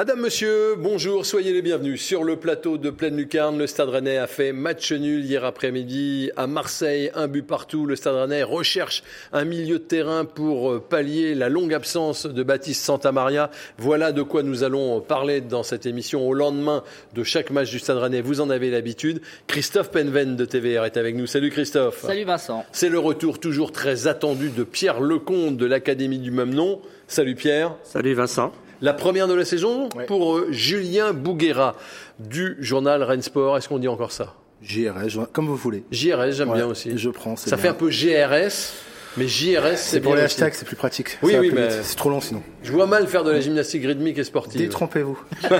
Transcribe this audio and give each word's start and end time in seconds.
Madame, 0.00 0.20
monsieur, 0.20 0.76
bonjour, 0.78 1.26
soyez 1.26 1.52
les 1.52 1.60
bienvenus. 1.60 2.00
Sur 2.00 2.24
le 2.24 2.36
plateau 2.36 2.78
de 2.78 2.88
Pleine 2.88 3.18
Lucarne, 3.18 3.58
le 3.58 3.66
Stade 3.66 3.90
Rennais 3.90 4.16
a 4.16 4.26
fait 4.26 4.54
match 4.54 4.92
nul 4.92 5.22
hier 5.22 5.44
après-midi 5.44 6.30
à 6.38 6.46
Marseille, 6.46 7.10
un 7.14 7.28
but 7.28 7.42
partout. 7.42 7.84
Le 7.84 7.96
Stade 7.96 8.14
Rennais 8.14 8.42
recherche 8.42 9.02
un 9.34 9.44
milieu 9.44 9.78
de 9.78 9.84
terrain 9.84 10.24
pour 10.24 10.72
euh, 10.72 10.80
pallier 10.80 11.34
la 11.34 11.50
longue 11.50 11.74
absence 11.74 12.24
de 12.24 12.42
Baptiste 12.42 12.82
Santamaria. 12.82 13.50
Voilà 13.76 14.12
de 14.12 14.22
quoi 14.22 14.42
nous 14.42 14.64
allons 14.64 15.02
parler 15.02 15.42
dans 15.42 15.62
cette 15.62 15.84
émission 15.84 16.26
au 16.26 16.32
lendemain 16.32 16.82
de 17.12 17.22
chaque 17.22 17.50
match 17.50 17.70
du 17.70 17.78
Stade 17.78 17.98
Rennais. 17.98 18.22
Vous 18.22 18.40
en 18.40 18.48
avez 18.48 18.70
l'habitude. 18.70 19.20
Christophe 19.48 19.90
Penven 19.90 20.34
de 20.34 20.46
TVR 20.46 20.86
est 20.86 20.96
avec 20.96 21.14
nous. 21.14 21.26
Salut 21.26 21.50
Christophe. 21.50 22.06
Salut 22.06 22.24
Vincent. 22.24 22.64
C'est 22.72 22.88
le 22.88 22.98
retour 22.98 23.38
toujours 23.38 23.70
très 23.70 24.06
attendu 24.06 24.48
de 24.48 24.64
Pierre 24.64 24.98
Lecomte 25.02 25.58
de 25.58 25.66
l'Académie 25.66 26.20
du 26.20 26.30
même 26.30 26.54
nom. 26.54 26.80
Salut 27.06 27.34
Pierre. 27.34 27.76
Salut 27.84 28.14
Vincent. 28.14 28.50
La 28.80 28.94
première 28.94 29.28
de 29.28 29.34
la 29.34 29.44
saison 29.44 29.88
pour 30.06 30.36
euh, 30.36 30.48
Julien 30.50 31.12
Bouguera 31.12 31.76
du 32.18 32.56
journal 32.60 33.02
Rennes 33.02 33.22
Sport. 33.22 33.58
Est-ce 33.58 33.68
qu'on 33.68 33.78
dit 33.78 33.88
encore 33.88 34.12
ça? 34.12 34.34
JRS, 34.62 35.26
comme 35.32 35.46
vous 35.46 35.56
voulez. 35.56 35.84
JRS, 35.90 36.32
j'aime 36.32 36.52
bien 36.52 36.66
aussi. 36.66 36.96
Je 36.96 37.10
prends. 37.10 37.36
Ça 37.36 37.56
fait 37.56 37.68
un 37.68 37.74
peu 37.74 37.88
GRS. 37.90 38.72
Mais 39.16 39.26
JRS, 39.26 39.76
c'est 39.76 40.00
pour 40.00 40.14
les 40.14 40.22
hashtags, 40.22 40.54
c'est 40.54 40.64
plus 40.64 40.76
pratique. 40.76 41.18
Oui, 41.22 41.34
oui, 41.38 41.50
mais 41.54 41.68
c'est 41.82 41.96
trop 41.96 42.10
long 42.10 42.20
sinon. 42.20 42.42
Je 42.62 42.70
vois 42.72 42.86
mal 42.86 43.06
faire 43.08 43.24
de 43.24 43.30
la 43.32 43.40
gymnastique 43.40 43.84
rythmique 43.84 44.18
et 44.18 44.24
sportive. 44.24 44.60
Détrompez-vous. 44.60 45.18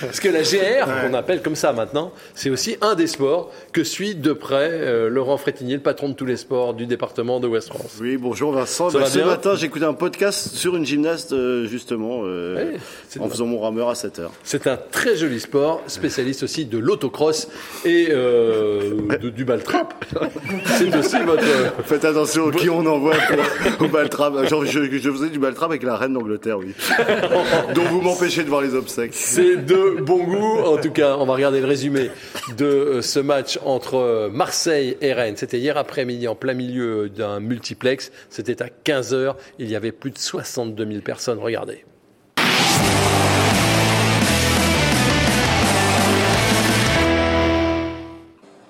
Parce 0.00 0.20
que 0.20 0.28
la 0.28 0.42
GR, 0.42 0.86
qu'on 1.06 1.14
appelle 1.14 1.42
comme 1.42 1.56
ça 1.56 1.72
maintenant, 1.72 2.12
c'est 2.34 2.50
aussi 2.50 2.76
un 2.80 2.94
des 2.94 3.06
sports 3.06 3.52
que 3.72 3.84
suit 3.84 4.14
de 4.14 4.32
près 4.32 4.70
euh, 4.72 5.08
Laurent 5.08 5.36
Frétinier, 5.36 5.74
le 5.74 5.80
patron 5.82 6.08
de 6.08 6.14
tous 6.14 6.26
les 6.26 6.36
sports 6.36 6.74
du 6.74 6.86
département 6.86 7.40
de 7.40 7.46
West 7.48 7.68
France. 7.68 7.96
Oui, 8.00 8.16
bonjour 8.16 8.52
Vincent. 8.52 8.90
Ça 8.90 8.98
Bah, 8.98 9.04
va 9.04 9.10
ce 9.10 9.18
bien 9.18 9.26
matin, 9.26 9.56
écouté 9.56 9.84
un 9.84 9.94
podcast 9.94 10.54
sur 10.54 10.76
une 10.76 10.86
gymnaste, 10.86 11.32
euh, 11.32 11.66
justement, 11.66 12.20
euh, 12.24 12.76
c'est 13.08 13.20
en 13.20 13.28
faisant 13.28 13.46
mon 13.46 13.60
rameur 13.60 13.88
à 13.88 13.94
7 13.94 14.18
heures. 14.20 14.32
C'est 14.44 14.66
un 14.66 14.78
très 14.90 15.16
joli 15.16 15.40
sport, 15.40 15.82
spécialiste 15.88 16.42
aussi 16.42 16.64
de 16.66 16.78
l'autocross 16.78 17.48
et 17.84 18.08
euh, 18.10 18.94
de- 19.20 19.30
du 19.30 19.44
baltrap. 19.44 20.04
c'est 20.78 20.94
aussi 20.96 21.18
votre. 21.24 21.44
Faites 21.84 22.04
attention 22.04 22.50
qui 22.50 22.68
on 22.70 22.84
envoie 22.86 23.14
pour- 23.16 23.86
au 23.86 23.88
baltrap. 23.88 24.46
Genre, 24.48 24.64
je, 24.64 24.84
je 24.98 25.10
faisais 25.10 25.28
du 25.28 25.38
baltrap 25.38 25.70
avec 25.70 25.82
la 25.82 25.96
reine 25.96 26.12
d'Angleterre, 26.12 26.58
oui. 26.58 26.74
dont 27.74 27.82
vous 27.84 28.00
m'empêchez 28.00 28.42
de 28.44 28.48
voir 28.48 28.60
les 28.62 28.74
obsèques. 28.74 29.14
C'est 29.14 29.56
de 29.56 30.00
bon 30.02 30.24
goût. 30.24 30.58
En 30.64 30.76
tout 30.78 30.90
cas, 30.90 31.16
on 31.18 31.26
va 31.26 31.34
regarder 31.34 31.60
le 31.60 31.66
résumé 31.66 32.10
de 32.56 32.64
euh, 32.66 33.02
ce 33.02 33.20
match 33.20 33.58
entre 33.64 33.94
euh, 33.96 34.28
Marseille 34.30 34.96
et 35.00 35.12
Rennes. 35.12 35.36
C'était 35.36 35.58
hier 35.58 35.76
après-midi 35.76 36.28
en 36.28 36.34
plein 36.34 36.54
milieu 36.54 37.08
d'un 37.08 37.40
multiplex. 37.40 38.10
C'était 38.30 38.62
à 38.62 38.66
15h. 38.84 39.34
Il 39.58 39.70
y 39.70 39.76
avait 39.76 39.92
plus 39.92 40.10
de 40.10 40.18
62 40.18 40.86
000 40.86 41.00
personnes. 41.00 41.38
Regardez. 41.38 41.84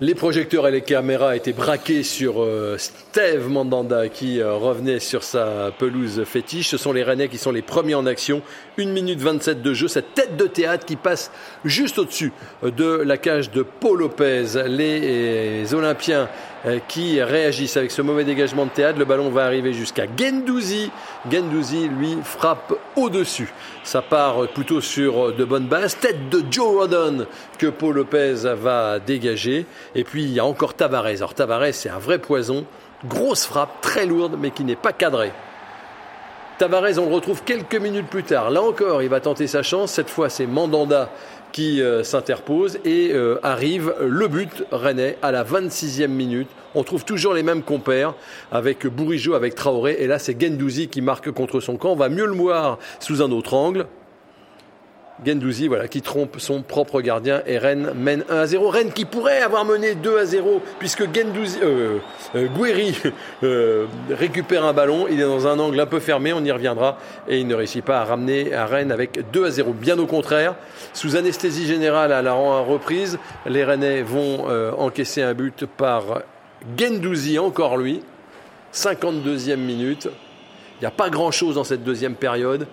Les 0.03 0.15
projecteurs 0.15 0.69
et 0.69 0.71
les 0.71 0.83
caméras 0.83 1.37
étaient 1.37 1.55
braqués 1.55 2.03
sur 2.03 2.43
euh, 2.43 2.77
Steve 2.77 3.49
Mandanda 3.49 4.11
qui 4.11 4.43
euh, 4.43 4.53
revenait 4.53 4.99
sur 4.99 5.23
sa 5.23 5.73
pelouse 5.79 6.23
fétiche. 6.25 6.69
Ce 6.69 6.77
sont 6.77 6.93
les 6.93 7.03
Rennais 7.03 7.29
qui 7.29 7.39
sont 7.39 7.51
les 7.51 7.63
premiers 7.63 7.95
en 7.95 8.05
action. 8.05 8.43
1 8.79 8.89
minute 8.89 9.21
27 9.21 9.63
de 9.63 9.73
jeu. 9.73 9.89
Cette 9.89 10.13
tête 10.13 10.37
de 10.37 10.47
théâtre 10.47 10.85
qui 10.85 10.97
passe 10.97 11.31
juste 11.65 11.99
au-dessus 11.99 12.35
de 12.63 12.85
la 12.85 13.17
cage 13.17 13.51
de 13.51 13.63
Paul 13.63 14.01
Lopez. 14.01 14.67
Les 14.67 15.65
euh, 15.65 15.75
Olympiens 15.75 16.29
qui 16.89 17.23
réagissent 17.23 17.77
avec 17.77 17.91
ce 17.91 18.03
mauvais 18.03 18.25
dégagement 18.25 18.65
de 18.65 18.71
théâtre. 18.71 18.99
Le 18.99 19.05
ballon 19.05 19.31
va 19.31 19.45
arriver 19.45 19.73
jusqu'à 19.73 20.05
Gendouzi. 20.17 20.91
Gendouzi, 21.31 21.89
lui, 21.89 22.19
frappe 22.23 22.75
au-dessus. 22.97 23.53
Ça 23.85 24.03
part 24.03 24.43
euh, 24.43 24.49
plutôt 24.49 24.81
sur 24.81 25.29
euh, 25.29 25.33
de 25.33 25.45
bonnes 25.45 25.69
bases. 25.69 25.97
Tête 25.99 26.29
de 26.29 26.43
Joe 26.51 26.81
Rodon 26.81 27.27
que 27.59 27.69
Paul 27.69 27.95
Lopez 27.95 28.55
va 28.61 28.99
dégager. 28.99 29.67
Et 29.95 30.05
puis 30.05 30.25
il 30.25 30.33
y 30.33 30.41
a 30.41 30.45
encore 30.45 30.75
Tavares. 30.75 31.07
Alors 31.07 31.35
Tavares, 31.35 31.73
c'est 31.73 31.91
un 31.91 31.99
vrai 31.99 32.19
poison. 32.19 32.65
Grosse 33.05 33.47
frappe, 33.47 33.81
très 33.81 34.07
lourde, 34.07 34.37
mais 34.41 34.51
qui 34.51 34.65
n'est 34.65 34.75
pas 34.75 34.93
cadrée. 34.93 35.33
Tavares, 36.59 36.99
on 36.99 37.09
le 37.09 37.15
retrouve 37.15 37.43
quelques 37.45 37.77
minutes 37.77 38.09
plus 38.09 38.25
tard. 38.25 38.51
Là 38.51 38.63
encore, 38.63 39.03
il 39.03 39.09
va 39.11 39.21
tenter 39.21 39.47
sa 39.47 39.63
chance. 39.63 39.93
Cette 39.93 40.09
fois, 40.09 40.31
c'est 40.31 40.47
Mandanda 40.47 41.11
qui 41.57 41.81
euh, 41.81 42.05
s'interpose 42.05 42.79
et 42.85 43.13
euh, 43.15 43.39
arrive 43.43 43.95
le 44.07 44.29
but 44.29 44.65
rennais 44.73 45.17
à 45.23 45.33
la 45.33 45.43
26e 45.43 46.09
minute. 46.09 46.49
On 46.75 46.83
trouve 46.83 47.07
toujours 47.07 47.33
les 47.33 47.43
mêmes 47.43 47.63
compères 47.63 48.13
avec 48.53 48.87
Bourigeau, 48.87 49.33
avec 49.33 49.55
Traoré. 49.55 49.97
Et 50.01 50.07
là, 50.07 50.19
c'est 50.19 50.39
Gendouzi 50.39 50.89
qui 50.89 51.01
marque 51.01 51.31
contre 51.31 51.61
son 51.61 51.79
camp. 51.79 51.93
On 51.93 51.97
va 51.97 52.11
mieux 52.11 52.27
le 52.27 52.35
voir 52.35 52.79
sous 53.01 53.23
un 53.23 53.31
autre 53.33 53.55
angle. 53.55 53.87
Gendouzi, 55.25 55.67
voilà, 55.69 55.89
qui 55.89 56.03
trompe 56.03 56.39
son 56.39 56.61
propre 56.61 57.01
gardien 57.01 57.43
et 57.47 57.57
Rennes 57.57 57.93
mène 57.95 58.25
1 58.29 58.37
à 58.37 58.47
0. 58.47 58.69
Rennes 58.69 58.93
qui 58.93 59.07
pourrait 59.07 59.41
avoir 59.41 59.65
mené 59.65 59.95
2 59.95 60.19
à 60.19 60.25
0 60.27 60.61
puisque 60.79 61.05
Gendouzi, 61.15 61.59
euh, 61.63 61.99
euh, 62.35 62.49
euh, 63.43 63.87
récupère 64.11 64.65
un 64.65 64.75
ballon. 64.75 65.07
Il 65.11 65.19
est 65.19 65.25
dans 65.25 65.47
un 65.47 65.59
angle 65.59 65.81
un 65.81 65.87
peu 65.87 66.01
fermé, 66.01 66.35
on 66.35 66.45
y 66.45 66.51
reviendra 66.51 66.99
et 67.29 67.41
il 67.41 67.47
ne 67.47 67.55
réussit 67.55 67.83
pas 67.85 68.01
à 68.01 68.05
ramener 68.05 68.53
à 68.53 68.67
Rennes 68.67 68.93
avec 68.93 69.31
2 69.31 69.47
à 69.47 69.51
0. 69.51 69.73
Bien 69.73 69.99
au 69.99 70.07
contraire, 70.07 70.55
sous 70.93 71.17
anesthésie 71.17 71.67
générale 71.67 72.13
à 72.13 72.21
la 72.21 72.35
reprise, 72.35 73.19
les 73.47 73.65
Rennais 73.65 74.03
vont 74.03 74.47
euh, 74.49 74.73
encaisser 74.77 75.23
un 75.23 75.33
but 75.33 75.65
par 75.65 76.23
Gendouzi, 76.79 77.39
encore 77.39 77.79
lui. 77.79 78.03
52e 78.75 79.57
minute. 79.57 80.09
Il 80.79 80.83
n'y 80.83 80.87
a 80.87 80.91
pas 80.91 81.09
grand-chose 81.09 81.55
dans 81.55 81.65
cette 81.65 81.85
deuxième 81.85 82.15
période. 82.15 82.67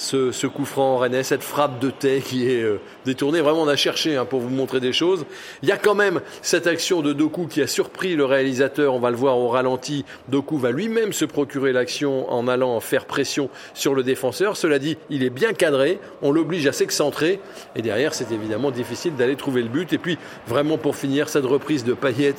Ce, 0.00 0.46
coup 0.46 0.64
franc 0.64 0.96
rennais, 0.96 1.22
cette 1.22 1.42
frappe 1.42 1.78
de 1.78 1.90
thé 1.90 2.22
qui 2.24 2.50
est 2.50 2.62
euh, 2.62 2.80
détournée. 3.04 3.42
Vraiment, 3.42 3.64
on 3.64 3.68
a 3.68 3.76
cherché 3.76 4.16
hein, 4.16 4.24
pour 4.24 4.40
vous 4.40 4.48
montrer 4.48 4.80
des 4.80 4.94
choses. 4.94 5.26
Il 5.62 5.68
y 5.68 5.72
a 5.72 5.76
quand 5.76 5.94
même 5.94 6.22
cette 6.40 6.66
action 6.66 7.02
de 7.02 7.12
Doku 7.12 7.46
qui 7.46 7.60
a 7.60 7.66
surpris 7.66 8.16
le 8.16 8.24
réalisateur. 8.24 8.94
On 8.94 8.98
va 8.98 9.10
le 9.10 9.18
voir 9.18 9.36
au 9.36 9.48
ralenti. 9.48 10.06
Doku 10.28 10.56
va 10.56 10.70
lui-même 10.70 11.12
se 11.12 11.26
procurer 11.26 11.74
l'action 11.74 12.32
en 12.32 12.48
allant 12.48 12.80
faire 12.80 13.04
pression 13.04 13.50
sur 13.74 13.94
le 13.94 14.02
défenseur. 14.02 14.56
Cela 14.56 14.78
dit, 14.78 14.96
il 15.10 15.22
est 15.22 15.28
bien 15.28 15.52
cadré. 15.52 15.98
On 16.22 16.32
l'oblige 16.32 16.66
à 16.66 16.72
s'excentrer. 16.72 17.38
Et 17.76 17.82
derrière, 17.82 18.14
c'est 18.14 18.32
évidemment 18.32 18.70
difficile 18.70 19.16
d'aller 19.16 19.36
trouver 19.36 19.60
le 19.60 19.68
but. 19.68 19.92
Et 19.92 19.98
puis, 19.98 20.16
vraiment 20.46 20.78
pour 20.78 20.96
finir, 20.96 21.28
cette 21.28 21.44
reprise 21.44 21.84
de 21.84 21.92
Payet 21.92 22.36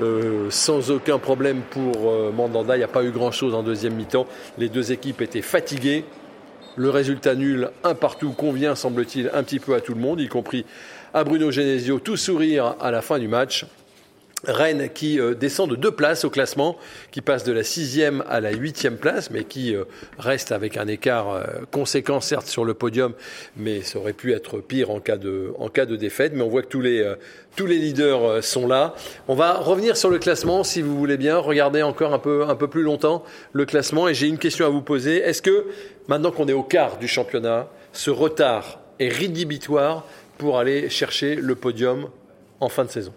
euh, 0.00 0.48
sans 0.50 0.90
aucun 0.90 1.20
problème 1.20 1.60
pour 1.70 2.10
euh, 2.10 2.32
Mandanda. 2.32 2.74
Il 2.74 2.80
n'y 2.80 2.84
a 2.84 2.88
pas 2.88 3.04
eu 3.04 3.12
grand-chose 3.12 3.54
en 3.54 3.62
deuxième 3.62 3.94
mi-temps. 3.94 4.26
Les 4.58 4.68
deux 4.68 4.90
équipes 4.90 5.22
étaient 5.22 5.42
fatiguées. 5.42 6.04
Le 6.78 6.90
résultat 6.90 7.34
nul, 7.34 7.70
un 7.82 7.96
partout, 7.96 8.30
convient, 8.30 8.76
semble-t-il, 8.76 9.32
un 9.34 9.42
petit 9.42 9.58
peu 9.58 9.74
à 9.74 9.80
tout 9.80 9.94
le 9.94 10.00
monde, 10.00 10.20
y 10.20 10.28
compris 10.28 10.64
à 11.12 11.24
Bruno 11.24 11.50
Genesio, 11.50 11.98
tout 11.98 12.16
sourire 12.16 12.76
à 12.80 12.92
la 12.92 13.02
fin 13.02 13.18
du 13.18 13.26
match. 13.26 13.66
Rennes 14.44 14.88
qui 14.94 15.18
euh, 15.18 15.34
descend 15.34 15.68
de 15.68 15.74
deux 15.74 15.90
places 15.90 16.24
au 16.24 16.30
classement, 16.30 16.76
qui 17.10 17.22
passe 17.22 17.42
de 17.42 17.52
la 17.52 17.64
sixième 17.64 18.22
à 18.28 18.40
la 18.40 18.52
huitième 18.52 18.96
place, 18.96 19.30
mais 19.30 19.42
qui 19.42 19.74
euh, 19.74 19.84
reste 20.16 20.52
avec 20.52 20.76
un 20.76 20.86
écart 20.86 21.30
euh, 21.30 21.44
conséquent, 21.72 22.20
certes, 22.20 22.46
sur 22.46 22.64
le 22.64 22.74
podium, 22.74 23.14
mais 23.56 23.82
ça 23.82 23.98
aurait 23.98 24.12
pu 24.12 24.32
être 24.32 24.60
pire 24.60 24.90
en 24.90 25.00
cas 25.00 25.16
de, 25.16 25.52
en 25.58 25.68
cas 25.68 25.86
de 25.86 25.96
défaite. 25.96 26.34
Mais 26.34 26.42
on 26.42 26.48
voit 26.48 26.62
que 26.62 26.68
tous 26.68 26.80
les, 26.80 27.14
tous 27.56 27.66
les 27.66 27.78
leaders 27.78 28.44
sont 28.44 28.68
là. 28.68 28.94
On 29.26 29.34
va 29.34 29.54
revenir 29.54 29.96
sur 29.96 30.08
le 30.08 30.18
classement, 30.18 30.62
si 30.62 30.82
vous 30.82 30.96
voulez 30.96 31.16
bien, 31.16 31.38
regarder 31.38 31.82
encore 31.82 32.14
un 32.14 32.18
peu, 32.20 32.44
un 32.48 32.54
peu 32.54 32.68
plus 32.68 32.82
longtemps 32.82 33.24
le 33.52 33.64
classement. 33.64 34.08
Et 34.08 34.14
j'ai 34.14 34.28
une 34.28 34.38
question 34.38 34.66
à 34.66 34.68
vous 34.68 34.82
poser. 34.82 35.16
Est-ce 35.16 35.42
que, 35.42 35.66
maintenant 36.06 36.30
qu'on 36.30 36.46
est 36.46 36.52
au 36.52 36.62
quart 36.62 36.98
du 36.98 37.08
championnat, 37.08 37.68
ce 37.92 38.10
retard 38.10 38.78
est 39.00 39.08
rédhibitoire 39.08 40.06
pour 40.38 40.58
aller 40.58 40.88
chercher 40.90 41.34
le 41.34 41.56
podium 41.56 42.08
en 42.60 42.68
fin 42.68 42.84
de 42.84 42.90
saison? 42.90 43.12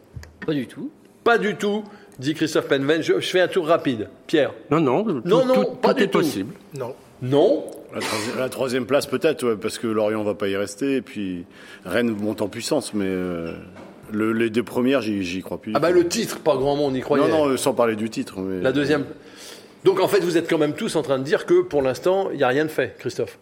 Pas 0.45 0.54
du 0.54 0.66
tout. 0.66 0.92
Pas 1.23 1.38
du 1.38 1.56
tout, 1.56 1.83
dit 2.19 2.33
Christophe 2.33 2.68
Penven. 2.68 3.01
Je, 3.01 3.13
je 3.19 3.27
fais 3.29 3.41
un 3.41 3.47
tour 3.47 3.68
rapide. 3.68 4.07
Pierre 4.27 4.53
Non, 4.69 4.79
non, 4.79 5.03
tout, 5.03 5.21
Non, 5.25 5.45
non, 5.45 5.53
tout- 5.56 5.71
pas 5.75 5.89
tout 5.94 5.97
du 6.00 6.03
est 6.03 6.07
tout. 6.07 6.19
possible. 6.19 6.53
Non. 6.77 6.94
Non. 7.21 7.65
La 7.94 8.00
troisième, 8.00 8.38
la 8.39 8.50
troisième 8.50 8.85
place 8.85 9.06
peut-être, 9.06 9.45
ouais, 9.45 9.56
parce 9.57 9.77
que 9.77 9.85
Lorient 9.88 10.23
va 10.23 10.33
pas 10.33 10.47
y 10.47 10.56
rester, 10.56 10.95
et 10.95 11.01
puis 11.01 11.45
Rennes 11.85 12.15
monte 12.15 12.41
en 12.41 12.47
puissance, 12.47 12.94
mais 12.94 13.06
euh, 13.07 13.51
le- 14.12 14.31
les 14.31 14.50
deux 14.50 14.63
premières, 14.63 15.01
j'y 15.01 15.41
crois 15.41 15.59
plus. 15.62 15.73
Ah 15.75 15.79
bah 15.79 15.91
le 15.91 16.07
titre, 16.07 16.39
pas 16.39 16.56
grand 16.56 16.75
monde 16.77 16.95
y 16.95 17.01
croyait. 17.01 17.27
non, 17.27 17.29
non, 17.45 17.47
euh, 17.50 17.57
sans 17.57 17.73
parler 17.73 17.95
du 17.97 18.09
titre. 18.09 18.39
Mais... 18.39 18.62
La 18.62 18.71
deuxième. 18.71 19.06
Donc 19.83 20.00
en 20.00 20.07
fait, 20.07 20.19
vous 20.21 20.38
êtes 20.38 20.50
quand 20.50 20.57
même 20.57 20.73
tous 20.73 20.95
en 20.95 21.01
train 21.01 21.19
de 21.19 21.23
dire 21.23 21.45
que 21.45 21.62
pour 21.63 21.81
l'instant, 21.81 22.29
il 22.31 22.38
n'y 22.38 22.44
a 22.44 22.47
rien 22.47 22.63
de 22.63 22.69
fait, 22.69 22.95
Christophe. 22.97 23.38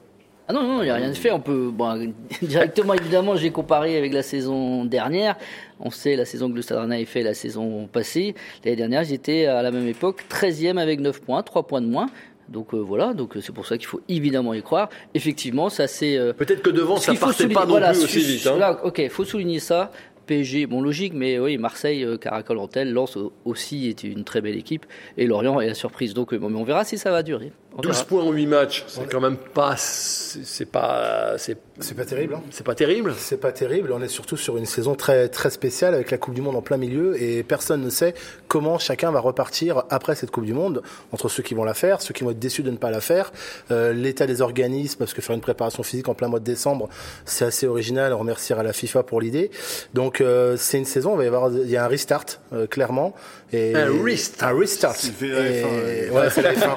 Ah 0.52 0.54
non, 0.54 0.64
non, 0.64 0.82
il 0.82 0.86
n'y 0.86 0.90
a 0.90 0.96
rien 0.96 1.10
de 1.10 1.14
fait. 1.14 1.30
On 1.32 1.40
peut, 1.40 1.70
bon, 1.72 2.12
directement, 2.42 2.96
évidemment, 2.96 3.36
j'ai 3.36 3.52
comparé 3.52 3.96
avec 3.98 4.12
la 4.14 4.24
saison 4.24 4.84
dernière. 4.84 5.36
On 5.80 5.92
sait 5.92 6.16
la 6.16 6.26
saison 6.26 6.50
que 6.50 6.56
le 6.56 6.64
Stade 6.64 6.80
Rennais 6.80 7.04
a 7.04 7.06
fait 7.06 7.22
la 7.22 7.36
saison 7.36 7.88
passée. 7.92 8.34
L'année 8.66 8.76
dernière, 8.76 9.04
j'étais 9.04 9.46
à 9.46 9.62
la 9.62 9.70
même 9.70 9.88
époque 9.88 10.26
13e 10.28 10.78
avec 10.78 11.02
9 11.02 11.22
points, 11.22 11.44
3 11.44 11.68
points 11.68 11.82
de 11.82 11.88
moins. 11.88 12.08
Donc 12.48 12.74
euh, 12.74 12.78
voilà, 12.78 13.14
donc 13.14 13.38
euh, 13.38 13.42
c'est 13.42 13.52
pour 13.54 13.68
ça 13.68 13.78
qu'il 13.78 13.86
faut 13.86 14.02
évidemment 14.10 14.56
y 14.56 14.64
croire. 14.64 14.90
Effectivement, 15.14 15.70
ça 15.70 15.86
c'est. 15.86 16.18
euh, 16.18 16.34
Peut-être 16.34 16.64
que 16.64 16.72
devant, 16.72 16.98
ça 16.98 17.14
partait 17.14 17.48
pas 17.48 17.66
non 17.66 17.70
voilà, 17.74 17.92
plus 17.92 18.06
aussi 18.06 18.20
vite. 18.22 18.48
hein. 18.48 18.54
voilà, 18.58 18.84
ok, 18.84 19.08
faut 19.10 19.24
souligner 19.24 19.60
ça. 19.60 19.92
PSG, 20.30 20.68
bon 20.68 20.80
logique, 20.80 21.14
mais 21.16 21.40
oui, 21.40 21.58
Marseille, 21.58 22.04
euh, 22.04 22.16
caracol 22.16 22.60
en 22.60 22.68
tel, 22.68 22.94
Lens 22.94 23.18
aussi 23.46 23.90
est 23.90 24.04
une 24.04 24.24
très 24.24 24.42
belle 24.42 24.58
équipe, 24.58 24.86
et 25.18 25.26
Lorient 25.26 25.60
est 25.60 25.66
la 25.66 25.74
surprise. 25.74 26.14
Donc, 26.14 26.36
bon, 26.36 26.50
mais 26.52 26.60
on 26.60 26.64
verra 26.64 26.86
si 26.86 27.00
ça 27.00 27.10
va 27.10 27.24
durer. 27.24 27.52
On 27.78 27.82
12 27.82 27.92
verra. 27.92 28.06
points 28.06 28.24
en 28.24 28.32
8 28.32 28.46
matchs, 28.48 28.84
c'est 28.88 29.10
quand 29.10 29.22
même 29.22 29.38
pas. 29.38 29.76
C'est 29.78 30.66
pas. 30.66 31.38
C'est 31.38 31.58
C'est 31.80 31.96
pas 31.96 32.06
terrible. 32.06 32.36
Hein 32.36 32.44
c'est 32.50 32.64
pas 32.64 32.76
terrible. 32.76 33.14
c'est 33.18 33.40
pas 33.40 33.52
terrible. 33.52 33.92
On 33.92 34.02
est 34.02 34.08
surtout 34.08 34.38
sur 34.38 34.58
une 34.58 34.66
saison 34.66 34.96
très 34.96 35.30
très 35.30 35.50
spéciale 35.50 35.94
avec 35.94 36.10
la 36.12 36.18
Coupe 36.18 36.34
du 36.34 36.42
Monde 36.42 36.56
en 36.56 36.62
plein 36.62 36.78
milieu 36.78 37.22
et 37.22 37.44
personne 37.44 37.82
ne 37.82 37.90
sait 37.90 38.16
comment 38.48 38.80
chacun 38.80 39.12
va 39.12 39.20
repartir 39.20 39.84
après 39.90 40.16
cette 40.16 40.32
Coupe 40.32 40.46
du 40.46 40.54
Monde. 40.54 40.82
Entre 41.12 41.30
ceux 41.30 41.44
qui 41.44 41.54
vont 41.54 41.64
la 41.64 41.76
faire, 41.76 42.02
ceux 42.02 42.14
qui 42.14 42.24
vont 42.24 42.32
être 42.32 42.40
déçus 42.40 42.64
de 42.64 42.72
ne 42.72 42.78
pas 42.78 42.90
la 42.90 43.02
faire, 43.02 43.32
euh, 43.72 43.94
l'état 43.94 44.26
des 44.26 44.42
organismes, 44.42 44.98
parce 44.98 45.14
que 45.14 45.22
faire 45.22 45.36
une 45.36 45.42
préparation 45.42 45.84
physique 45.84 46.08
en 46.10 46.16
plein 46.16 46.28
mois 46.28 46.40
de 46.40 46.46
décembre, 46.46 46.90
c'est 47.26 47.46
assez 47.46 47.68
original. 47.68 48.14
On 48.14 48.20
remerciera 48.20 48.64
la 48.64 48.74
FIFA 48.74 49.04
pour 49.04 49.22
l'idée. 49.22 49.52
Donc 49.94 50.19
euh, 50.22 50.56
c'est 50.58 50.78
une 50.78 50.86
saison. 50.86 51.14
Il 51.14 51.18
va 51.18 51.24
y 51.24 51.28
avoir, 51.28 51.52
il 51.52 51.70
y 51.70 51.78
a 51.78 51.86
un 51.86 51.88
restart 51.88 52.26
euh, 52.54 52.68
clairement. 52.68 53.14
Et 53.54 53.76
Un 53.76 54.04
restart. 54.04 54.50
Un 54.50 54.58
restart. 54.60 54.96
C'est 54.96 55.12
Et- 55.22 55.32
F1, 55.32 55.66
ouais. 55.66 56.10
ouais, 56.12 56.30
c'est 56.30 56.42
la 56.42 56.54
F1. 56.54 56.76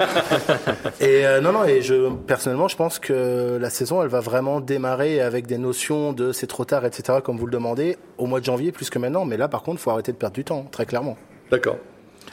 Et 1.01 1.25
euh, 1.25 1.41
non, 1.41 1.51
non, 1.51 1.65
et 1.65 1.81
je 1.81 2.09
personnellement, 2.25 2.67
je 2.67 2.75
pense 2.75 2.99
que 2.99 3.57
la 3.59 3.69
saison, 3.69 4.01
elle 4.01 4.09
va 4.09 4.19
vraiment 4.19 4.59
démarrer 4.61 5.21
avec 5.21 5.45
des 5.47 5.57
notions 5.57 6.13
de 6.13 6.31
c'est 6.31 6.47
trop 6.47 6.65
tard, 6.65 6.85
etc., 6.85 7.19
comme 7.23 7.37
vous 7.37 7.45
le 7.45 7.51
demandez, 7.51 7.97
au 8.17 8.25
mois 8.25 8.39
de 8.39 8.45
janvier 8.45 8.71
plus 8.71 8.89
que 8.89 8.99
maintenant. 8.99 9.25
Mais 9.25 9.37
là, 9.37 9.47
par 9.47 9.63
contre, 9.63 9.79
faut 9.81 9.91
arrêter 9.91 10.11
de 10.11 10.17
perdre 10.17 10.35
du 10.35 10.43
temps, 10.43 10.65
très 10.71 10.85
clairement. 10.85 11.17
D'accord. 11.51 11.77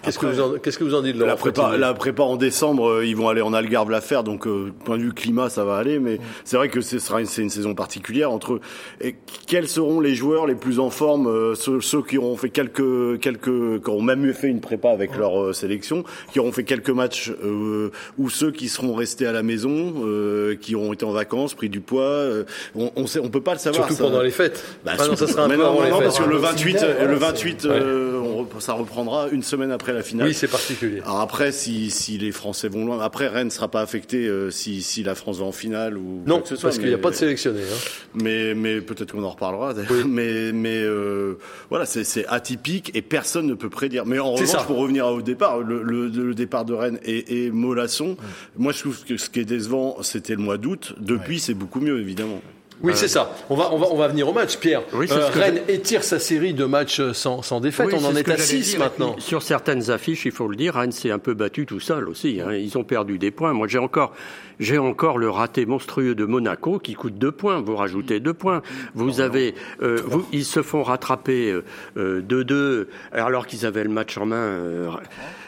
Qu'est-ce 0.03 0.19
que, 0.19 0.27
vous 0.27 0.41
en- 0.41 0.59
qu'est-ce 0.59 0.79
que 0.79 0.85
vous 0.85 0.95
en 0.95 1.03
dites, 1.03 1.15
Laurent 1.17 1.31
La 1.31 1.37
prépa, 1.37 1.77
la 1.77 1.95
prépa 1.95 2.23
en 2.23 2.37
décembre, 2.37 2.89
euh, 2.89 3.07
ils 3.07 3.15
vont 3.17 3.29
aller 3.29 3.43
en 3.43 3.53
Algarve 3.53 3.91
la 3.91 4.01
faire, 4.01 4.25
donc 4.25 4.47
euh, 4.47 4.73
point 4.85 4.97
de 4.97 5.03
vue 5.03 5.13
climat, 5.13 5.51
ça 5.51 5.65
va 5.65 5.77
aller. 5.77 5.99
Mais 5.99 6.19
c'est 6.45 6.57
vrai 6.57 6.69
que 6.69 6.81
ce 6.81 6.99
sera 6.99 7.21
une, 7.21 7.27
c'est 7.27 7.43
une 7.43 7.51
saison 7.51 7.75
particulière. 7.75 8.31
Entre 8.31 8.61
et 9.01 9.17
quels 9.47 9.69
seront 9.69 10.01
les 10.01 10.15
joueurs 10.15 10.47
les 10.47 10.55
plus 10.55 10.79
en 10.81 10.91
forme, 10.91 11.27
euh, 11.27 11.55
ceux, 11.55 11.81
ceux 11.81 12.03
qui 12.03 12.19
auront 12.19 12.37
fait 12.37 12.51
quelques 12.51 13.21
quelques, 13.21 13.83
qui 13.83 13.91
auront 13.91 14.03
même 14.03 14.33
fait 14.33 14.49
une 14.49 14.61
prépa 14.61 14.91
avec 14.91 15.17
leur 15.17 15.41
euh, 15.43 15.53
sélection, 15.53 16.05
qui 16.33 16.41
auront 16.41 16.53
fait 16.53 16.65
quelques 16.65 16.91
matchs, 16.91 17.33
euh, 17.45 17.91
ou 18.19 18.31
ceux 18.31 18.51
qui 18.53 18.69
seront 18.69 18.95
restés 18.95 19.27
à 19.27 19.33
la 19.33 19.43
maison, 19.43 19.93
euh, 20.05 20.57
qui 20.61 20.75
auront 20.75 20.93
été 20.93 21.05
en 21.05 21.13
vacances, 21.13 21.55
pris 21.55 21.69
du 21.69 21.81
poids. 21.81 22.03
euh, 22.03 22.45
on, 22.75 22.91
on 22.97 23.07
sait, 23.07 23.21
on 23.21 23.29
peut 23.29 23.41
pas 23.43 23.53
le 23.55 23.59
savoir. 23.59 23.87
Surtout 23.87 24.03
ça. 24.03 24.09
pendant 24.09 24.23
les 24.23 24.31
fêtes. 24.31 24.65
Bah, 24.85 24.93
Ah 24.99 25.07
non, 25.07 25.17
ça 25.17 25.27
sera 25.27 25.45
un 25.45 25.49
peu 25.49 25.57
non, 25.57 25.65
avant 25.67 25.75
non, 25.81 25.85
les 25.85 25.91
non, 25.91 25.97
fêtes. 25.99 26.05
parce 26.07 26.19
que 26.21 26.25
le 26.29 26.37
Hein, 26.37 26.53
28, 26.53 26.67
final, 26.79 26.85
euh, 26.85 27.01
le 27.07 27.15
voilà, 27.17 27.27
28, 27.33 27.65
euh, 27.67 28.20
on 28.20 28.20
rep- 28.20 28.20
ça 28.59 28.73
reprendra 28.73 29.29
une 29.31 29.43
semaine 29.43 29.71
après 29.71 29.93
la 29.93 30.03
finale. 30.03 30.29
Oui, 30.29 30.35
c'est 30.35 30.49
particulier. 30.49 31.01
Alors 31.03 31.21
après, 31.21 31.53
si, 31.53 31.91
si 31.91 32.19
les 32.19 32.33
Français 32.33 32.69
vont 32.69 32.85
loin, 32.85 32.99
après 33.01 33.29
Rennes 33.29 33.47
ne 33.47 33.51
sera 33.53 33.69
pas 33.69 33.81
affecté 33.83 34.27
euh, 34.27 34.51
si, 34.51 34.83
si 34.83 35.03
la 35.05 35.15
France 35.15 35.39
va 35.39 35.45
en 35.47 35.53
finale 35.53 35.97
ou 35.97 36.23
Non, 36.27 36.37
quoi 36.37 36.43
que 36.43 36.49
ce 36.49 36.57
soit. 36.57 36.71
parce 36.71 36.79
qu'il 36.79 36.89
n'y 36.89 36.95
a 36.95 36.99
pas 36.99 37.11
de 37.11 37.15
sélectionné. 37.15 37.61
hein. 37.61 37.77
Mais, 38.15 38.55
mais 38.55 38.81
peut-être 38.81 39.13
qu'on 39.13 39.23
en 39.23 39.31
reparlera. 39.31 39.75
d'ailleurs. 39.75 39.91
Mais, 40.07 40.53
mais 40.53 40.79
euh, 40.83 41.39
voilà, 41.69 41.87
c'est 41.87 42.27
atypique 42.27 42.91
et 42.95 43.03
personne 43.03 43.47
ne 43.47 43.55
peut 43.55 43.71
prédire. 43.71 44.07
Mais 44.07 44.19
en 44.19 44.33
revanche, 44.33 44.49
ça. 44.49 44.65
pour 44.65 44.79
revenir 44.79 45.07
au 45.07 45.23
départ, 45.23 45.61
le, 45.61 45.83
le, 45.83 46.09
le 46.09 46.35
départ 46.35 46.65
de 46.65 46.73
Rennes 46.75 46.99
et, 47.05 47.45
et 47.47 47.51
Molasson, 47.51 48.17
moi 48.57 48.73
je 48.73 48.81
trouve 48.81 49.05
que 49.05 49.17
ce 49.17 49.29
qui 49.31 49.41
est 49.41 49.45
décevant, 49.45 50.03
c'était 50.03 50.35
le 50.35 50.41
mois 50.43 50.59
d'août. 50.59 50.95
Depuis, 50.99 51.39
c'est 51.39 51.55
beaucoup 51.55 51.81
mieux, 51.81 52.01
évidemment. 52.01 52.41
Oui, 52.83 52.93
c'est 52.95 53.09
ça. 53.09 53.33
On 53.51 53.57
va, 53.57 53.71
on, 53.73 53.79
va, 53.79 53.87
on 53.91 53.97
va 53.97 54.09
venir 54.09 54.29
au 54.29 54.33
match, 54.33 54.57
Pierre. 54.57 54.83
Oui, 54.95 55.07
c'est 55.09 55.15
Euh, 55.15 55.29
ce 55.29 55.33
que 55.33 55.39
Rennes 55.39 55.61
étire 55.69 56.03
sa 56.03 56.19
série 56.19 56.55
de 56.55 56.65
matchs 56.65 57.03
sans, 57.13 57.43
sans 57.43 57.61
défaite. 57.61 57.87
Oui, 57.89 57.95
on 57.97 58.05
en 58.05 58.17
est 58.17 58.27
à 58.29 58.33
j'allais 58.37 58.43
6 58.43 58.71
dire. 58.71 58.79
maintenant. 58.79 59.17
Sur 59.19 59.43
certaines 59.43 59.91
affiches, 59.91 60.25
il 60.25 60.33
faut 60.33 60.49
le 60.49 60.57
dire, 60.57 60.75
Rennes 60.75 60.93
s'est 60.93 61.11
un 61.11 61.19
peu 61.19 61.35
battu 61.35 61.67
tout 61.67 61.81
seul 61.81 62.09
aussi. 62.09 62.41
hein. 62.41 62.53
Ils 62.55 62.79
ont 62.79 62.85
perdu 62.85 63.19
des 63.19 63.31
points. 63.31 63.53
Moi, 63.53 63.69
j'ai 63.69 63.79
encore, 63.79 64.13
j'ai 64.61 64.79
encore 64.79 65.19
le 65.19 65.29
raté 65.29 65.67
monstrueux 65.67 66.15
de 66.15 66.25
Monaco 66.25 66.79
qui 66.79 66.95
coûte 66.95 67.19
deux 67.19 67.33
points. 67.33 67.61
Vous 67.61 67.75
rajoutez 67.75 68.21
deux 68.21 68.35
points. 68.35 68.63
Vous 68.95 69.21
avez, 69.21 69.55
euh, 69.83 70.01
vous, 70.07 70.25
ils 70.33 70.45
se 70.45 70.63
font 70.63 70.85
rattraper 70.85 71.51
euh, 71.51 71.65
euh, 71.97 72.21
2-2 72.23 72.87
alors 73.13 73.47
qu'ils 73.49 73.67
avaient 73.67 73.83
le 73.83 73.91
match 73.91 74.17
en 74.19 74.27
main. 74.27 74.37
euh, 74.37 74.89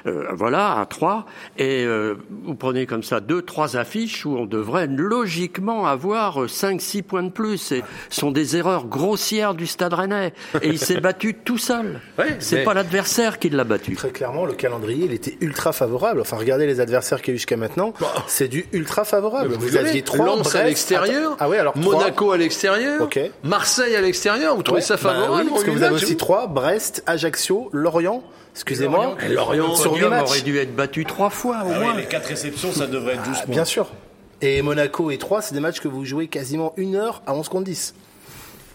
euh, 0.06 0.24
voilà, 0.32 0.80
à 0.80 0.86
3. 0.86 1.26
Et 1.58 1.84
euh, 1.84 2.14
vous 2.44 2.56
prenez 2.56 2.86
comme 2.86 3.04
ça 3.04 3.20
deux, 3.20 3.42
trois 3.42 3.76
affiches 3.76 4.26
où 4.26 4.36
on 4.36 4.46
devrait 4.46 4.88
logiquement 4.88 5.86
avoir 5.86 6.46
5-6 6.46 7.02
points 7.04 7.22
de 7.22 7.30
plus. 7.30 7.70
Et 7.70 7.84
ce 8.10 8.20
sont 8.20 8.32
des 8.32 8.56
erreurs 8.56 8.86
grossières 8.86 9.54
du 9.54 9.66
Stade 9.68 9.94
Rennais. 9.94 10.32
Et 10.60 10.68
il 10.70 10.78
s'est 10.80 11.00
battu 11.00 11.34
tout 11.34 11.58
seul. 11.58 12.00
Ouais, 12.18 12.36
C'est 12.40 12.56
mais- 12.56 12.64
pas 12.64 12.74
l'adversaire 12.74 13.38
qui 13.38 13.48
l'a 13.50 13.64
battu. 13.64 13.94
Très 13.94 14.10
clairement, 14.10 14.44
le 14.44 14.52
calendrier, 14.54 15.06
il 15.06 15.12
était 15.12 15.36
ultra 15.40 15.72
favorable. 15.72 16.20
Enfin, 16.20 16.36
regardez 16.36 16.66
les 16.66 16.80
adversaires 16.80 17.20
qu'il 17.22 17.28
y 17.28 17.32
a 17.32 17.36
eu 17.36 17.38
jusqu'à 17.38 17.56
maintenant. 17.56 17.94
C'est 18.26 18.48
du 18.48 18.66
ultra 18.72 19.01
favorable. 19.04 19.50
Bah. 19.50 19.56
Vous 19.58 19.68
Vous, 19.68 19.76
aviez 19.76 20.02
trois 20.02 20.26
Lens 20.26 20.54
à 20.54 20.64
l'extérieur, 20.64 21.36
Ah 21.38 21.46
alors. 21.46 21.76
Monaco 21.76 22.32
à 22.32 22.36
l'extérieur. 22.36 23.08
Marseille 23.42 23.94
à 23.96 24.00
l'extérieur. 24.00 24.56
Vous 24.56 24.62
trouvez 24.62 24.80
Ouais, 24.80 24.86
ça 24.86 24.94
bah 24.94 25.00
favorable 25.02 25.42
oui, 25.44 25.50
Parce 25.50 25.64
que 25.64 25.70
vous 25.70 25.82
avez 25.82 25.94
aussi 25.94 26.16
trois 26.16 26.46
Brest, 26.46 27.02
Ajaccio, 27.06 27.68
Lorient. 27.72 28.22
Excusez-moi. 28.54 29.16
Lorient, 29.30 29.74
sur 29.74 29.92
aurait 29.92 30.40
dû 30.42 30.58
être 30.58 30.74
battu 30.74 31.04
trois 31.04 31.30
fois 31.30 31.62
au 31.64 31.72
moins. 31.72 32.00
quatre 32.02 32.26
réceptions, 32.26 32.72
ça 32.72 32.86
devrait 32.86 33.14
être 33.14 33.22
12 33.24 33.36
Ah, 33.42 33.44
bien 33.46 33.64
sûr. 33.64 33.88
Et 34.42 34.60
Monaco 34.60 35.10
et 35.12 35.18
3, 35.18 35.40
c'est 35.40 35.54
des 35.54 35.60
matchs 35.60 35.80
que 35.80 35.86
vous 35.86 36.04
jouez 36.04 36.26
quasiment 36.26 36.72
une 36.76 36.96
heure 36.96 37.22
à 37.26 37.34
11 37.34 37.48
contre 37.48 37.64
10. 37.64 37.94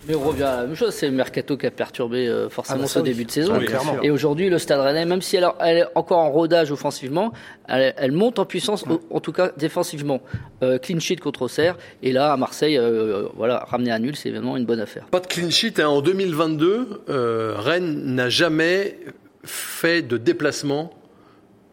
Mais 0.08 0.16
on 0.16 0.22
revient 0.22 0.44
à 0.44 0.58
la 0.58 0.66
même 0.68 0.76
chose, 0.76 0.94
c'est 0.94 1.08
le 1.08 1.14
mercato 1.14 1.58
qui 1.58 1.66
a 1.66 1.72
perturbé 1.72 2.28
euh, 2.28 2.50
forcément 2.50 2.80
Ah 2.80 2.84
bah 2.84 2.88
ce 2.88 3.00
oui. 3.00 3.06
début 3.06 3.26
de 3.26 3.32
saison. 3.32 3.58
Oui, 3.58 3.66
clairement. 3.66 4.02
Et 4.02 4.10
aujourd'hui, 4.10 4.50
le 4.50 4.58
Stade 4.58 4.80
Rennais, 4.80 5.06
même 5.06 5.22
si 5.22 5.36
elle, 5.36 5.48
elle 5.60 5.78
est 5.80 5.86
encore 5.96 6.20
en 6.20 6.30
rodage 6.32 6.72
offensivement, 6.72 7.34
elle, 7.68 7.94
elle 7.98 8.12
monte 8.14 8.40
en 8.40 8.46
puissance, 8.46 8.86
en 9.10 9.20
tout 9.20 9.32
cas 9.34 9.52
défensivement. 9.58 10.22
Euh, 10.64 10.78
clean 10.78 11.00
sheet 11.00 11.18
contre 11.18 11.42
Auxerre, 11.44 11.78
et 12.04 12.12
là 12.14 12.32
à 12.32 12.38
Marseille, 12.38 12.78
euh, 12.78 13.28
voilà, 13.36 13.66
ramener 13.68 13.92
à 13.92 14.00
nul, 14.00 14.16
c'est 14.16 14.32
vraiment 14.32 14.56
une 14.58 14.66
bonne 14.66 14.80
affaire. 14.80 15.06
Pas 15.12 15.20
de 15.20 15.28
clean 15.28 15.50
sheet. 15.50 15.80
hein. 15.82 15.88
En 15.88 16.02
2022, 16.02 17.04
euh, 17.10 17.56
Rennes 17.58 18.16
n'a 18.16 18.30
jamais 18.30 18.98
fait 19.44 20.02
de 20.02 20.18
déplacement 20.18 20.94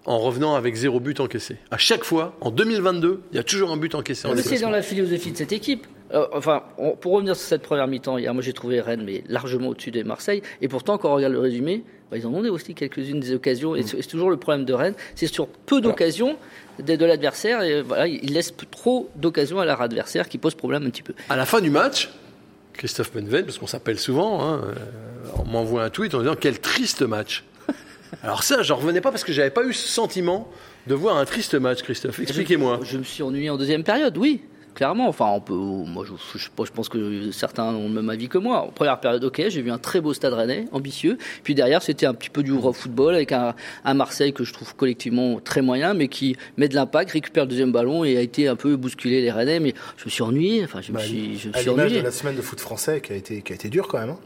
en 0.07 0.19
revenant 0.19 0.55
avec 0.55 0.75
zéro 0.75 1.01
but 1.01 1.19
encaissé. 1.21 1.57
À 1.71 1.79
chaque 1.79 2.05
fois, 2.05 2.37
en 2.41 2.51
2022, 2.51 3.23
il 3.33 3.37
y 3.37 3.39
a 3.39 3.43
toujours 3.43 3.71
un 3.73 3.77
but 3.77 3.95
encaissé 3.95 4.29
en 4.29 4.35
Mais 4.35 4.43
c'est 4.43 4.59
dans 4.61 4.71
la 4.71 4.83
philosophie 4.83 5.33
de 5.33 5.37
cette 5.37 5.53
équipe. 5.53 5.87
Euh, 6.15 6.27
enfin, 6.33 6.63
on- 6.79 6.93
pour 6.97 7.13
revenir 7.13 7.35
sur 7.37 7.47
cette 7.47 7.63
première 7.63 7.87
mi-temps, 7.89 8.19
hier, 8.19 8.33
moi 8.33 8.43
j'ai 8.43 8.53
trouvé 8.53 8.81
Rennes 8.81 9.03
mais 9.05 9.25
largement 9.29 9.69
au-dessus 9.69 9.91
de 9.91 10.03
Marseille. 10.05 10.43
Et 10.63 10.69
pourtant, 10.69 10.97
quand 10.97 11.11
on 11.11 11.17
regarde 11.17 11.33
le 11.33 11.41
résumé, 11.41 11.83
bah, 12.11 12.17
ils 12.17 12.27
en 12.27 12.33
ont 12.33 12.45
aussi 12.51 12.75
quelques-unes 12.75 13.21
des 13.21 13.33
occasions. 13.35 13.75
Et 13.75 13.83
c'est 13.83 14.01
c'est 14.01 14.09
toujours 14.09 14.31
le 14.31 14.37
problème 14.37 14.65
de 14.65 14.73
Rennes, 14.73 14.95
c'est 15.17 15.27
sur 15.27 15.49
peu 15.49 15.81
d'occasions 15.81 16.37
de, 16.83 16.95
de 16.97 17.05
l'adversaire. 17.05 17.63
Et 17.63 17.83
voilà, 17.83 18.07
ils 18.07 18.33
laissent 18.33 18.55
trop 18.71 19.11
d'occasions 19.17 19.59
à 19.61 19.65
leur 19.65 19.81
adversaire 19.81 20.29
qui 20.29 20.39
pose 20.39 20.55
problème 20.55 20.87
un 20.87 20.91
petit 20.91 21.03
peu. 21.03 21.15
À 21.29 21.37
la 21.37 21.47
fin 21.47 21.61
du 21.61 21.71
match, 21.71 22.11
Christophe 22.75 23.11
Penven, 23.11 23.45
parce 23.45 23.59
qu'on 23.59 23.67
s'appelle 23.67 23.99
souvent, 23.99 24.43
hein, 24.45 24.61
euh, 24.65 24.73
on 25.39 25.45
m'envoie 25.51 25.83
un 25.85 25.91
tweet 25.91 26.15
en 26.15 26.21
disant 26.21 26.37
quel 26.39 26.61
triste 26.61 27.03
match. 27.03 27.45
Alors 28.23 28.43
ça, 28.45 28.63
j'en 28.63 28.77
revenais 28.77 29.01
pas 29.01 29.11
parce 29.11 29.25
que 29.25 29.33
j'avais 29.33 29.51
pas 29.51 29.65
eu 29.65 29.73
ce 29.73 29.89
sentiment 29.89 30.49
de 30.87 30.95
voir 30.95 31.17
un 31.17 31.25
triste 31.25 31.55
match, 31.55 31.83
Christophe. 31.83 32.21
Expliquez-moi. 32.21 32.81
Je 32.85 32.99
me 32.99 33.05
suis 33.05 33.23
ennuyé 33.23 33.51
en 33.51 33.57
deuxième 33.57 33.83
période, 33.85 34.17
oui. 34.19 34.43
Clairement, 34.75 35.07
enfin, 35.09 35.27
on 35.27 35.41
peut. 35.41 35.55
Moi, 35.55 36.05
je, 36.05 36.49
pense 36.75 36.89
que 36.89 37.31
certains 37.31 37.73
ont 37.73 37.85
le 37.89 37.95
même 37.95 38.11
avis 38.11 38.29
que 38.29 38.39
moi. 38.39 38.63
En 38.63 38.69
première 38.69 38.99
période, 38.99 39.23
ok, 39.23 39.43
j'ai 39.49 39.63
vu 39.63 39.71
un 39.71 39.79
très 39.79 40.01
beau 40.01 40.13
stade 40.13 40.33
rennais, 40.33 40.65
ambitieux. 40.73 41.17
Puis 41.45 41.55
derrière, 41.55 41.81
c'était 41.83 42.07
un 42.07 42.15
petit 42.15 42.29
peu 42.31 42.43
du 42.43 42.53
raw 42.53 42.73
football 42.73 43.15
avec 43.15 43.31
un, 43.31 43.55
un 43.85 43.95
Marseille 43.95 44.33
que 44.33 44.43
je 44.43 44.53
trouve 44.53 44.75
collectivement 44.75 45.39
très 45.39 45.63
moyen, 45.63 45.95
mais 45.95 46.09
qui 46.09 46.37
met 46.57 46.67
de 46.69 46.75
l'impact, 46.75 47.13
récupère 47.13 47.45
le 47.45 47.51
deuxième 47.51 47.71
ballon 47.71 48.05
et 48.05 48.17
a 48.17 48.21
été 48.21 48.49
un 48.49 48.57
peu 48.57 48.75
bousculé 48.77 49.21
les 49.23 49.31
Rennais. 49.31 49.61
Mais 49.61 49.75
je 49.97 50.05
me 50.07 50.11
suis 50.11 50.23
ennuyé. 50.23 50.65
Enfin, 50.65 50.81
je 50.83 50.91
me 50.91 50.97
Bah, 50.97 51.03
suis, 51.05 51.39
je 51.39 51.49
me 51.51 51.55
à 51.57 51.59
suis 51.61 51.71
ennuyé. 51.71 51.99
de 52.01 52.05
la 52.05 52.11
semaine 52.11 52.35
de 52.37 52.43
foot 52.43 52.59
français 52.59 53.01
qui 53.01 53.13
a 53.13 53.17
été, 53.17 53.43
qui 53.43 53.53
a 53.53 53.55
été 53.55 53.69
dur 53.69 53.87
quand 53.87 53.99
même. 54.01 54.11
hein. 54.11 54.19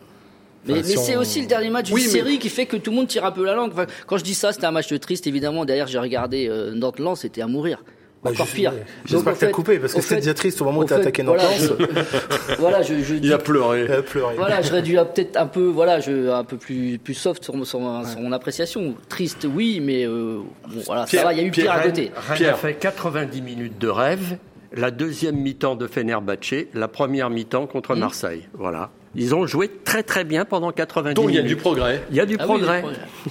Mais, 0.67 0.73
Enfin, 0.73 0.83
mais 0.83 0.88
si 0.88 0.99
c'est 0.99 1.17
on- 1.17 1.21
aussi 1.21 1.40
le 1.43 1.47
dernier 1.47 1.71
match 1.71 1.87
d'une 1.87 1.95
Oui, 1.95 2.02
mais- 2.05 2.11
série 2.11 2.38
qui 2.38 2.49
fait 2.49 2.67
que 2.67 2.76
tout 2.78 2.90
le 2.90 2.97
monde 2.97 3.07
tire 3.09 3.25
un 3.25 3.33
peu 3.33 3.45
la 3.45 3.55
langue. 3.55 3.71
Enfin, 3.73 3.87
quand 4.07 4.17
je 4.19 4.25
dis 4.25 4.35
ça, 4.35 4.52
c'était 4.52 4.67
un 4.67 4.71
match 4.71 4.93
triste, 4.99 5.26
évidemment. 5.26 5.64
Derrière, 5.64 5.87
j'ai 5.87 5.99
regardé 5.99 6.49
euh, 6.49 6.73
Nantes-Lens, 6.75 7.21
c'était 7.21 7.43
à 7.43 7.47
mourir. 7.47 7.83
Bah, 8.23 8.31
Encore 8.33 8.47
pire. 8.49 8.73
J'espère 9.05 9.35
que 9.35 9.39
t'as 9.39 9.47
coupé 9.51 9.79
parce 9.79 9.95
que 9.95 10.01
c'était 10.01 10.17
déjà 10.17 10.35
triste 10.35 10.61
au 10.61 10.65
moment 10.65 10.81
où 10.81 10.85
t'as 10.85 10.97
attaqué 10.97 11.23
voilà, 11.23 11.45
je- 11.57 12.55
voilà, 12.59 12.83
je, 12.83 12.95
je 13.03 13.15
Il 13.23 13.33
a 13.33 13.39
pleuré. 13.39 13.83
Elle 13.89 13.93
a 13.93 14.03
pleuré. 14.03 14.35
voilà, 14.37 14.61
je 14.61 14.73
réduis 14.73 14.97
peut-être 15.15 15.37
un 15.37 15.47
peu, 15.47 15.63
voilà, 15.67 16.01
je, 16.01 16.29
un 16.31 16.43
peu 16.45 16.57
plus, 16.57 16.99
plus 16.99 17.15
soft 17.15 17.45
sur, 17.45 17.55
mon- 17.55 17.65
sur, 17.65 17.79
ma- 17.81 18.05
sur 18.05 18.19
mon 18.21 18.33
appréciation. 18.33 18.95
Triste, 19.09 19.47
oui, 19.53 19.81
mais 19.81 20.05
euh, 20.05 20.39
bon, 20.69 20.83
voilà, 20.87 21.05
Pierre- 21.05 21.23
ça 21.23 21.29
va, 21.29 21.33
il 21.35 21.39
y 21.39 21.43
a 21.43 21.45
eu 21.45 21.51
pire 21.53 21.65
Pierre 21.65 21.77
à 21.77 21.81
côté. 21.81 22.11
Rennes 22.29 22.37
Pierre. 22.37 22.55
a 22.55 22.57
fait 22.57 22.75
90 22.75 23.41
minutes 23.43 23.79
de 23.79 23.89
rêve, 23.89 24.37
la 24.75 24.91
deuxième 24.91 25.37
mi-temps 25.37 25.77
de 25.77 25.87
Fenerbahçe, 25.87 26.67
la 26.75 26.89
première 26.89 27.31
mi-temps 27.31 27.67
contre 27.69 27.95
Hmm. 27.95 28.01
Marseille. 28.01 28.49
Voilà. 28.55 28.91
Ils 29.15 29.35
ont 29.35 29.47
joué 29.47 29.71
très 29.85 30.03
très 30.03 30.25
bien 30.25 30.45
pendant 30.45 30.71
90 30.71 31.15
Donc 31.15 31.27
il 31.31 31.35
y 31.35 31.39
a 31.39 31.43
minutes. 31.43 31.57
du 31.57 31.61
progrès. 31.63 32.03
Il 32.11 32.17
y 32.17 32.21
a 32.21 32.27
du 32.27 32.37
Ah 32.39 32.45
progrès. 32.45 32.85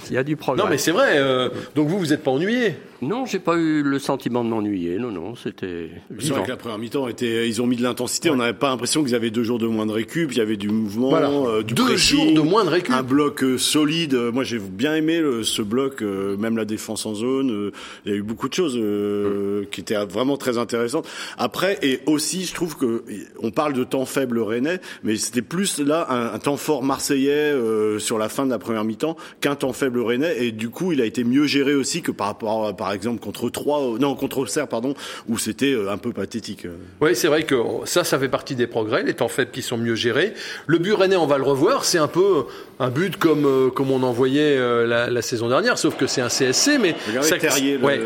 Il 0.08 0.14
y 0.14 0.18
a 0.18 0.24
du 0.24 0.34
progrès. 0.36 0.64
Non 0.64 0.68
mais 0.68 0.76
c'est 0.78 0.90
vrai. 0.90 1.10
euh, 1.18 1.50
donc 1.76 1.86
vous, 1.88 1.98
vous 1.98 2.06
n'êtes 2.06 2.22
pas 2.24 2.32
ennuyé. 2.32 2.74
Non, 3.00 3.26
j'ai 3.26 3.38
pas 3.38 3.56
eu 3.56 3.82
le 3.84 3.98
sentiment 4.00 4.42
de 4.42 4.48
m'ennuyer. 4.50 4.98
Non, 4.98 5.12
non, 5.12 5.36
c'était. 5.36 5.90
C'est 6.18 6.30
vrai 6.30 6.42
que 6.42 6.48
la 6.48 6.56
première 6.56 6.78
mi-temps 6.78 7.06
était, 7.06 7.48
ils 7.48 7.62
ont 7.62 7.66
mis 7.66 7.76
de 7.76 7.82
l'intensité. 7.82 8.28
On 8.28 8.34
n'avait 8.36 8.54
pas 8.58 8.70
l'impression 8.70 9.04
qu'ils 9.04 9.14
avaient 9.14 9.30
deux 9.30 9.44
jours 9.44 9.60
de 9.60 9.68
moins 9.68 9.86
de 9.86 9.92
récup. 9.92 10.32
Il 10.32 10.38
y 10.38 10.40
avait 10.40 10.56
du 10.56 10.68
mouvement, 10.68 11.14
euh, 11.48 11.62
du 11.62 11.74
Deux 11.74 11.84
pressing, 11.84 12.34
jours 12.34 12.44
de 12.44 12.48
moins 12.50 12.64
de 12.64 12.70
récup. 12.70 12.92
Un 12.92 13.04
bloc 13.04 13.44
euh, 13.44 13.56
solide. 13.56 14.14
Euh, 14.14 14.32
Moi, 14.32 14.42
j'ai 14.42 14.58
bien 14.58 14.96
aimé 14.96 15.20
le- 15.20 15.44
ce 15.44 15.62
bloc, 15.62 16.02
euh, 16.02 16.36
même 16.38 16.56
la 16.56 16.64
défense 16.64 17.06
en 17.06 17.14
zone. 17.14 17.50
euh, 17.52 17.70
il 18.04 18.10
y 18.10 18.14
a 18.14 18.18
eu 18.18 18.22
beaucoup 18.22 18.48
de 18.48 18.54
choses 18.54 18.76
euh, 18.76 19.64
qui 19.70 19.80
étaient 19.80 19.96
vraiment 20.04 20.36
très 20.36 20.58
intéressantes. 20.58 21.06
Après, 21.38 21.78
et 21.82 22.00
aussi, 22.06 22.44
je 22.46 22.54
trouve 22.54 22.76
que 22.76 23.04
on 23.40 23.52
parle 23.52 23.74
de 23.74 23.84
temps 23.84 24.06
faible 24.06 24.40
rennais, 24.40 24.80
mais 25.04 25.14
c'était 25.16 25.42
plus 25.42 25.78
là 25.78 26.06
un, 26.10 26.34
un 26.34 26.38
temps 26.40 26.56
fort 26.56 26.82
marseillais 26.82 27.30
euh, 27.52 28.00
sur 28.00 28.18
la 28.18 28.28
fin 28.28 28.44
de 28.44 28.50
la 28.50 28.58
première 28.58 28.82
mi-temps 28.84 29.16
qu'un 29.40 29.54
temps 29.54 29.72
faible 29.72 30.00
rennais. 30.00 30.44
Et 30.44 30.50
du 30.50 30.68
coup, 30.68 30.90
il 30.90 31.00
a 31.00 31.04
été 31.04 31.22
mieux 31.22 31.46
géré 31.46 31.74
aussi 31.76 32.02
que 32.02 32.10
par 32.10 32.26
rapport, 32.26 32.66
à, 32.66 32.72
par 32.76 32.87
exemple, 32.92 33.20
contre 33.20 33.48
Troyes, 33.50 33.98
non, 33.98 34.14
contre 34.14 34.38
Auxerre, 34.38 34.68
pardon, 34.68 34.94
où 35.28 35.38
c'était 35.38 35.72
euh, 35.72 35.90
un 35.90 35.98
peu 35.98 36.12
pathétique. 36.12 36.64
euh. 36.66 36.76
Oui, 37.00 37.14
c'est 37.14 37.28
vrai 37.28 37.42
que 37.44 37.56
ça, 37.84 38.04
ça 38.04 38.18
fait 38.18 38.28
partie 38.28 38.54
des 38.54 38.66
progrès, 38.66 39.02
les 39.02 39.14
temps 39.14 39.28
faibles 39.28 39.50
qui 39.50 39.62
sont 39.62 39.76
mieux 39.78 39.94
gérés. 39.94 40.34
Le 40.66 40.78
but 40.78 40.92
rennais, 40.92 41.16
on 41.16 41.26
va 41.26 41.38
le 41.38 41.44
revoir, 41.44 41.84
c'est 41.84 41.98
un 41.98 42.08
peu 42.08 42.44
un 42.80 42.90
but 42.90 43.16
comme, 43.16 43.44
euh, 43.46 43.70
comme 43.70 43.90
on 43.90 44.02
en 44.02 44.12
voyait 44.12 44.56
euh, 44.56 44.86
la, 44.86 45.10
la 45.10 45.22
saison 45.22 45.48
dernière, 45.48 45.78
sauf 45.78 45.96
que 45.96 46.06
c'est 46.06 46.20
un 46.20 46.28
CSC, 46.28 46.78
mais 46.80 46.94
Regardez 47.08 47.28
ça- 47.28 47.38
Terrier, 47.38 47.76
ouais, 47.78 48.00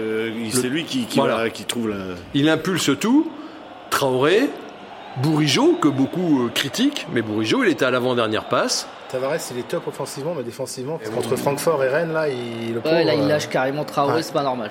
c'est 0.53 0.69
lui 0.69 0.85
qui, 0.85 1.05
qui, 1.07 1.19
Voilà. 1.19 1.37
va- 1.37 1.51
qui 1.51 1.65
trouve 1.65 1.89
la. 1.91 1.97
il 2.35 2.49
impulse 2.49 2.91
tout. 3.01 3.31
Traoré, 3.91 4.49
Bourigeau, 5.23 5.75
que 5.75 5.89
beaucoup 5.89 6.47
euh, 6.47 6.49
critiquent, 6.49 7.07
mais 7.13 7.21
Bourigeau, 7.23 7.63
il 7.65 7.71
était 7.71 7.85
à 7.85 7.91
l'avant-dernière 7.91 8.49
passe. 8.49 8.89
Tavares, 9.13 9.37
il 9.51 9.59
est 9.59 9.69
top 9.69 9.87
offensivement, 9.89 10.35
mais 10.35 10.43
défensivement, 10.43 10.97
parce 10.97 11.11
qu'entre 11.11 11.37
Francfort 11.37 11.85
et 11.85 11.89
Rennes, 11.89 12.15
là, 12.15 12.29
il, 12.29 12.73
le 12.73 12.81
pauvre, 12.81 12.95
Ouais, 12.95 13.05
là, 13.05 13.13
il 13.15 13.21
euh, 13.21 13.29
lâche 13.29 13.47
carrément 13.49 13.85
Traoré, 13.85 14.15
ouais. 14.15 14.23
c'est 14.23 14.33
pas 14.33 14.43
normal. 14.43 14.71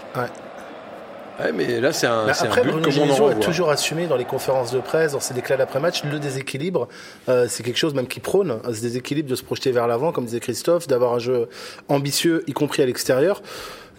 Ouais, 1.40 1.52
mais 1.54 1.80
là, 1.80 1.94
c'est 1.94 2.08
un, 2.08 2.26
Mais 2.26 2.34
c'est 2.34 2.46
un 2.46 2.48
après, 2.48 2.64
but 2.64 2.72
Bruno 2.72 2.90
Genesio 2.90 3.28
a 3.28 3.36
toujours 3.36 3.70
assumé 3.70 4.08
dans 4.08 4.16
les 4.16 4.26
conférences 4.26 4.72
de 4.72 4.80
presse, 4.80 5.12
dans 5.12 5.20
ses 5.20 5.36
déclats 5.36 5.58
d'après-match, 5.58 6.04
le 6.04 6.18
déséquilibre. 6.20 6.88
Euh, 7.30 7.46
c'est 7.48 7.62
quelque 7.62 7.78
chose 7.78 7.94
même 7.94 8.08
qui 8.08 8.20
prône, 8.20 8.60
euh, 8.66 8.74
ce 8.74 8.82
déséquilibre 8.82 9.30
de 9.30 9.36
se 9.36 9.44
projeter 9.44 9.72
vers 9.72 9.86
l'avant, 9.88 10.12
comme 10.12 10.26
disait 10.26 10.40
Christophe, 10.40 10.88
d'avoir 10.88 11.14
un 11.14 11.20
jeu 11.20 11.48
ambitieux, 11.88 12.44
y 12.48 12.54
compris 12.54 12.82
à 12.82 12.88
l'extérieur. 12.88 13.44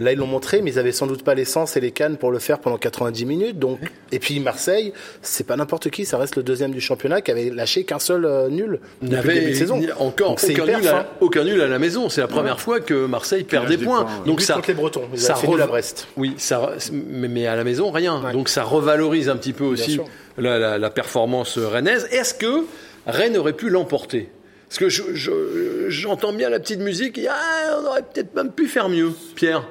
Là, 0.00 0.12
ils 0.12 0.18
l'ont 0.18 0.26
montré, 0.26 0.62
mais 0.62 0.72
ils 0.72 0.78
avaient 0.78 0.90
sans 0.92 1.06
doute 1.06 1.22
pas 1.22 1.34
l'essence 1.34 1.76
et 1.76 1.80
les 1.80 1.90
cannes 1.92 2.16
pour 2.16 2.30
le 2.32 2.38
faire 2.38 2.58
pendant 2.58 2.78
90 2.78 3.24
minutes. 3.26 3.58
Donc, 3.58 3.78
et 4.10 4.18
puis 4.18 4.40
Marseille, 4.40 4.92
c'est 5.20 5.46
pas 5.46 5.54
n'importe 5.56 5.90
qui, 5.90 6.04
ça 6.06 6.18
reste 6.18 6.36
le 6.36 6.42
deuxième 6.42 6.72
du 6.72 6.80
championnat 6.80 7.20
qui 7.20 7.30
avait 7.30 7.50
lâché 7.50 7.84
qu'un 7.84 7.98
seul 7.98 8.24
euh, 8.24 8.48
nul 8.48 8.80
Il 9.02 9.10
n'y 9.10 9.16
depuis 9.16 9.28
le 9.28 9.34
début 9.34 9.44
avait 9.44 9.50
de 9.52 9.58
saison. 9.58 9.80
encore 9.98 10.28
Donc, 10.30 10.40
aucun 10.44 10.64
nul, 10.66 10.88
à, 10.88 10.90
fin. 10.90 11.06
aucun 11.20 11.44
nul 11.44 11.60
à 11.60 11.68
la 11.68 11.78
maison. 11.78 12.08
C'est 12.08 12.20
la 12.22 12.26
première 12.28 12.58
fois 12.60 12.80
que 12.80 13.06
Marseille 13.06 13.44
perd 13.44 13.68
des 13.68 13.76
des 13.76 13.84
points. 13.84 14.04
points. 14.04 14.22
Donc 14.26 14.40
ça, 14.40 14.54
contre 14.54 14.68
les 14.68 14.74
Bretons, 14.74 15.04
ils 15.12 15.20
ça 15.20 15.34
fait 15.34 15.46
nul 15.46 15.60
à 15.60 15.66
Brest. 15.66 16.08
Oui, 16.16 16.34
ça, 16.38 16.72
mais, 16.90 17.28
mais 17.28 17.46
à 17.46 17.54
la 17.54 17.62
maison, 17.64 17.90
rien. 17.90 18.20
Ouais. 18.24 18.32
Donc 18.32 18.48
ça 18.48 18.64
revalorise 18.64 19.28
un 19.28 19.36
petit 19.36 19.52
peu 19.52 19.64
aussi 19.64 20.00
la, 20.38 20.58
la- 20.58 20.78
la 20.78 20.90
performance 20.90 21.58
rennaise. 21.58 22.08
Est-ce 22.10 22.34
que 22.34 22.64
Rennes 23.06 23.36
aurait 23.36 23.52
pu 23.52 23.68
l'emporter? 23.68 24.30
Parce 24.68 24.78
que 24.78 24.88
je- 24.88 25.12
je- 25.14 25.86
j'entends 25.88 26.32
bien 26.32 26.48
la 26.48 26.58
petite 26.58 26.80
musique. 26.80 27.18
et, 27.18 27.28
ah, 27.28 27.78
on 27.82 27.86
aurait 27.88 28.02
peut-être 28.02 28.34
même 28.34 28.50
pu 28.50 28.66
faire 28.68 28.88
mieux, 28.88 29.10
Pierre. 29.34 29.68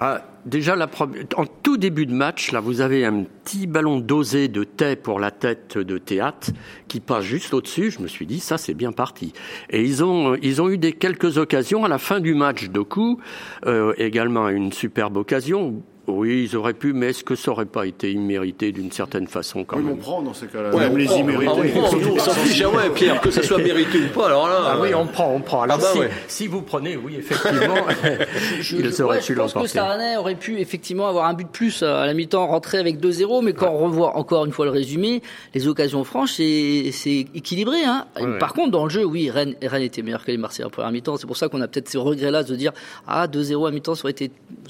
Ah, 0.00 0.22
déjà, 0.44 0.74
la 0.74 0.88
en 1.36 1.46
tout 1.46 1.76
début 1.76 2.04
de 2.06 2.12
match, 2.12 2.50
là, 2.50 2.58
vous 2.58 2.80
avez 2.80 3.04
un 3.04 3.24
petit 3.44 3.68
ballon 3.68 4.00
dosé 4.00 4.48
de 4.48 4.64
thé 4.64 4.96
pour 4.96 5.20
la 5.20 5.30
tête 5.30 5.78
de 5.78 5.98
théâtre 5.98 6.50
qui 6.88 6.98
passe 6.98 7.24
juste 7.24 7.54
au-dessus. 7.54 7.92
Je 7.92 8.00
me 8.00 8.08
suis 8.08 8.26
dit, 8.26 8.40
ça, 8.40 8.58
c'est 8.58 8.74
bien 8.74 8.90
parti. 8.90 9.32
Et 9.70 9.82
ils 9.82 10.02
ont, 10.02 10.34
ils 10.42 10.60
ont 10.60 10.68
eu 10.68 10.78
des 10.78 10.92
quelques 10.92 11.38
occasions 11.38 11.84
à 11.84 11.88
la 11.88 11.98
fin 11.98 12.18
du 12.18 12.34
match. 12.34 12.70
Doku, 12.70 13.18
euh, 13.66 13.94
également 13.96 14.48
une 14.48 14.72
superbe 14.72 15.16
occasion. 15.16 15.82
Oui, 16.06 16.46
ils 16.50 16.56
auraient 16.56 16.74
pu, 16.74 16.92
mais 16.92 17.06
est-ce 17.10 17.24
que 17.24 17.34
ça 17.34 17.50
aurait 17.50 17.64
pas 17.64 17.86
été 17.86 18.12
immérité 18.12 18.72
d'une 18.72 18.92
certaine 18.92 19.26
façon 19.26 19.64
quand 19.64 19.76
Oui, 19.78 19.82
mais 19.84 19.92
on 19.92 19.94
même? 19.94 20.02
prend 20.02 20.22
dans 20.22 20.34
ces 20.34 20.46
cas-là. 20.48 20.70
Ouais, 20.70 20.80
Même 20.80 20.92
on 20.92 20.96
les 20.96 21.04
prend, 21.06 21.16
immérités. 21.18 21.48
on 21.48 21.80
prend, 21.80 21.96
on 22.14 22.18
s'en 22.18 22.30
fiche, 22.32 22.62
ah 22.62 22.68
ouais, 22.70 22.90
Pierre, 22.94 23.20
que 23.20 23.30
ça 23.30 23.42
soit 23.42 23.58
mérité 23.58 23.98
ou 23.98 24.08
pas. 24.14 24.26
Alors 24.26 24.48
là, 24.48 24.56
Ah 24.66 24.78
oui, 24.80 24.92
euh, 24.92 24.98
on 24.98 25.06
prend, 25.06 25.32
on 25.34 25.40
prend. 25.40 25.62
Alors 25.62 25.78
Ah 25.80 25.82
bah 25.82 25.88
si, 25.92 25.98
ouais. 26.00 26.10
si 26.28 26.46
vous 26.46 26.60
prenez, 26.62 26.96
oui, 26.96 27.16
effectivement, 27.18 27.74
Je, 28.60 28.76
ils 28.76 28.92
je- 28.92 29.02
auraient 29.02 29.20
pu 29.20 29.32
je 29.32 29.32
pense 29.34 29.52
que 29.52 29.56
l'emporter. 29.58 29.68
Staranet 29.68 30.16
aurait 30.18 30.34
pu 30.34 30.58
effectivement 30.60 31.08
avoir 31.08 31.26
un 31.26 31.34
but 31.34 31.44
de 31.44 31.50
plus 31.50 31.82
euh, 31.82 32.02
à 32.02 32.06
la 32.06 32.12
mi-temps, 32.14 32.46
rentrer 32.46 32.78
avec 32.78 33.00
2-0, 33.00 33.42
mais 33.42 33.52
quand 33.54 33.70
on 33.70 33.78
revoit 33.78 34.16
encore 34.16 34.44
une 34.44 34.52
fois 34.52 34.66
le 34.66 34.72
résumé, 34.72 35.22
les 35.54 35.68
occasions 35.68 36.04
franches, 36.04 36.32
c'est 36.34 37.26
équilibré. 37.34 37.82
Hein. 37.84 38.04
Ouais, 38.20 38.38
Par 38.38 38.52
contre, 38.52 38.70
dans 38.72 38.84
le 38.84 38.90
jeu, 38.90 39.04
oui, 39.04 39.30
Rennes, 39.30 39.54
Rennes 39.62 39.82
était 39.82 40.02
meilleur 40.02 40.24
que 40.24 40.30
les 40.30 40.36
Marseillais 40.36 40.66
en 40.66 40.70
première 40.70 40.92
mi-temps. 40.92 41.16
C'est 41.16 41.26
pour 41.26 41.36
ça 41.36 41.48
qu'on 41.48 41.60
a 41.60 41.68
peut-être 41.68 41.88
ce 41.88 41.98
regret-là 41.98 42.42
de 42.42 42.48
se 42.48 42.54
dire 42.54 42.72
ah 43.06 43.26
2-0 43.26 43.66
à 43.68 43.70
mi-temps, 43.70 43.94
ça 43.94 44.04
aurait 44.04 44.14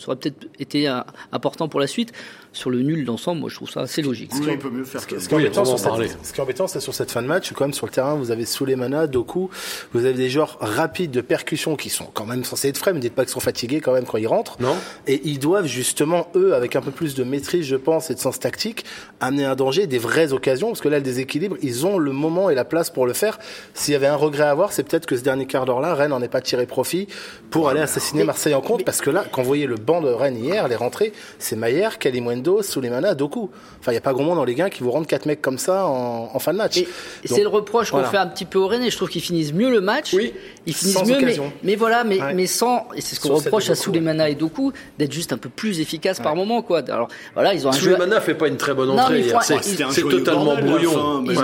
aurait 0.07 0.17
peut-être 0.17 0.47
été 0.59 0.89
euh, 0.89 1.01
important 1.33 1.69
pour 1.69 1.81
la 1.81 1.87
suite. 1.87 2.13
Sur 2.55 2.71
le 2.71 2.81
nul 2.83 3.05
d'ensemble, 3.05 3.41
moi 3.41 3.51
je 3.51 3.57
trouve 3.57 3.69
ça 3.71 3.81
assez 3.81 4.01
logique. 4.01 4.31
Oui, 4.35 4.47
on 4.53 4.57
peut 4.57 4.71
mieux 4.71 4.85
faire 4.85 5.07
que 5.07 5.19
Ce 5.19 5.29
qui 5.29 5.35
est 5.35 5.37
Oui, 5.37 5.43
embêtant, 5.45 5.63
on 5.63 5.73
va 5.73 5.77
sur 5.77 5.87
en 5.89 5.91
parler. 5.91 6.09
cette, 6.09 6.25
ce 6.25 6.33
qui 6.33 6.41
est 6.41 6.43
embêtant, 6.43 6.67
c'est 6.69 6.81
sur 6.81 6.95
cette 6.95 7.11
fin 7.11 7.21
de 7.21 7.27
match, 7.27 7.53
quand 7.53 7.65
même 7.65 7.75
sur 7.75 7.85
le 7.87 7.93
terrain, 7.93 8.15
vous 8.15 8.31
avez 8.31 8.47
Souleymana, 8.47 9.07
Doku, 9.09 9.51
vous 9.93 10.05
avez 10.05 10.15
des 10.15 10.31
joueurs 10.31 10.57
rapides 10.61 11.11
de 11.11 11.21
percussion 11.21 11.75
qui 11.77 11.91
sont 11.91 12.07
quand 12.15 12.27
même 12.27 12.45
censés 12.45 12.69
être 12.69 12.79
frais, 12.79 12.93
mais 12.93 13.01
dites 13.01 13.15
pas 13.15 13.25
qu'ils 13.25 13.33
sont 13.33 13.41
fatigués 13.41 13.81
quand 13.81 13.93
même 13.93 14.05
quand 14.07 14.19
ils 14.19 14.27
rentrent. 14.29 14.57
Non. 14.61 14.77
Et 15.07 15.21
ils 15.25 15.39
doivent 15.39 15.67
justement, 15.67 16.29
eux, 16.37 16.55
avec 16.55 16.77
un 16.77 16.81
peu 16.81 16.93
plus 16.93 17.15
de 17.15 17.25
maîtrise, 17.25 17.67
je 17.67 17.77
pense, 17.77 18.11
et 18.11 18.15
de 18.15 18.21
sens 18.21 18.39
tactique, 18.39 18.85
amener 19.21 19.45
un 19.45 19.57
danger, 19.57 19.87
des 19.89 19.99
vraies 19.99 20.33
occasions, 20.33 20.69
parce 20.69 20.81
que 20.81 20.89
là, 20.89 20.99
le 20.99 21.03
déséquilibre, 21.05 21.57
ils 21.61 21.87
ont 21.87 21.99
le 21.99 22.13
moment 22.13 22.51
et 22.51 22.55
la 22.55 22.65
place 22.65 22.89
pour 22.89 23.05
le 23.07 23.13
faire. 23.15 23.39
S'il 23.75 23.93
y 23.93 23.97
avait 23.97 24.07
un 24.07 24.17
regret 24.17 24.45
à 24.45 24.51
avoir, 24.51 24.73
c'est 24.73 24.85
peut-être 24.85 25.07
que 25.07 25.17
ce 25.17 25.23
dernier 25.23 25.47
quart 25.47 25.65
d'heure-là, 25.65 25.95
Rennes 25.95 26.11
n'en 26.11 26.23
ait 26.23 26.29
pas 26.29 26.41
tiré 26.41 26.67
profit 26.67 27.09
pour 27.51 27.69
aller 27.69 27.81
assassiner 27.81 28.23
Marseille 28.23 28.55
en 28.55 28.61
compte, 28.61 28.85
parce 28.85 29.01
que 29.01 29.11
là, 29.11 29.25
quand 29.33 29.43
vous 29.43 29.49
voyez 29.49 29.67
le 29.67 29.75
banc 29.77 30.01
de 30.01 30.09
Rennes 30.09 30.37
hier, 30.37 30.69
les 30.69 30.77
rentrées, 30.77 31.13
c'est 31.41 31.57
Maillère, 31.57 31.99
Kalimundo, 32.45 32.63
Souleymana, 32.63 33.15
Doku. 33.15 33.51
Enfin, 33.81 33.91
il 33.93 33.95
n'y 33.95 33.99
a 33.99 34.01
pas 34.01 34.13
grand 34.13 34.25
monde 34.25 34.37
dans 34.37 34.45
les 34.45 34.55
gains 34.55 34.71
qui 34.71 34.83
vous 34.83 34.91
rendent 34.91 35.07
quatre 35.07 35.27
mecs 35.27 35.43
comme 35.43 35.59
ça 35.59 35.87
en, 35.87 36.31
en 36.33 36.39
fin 36.39 36.53
de 36.53 36.59
match. 36.59 36.83
C'est 37.25 37.43
le 37.43 37.49
reproche 37.49 37.91
qu'on 37.91 37.97
voilà. 37.99 38.11
fait 38.11 38.17
un 38.19 38.27
petit 38.27 38.45
peu 38.45 38.59
aux 38.59 38.67
Rennais. 38.67 38.91
Je 38.91 38.97
trouve 38.97 39.09
qu'ils 39.09 39.21
finissent 39.23 39.53
mieux 39.53 39.71
le 39.71 39.81
match. 39.81 40.13
Oui. 40.15 40.33
Ils 40.67 40.75
finissent 40.75 40.95
Sans 40.95 41.07
mieux, 41.07 41.19
mais, 41.63 41.77
voilà, 41.77 42.05
mais, 42.05 42.21
Ouais. 42.21 42.35
mais 42.35 42.47
sans. 42.47 42.87
Et 42.97 43.01
c'est 43.01 43.17
ce 43.17 43.21
qu'on 43.21 43.35
reproche 43.35 43.69
à 43.71 43.75
Souleymana 43.75 44.29
et 44.29 44.35
Doku 44.35 44.73
d'être 44.99 45.13
juste 45.13 45.33
un 45.33 45.39
peu 45.39 45.49
plus 45.49 45.81
efficace 45.81 46.21
par 46.21 46.37
moment, 46.37 46.63
quoi. 46.63 46.83
Alors 46.89 47.09
voilà, 47.35 47.55
ils 47.55 47.67
ont 47.67 47.71
un 47.71 47.73
jeu. 47.73 47.97
Fait 48.25 48.35
pas 48.35 48.49
une 48.49 48.57
très 48.57 48.73
bonne 48.75 48.91
entrée. 48.91 49.25
C'est- 49.43 50.03
totalement 50.03 50.57
brouillon. 50.57 51.25
Ouais. 51.25 51.35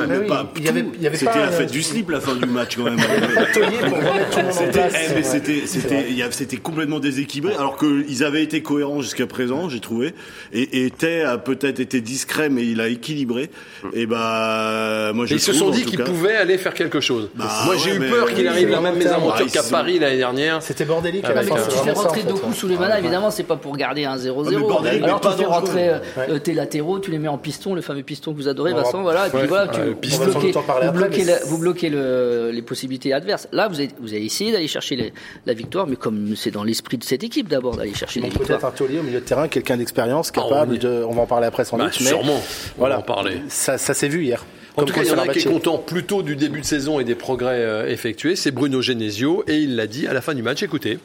il 0.57 0.64
y 0.64 0.69
avait- 1.07 1.16
C'était 1.16 1.38
la 1.38 1.49
fête 1.50 1.71
du 1.71 1.83
slip, 1.83 2.11
la 2.11 2.21
fin 2.21 2.35
du 2.35 2.47
match, 2.47 2.76
quand 2.76 2.85
même. 2.85 2.99
Eh, 5.12 5.23
c'était, 6.30 6.57
complètement 6.57 7.00
déséquilibré, 7.00 7.54
alors 7.54 7.76
qu'ils 7.76 8.25
avaient 8.25 8.42
été 8.42 8.62
cohérents 8.62 9.00
jusqu'à 9.02 9.26
présent, 9.26 9.69
j'ai 9.69 9.80
trouvé. 9.80 10.14
Et, 10.52 10.87
et 10.87 10.89
Tay 10.90 11.23
a 11.23 11.38
peut-être 11.38 11.80
été 11.80 12.00
discret, 12.00 12.49
mais 12.49 12.66
il 12.66 12.80
a 12.80 12.88
équilibré. 12.88 13.50
Et 13.92 14.06
bah, 14.06 15.12
moi, 15.14 15.26
je 15.26 15.35
ils 15.35 15.40
se 15.40 15.52
sont 15.52 15.70
dit 15.70 15.85
qu'ils 15.85 16.02
pouvaient 16.02 16.37
aller 16.37 16.59
faire 16.59 16.75
quelque 16.75 17.00
chose. 17.00 17.30
Bah, 17.35 17.47
Moi, 17.64 17.76
j'ai 17.76 17.99
ouais, 17.99 18.06
eu 18.06 18.11
peur 18.11 18.32
qu'il 18.32 18.47
arrive 18.47 18.68
la 18.70 18.80
même 18.80 18.97
mésaventure 18.97 19.47
qu'à 19.50 19.62
Paris 19.62 19.99
l'année 19.99 20.18
dernière. 20.18 20.62
C'était 20.62 20.85
bordélique 20.85 21.25
Ah, 21.26 21.32
mais 21.35 21.47
quand 21.47 21.56
tu 21.56 21.76
fais 21.76 21.92
rentrer 21.92 22.20
en 22.20 22.25
fait. 22.25 22.28
Doku 22.28 22.52
sous 22.52 22.68
les 22.68 22.76
manas, 22.76 22.99
évidemment, 22.99 23.30
c'est 23.30 23.44
pas 23.44 23.56
pour 23.56 23.76
garder 23.76 24.04
un 24.04 24.16
0-0. 24.16 24.82
Ah, 24.85 25.04
Alors 25.04 25.20
tu 25.20 25.28
fais 25.30 25.44
rentrer 25.44 25.88
euh, 25.88 25.99
euh, 26.18 26.38
tes 26.38 26.54
latéraux, 26.54 26.99
tu 26.99 27.11
les 27.11 27.18
mets 27.18 27.28
en 27.28 27.38
piston, 27.38 27.75
le 27.75 27.80
fameux 27.80 28.02
piston 28.02 28.32
que 28.32 28.37
vous 28.37 28.49
adorez, 28.49 28.73
Vincent. 28.73 29.02
Voilà, 29.02 29.28
et 29.28 29.30
puis 29.30 29.47
voilà, 29.47 29.68
tu, 29.68 29.80
vous 31.47 31.59
bloquez, 31.59 31.90
les 31.90 32.62
possibilités 32.62 33.12
adverses. 33.12 33.49
Là, 33.52 33.68
vous 33.68 33.80
avez, 33.80 34.25
essayé 34.25 34.52
d'aller 34.52 34.68
chercher 34.68 35.12
la 35.47 35.54
victoire, 35.54 35.87
mais 35.87 35.97
comme 35.97 36.35
c'est 36.37 36.50
dans 36.50 36.64
l'esprit 36.64 36.99
de 36.99 37.04
cette 37.04 37.25
équipe 37.25 37.49
d'abord 37.49 37.76
d'aller 37.76 37.94
chercher 37.94 38.20
les 38.20 38.26
ont 38.26 38.30
peut-être 38.30 38.49
victoires. 38.49 38.73
un 38.73 38.76
taulier 38.76 38.99
au 38.99 39.02
milieu 39.02 39.20
de 39.20 39.25
terrain, 39.25 39.49
quelqu'un 39.49 39.76
d'expérience, 39.76 40.30
Ah, 40.35 40.40
capable 40.40 40.78
de. 40.80 41.04
On 41.08 41.12
va 41.12 41.22
en 41.22 41.26
parler 41.26 41.46
après 41.46 41.64
sans 41.64 41.76
Bah, 41.78 41.84
doute. 41.84 41.99
mais 42.00 42.06
sûrement. 42.06 42.34
On 42.37 42.78
Voilà. 42.78 42.96
va 42.96 43.00
en 43.02 43.04
parler. 43.04 43.42
Ça, 43.49 43.78
ça 43.78 43.94
s'est 43.94 44.08
vu 44.08 44.25
hier. 44.25 44.44
En 44.76 44.80
Comme 44.80 44.88
tout 44.88 44.94
cas, 44.94 45.02
il 45.02 45.08
y 45.08 45.12
en 45.12 45.18
a 45.18 45.22
un 45.22 45.26
qui 45.28 45.40
est 45.40 45.44
content 45.52 45.78
plutôt 45.78 46.22
du 46.22 46.37
début 46.37 46.60
de 46.60 46.64
saison 46.66 47.00
et 47.00 47.04
des 47.04 47.14
progrès 47.16 47.58
euh, 47.60 47.87
effectués. 47.88 48.37
C'est 48.37 48.50
Bruno 48.52 48.80
Genesio 48.82 49.42
et 49.49 49.58
il 49.58 49.76
l'a 49.76 49.87
dit 49.87 50.06
à 50.06 50.12
la 50.12 50.20
fin 50.20 50.34
du 50.34 50.42
match. 50.42 50.62
Écoutez. 50.62 50.99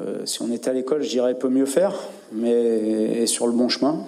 Euh, 0.00 0.24
si 0.26 0.42
on 0.42 0.50
était 0.52 0.70
à 0.70 0.72
l'école, 0.72 1.02
je 1.02 1.08
dirais 1.08 1.34
peut 1.34 1.48
mieux 1.48 1.66
faire, 1.66 1.94
mais 2.32 2.50
est 3.22 3.26
sur 3.26 3.46
le 3.46 3.52
bon 3.52 3.68
chemin. 3.68 4.00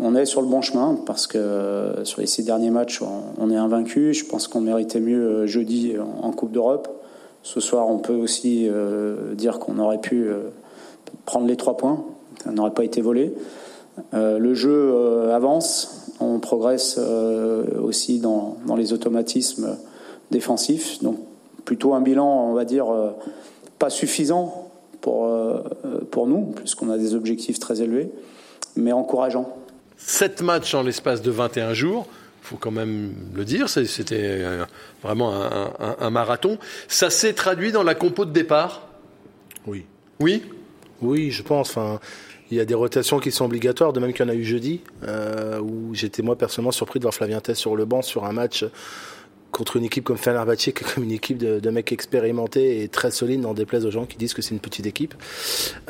On 0.00 0.16
est 0.16 0.26
sur 0.26 0.40
le 0.42 0.48
bon 0.48 0.62
chemin 0.62 0.98
parce 1.06 1.26
que 1.28 1.38
euh, 1.38 2.04
sur 2.04 2.20
les 2.20 2.26
six 2.26 2.42
derniers 2.44 2.70
matchs, 2.70 3.00
on, 3.02 3.22
on 3.38 3.50
est 3.50 3.56
invaincu. 3.56 4.12
Je 4.14 4.24
pense 4.24 4.48
qu'on 4.48 4.60
méritait 4.60 5.00
mieux 5.00 5.46
jeudi 5.46 5.94
en, 5.98 6.26
en 6.26 6.32
Coupe 6.32 6.50
d'Europe. 6.52 6.88
Ce 7.44 7.60
soir, 7.60 7.88
on 7.88 7.98
peut 7.98 8.14
aussi 8.14 8.68
euh, 8.68 9.34
dire 9.34 9.58
qu'on 9.58 9.78
aurait 9.78 10.00
pu 10.00 10.24
euh, 10.28 10.50
prendre 11.24 11.46
les 11.46 11.56
trois 11.56 11.76
points. 11.76 12.04
Ça 12.44 12.50
n'aurait 12.50 12.72
pas 12.72 12.84
été 12.84 13.00
volé. 13.00 13.32
Euh, 14.14 14.38
le 14.38 14.54
jeu 14.54 14.70
euh, 14.94 15.34
avance. 15.34 16.08
On 16.20 16.38
progresse 16.38 16.96
euh, 16.98 17.64
aussi 17.82 18.20
dans, 18.20 18.56
dans 18.66 18.76
les 18.76 18.92
automatismes 18.92 19.76
défensifs. 20.30 21.02
Donc 21.02 21.18
plutôt 21.64 21.94
un 21.94 22.00
bilan, 22.00 22.48
on 22.50 22.54
va 22.54 22.64
dire, 22.64 22.90
euh, 22.92 23.10
pas 23.78 23.90
suffisant 23.90 24.70
pour, 25.00 25.26
euh, 25.26 25.62
pour 26.10 26.26
nous, 26.26 26.52
puisqu'on 26.56 26.90
a 26.90 26.98
des 26.98 27.14
objectifs 27.14 27.58
très 27.58 27.80
élevés, 27.82 28.10
mais 28.76 28.92
encourageant. 28.92 29.48
Sept 29.96 30.42
matchs 30.42 30.74
en 30.74 30.82
l'espace 30.82 31.22
de 31.22 31.30
21 31.30 31.74
jours. 31.74 32.06
faut 32.40 32.56
quand 32.56 32.70
même 32.72 33.12
le 33.34 33.44
dire, 33.44 33.68
c'était 33.68 34.40
vraiment 35.02 35.32
un, 35.34 35.72
un- 35.78 35.96
un 36.00 36.10
marathon. 36.10 36.58
Ça 36.88 37.10
s'est 37.10 37.34
traduit 37.34 37.70
dans 37.72 37.82
la 37.84 37.94
compo 37.94 38.24
de 38.24 38.32
départ? 38.32 38.88
Oui. 39.66 39.84
Oui? 40.18 40.42
Oui, 41.02 41.30
je 41.30 41.42
pense. 41.42 41.70
Enfin, 41.70 42.00
Il 42.52 42.56
y 42.56 42.60
a 42.60 42.66
des 42.66 42.74
rotations 42.74 43.18
qui 43.18 43.32
sont 43.32 43.46
obligatoires, 43.46 43.94
de 43.94 43.98
même 43.98 44.12
qu'il 44.12 44.26
y 44.26 44.28
en 44.28 44.30
a 44.30 44.34
eu 44.34 44.44
jeudi, 44.44 44.82
euh, 45.08 45.58
où 45.58 45.94
j'étais 45.94 46.20
moi 46.20 46.36
personnellement 46.36 46.70
surpris 46.70 46.98
de 46.98 47.04
voir 47.04 47.14
Flavien 47.14 47.40
Tess 47.40 47.56
sur 47.56 47.76
le 47.76 47.86
banc 47.86 48.02
sur 48.02 48.26
un 48.26 48.32
match 48.32 48.66
contre 49.52 49.76
une 49.76 49.84
équipe 49.84 50.04
comme 50.04 50.16
Fenerbahçe, 50.16 50.56
qui 50.56 50.70
est 50.70 50.94
comme 50.94 51.04
une 51.04 51.12
équipe 51.12 51.38
de, 51.38 51.60
de, 51.60 51.70
mecs 51.70 51.92
expérimentés 51.92 52.82
et 52.82 52.88
très 52.88 53.10
solides, 53.10 53.40
n'en 53.40 53.54
déplaise 53.54 53.86
aux 53.86 53.90
gens 53.90 54.06
qui 54.06 54.16
disent 54.16 54.34
que 54.34 54.42
c'est 54.42 54.54
une 54.54 54.60
petite 54.60 54.86
équipe. 54.86 55.14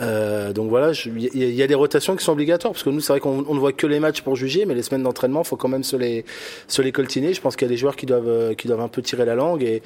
Euh, 0.01 0.53
donc 0.53 0.69
voilà, 0.69 0.93
il 1.07 1.35
y, 1.35 1.55
y, 1.55 1.63
a 1.63 1.67
des 1.67 1.75
rotations 1.75 2.17
qui 2.17 2.25
sont 2.25 2.33
obligatoires, 2.33 2.73
parce 2.73 2.83
que 2.83 2.91
nous, 2.91 3.01
c'est 3.01 3.13
vrai 3.13 3.21
qu'on 3.21 3.41
ne 3.41 3.59
voit 3.59 3.73
que 3.73 3.87
les 3.87 4.01
matchs 4.01 4.21
pour 4.21 4.37
juger, 4.37 4.67
mais 4.67 4.75
les 4.75 4.83
semaines 4.83 5.03
d'entraînement, 5.03 5.45
faut 5.45 5.57
quand 5.57 5.69
même 5.69 5.85
se 5.85 5.97
les, 5.97 6.25
se 6.69 6.83
les 6.83 6.93
coltiner. 6.93 7.33
Je 7.33 7.41
pense 7.41 7.57
qu'il 7.57 7.67
y 7.67 7.71
a 7.71 7.73
des 7.73 7.79
joueurs 7.79 7.97
qui 7.97 8.07
doivent, 8.07 8.55
qui 8.57 8.69
doivent 8.69 8.81
un 8.81 8.89
peu 8.89 9.01
tirer 9.01 9.25
la 9.25 9.35
langue, 9.35 9.63
et 9.63 9.83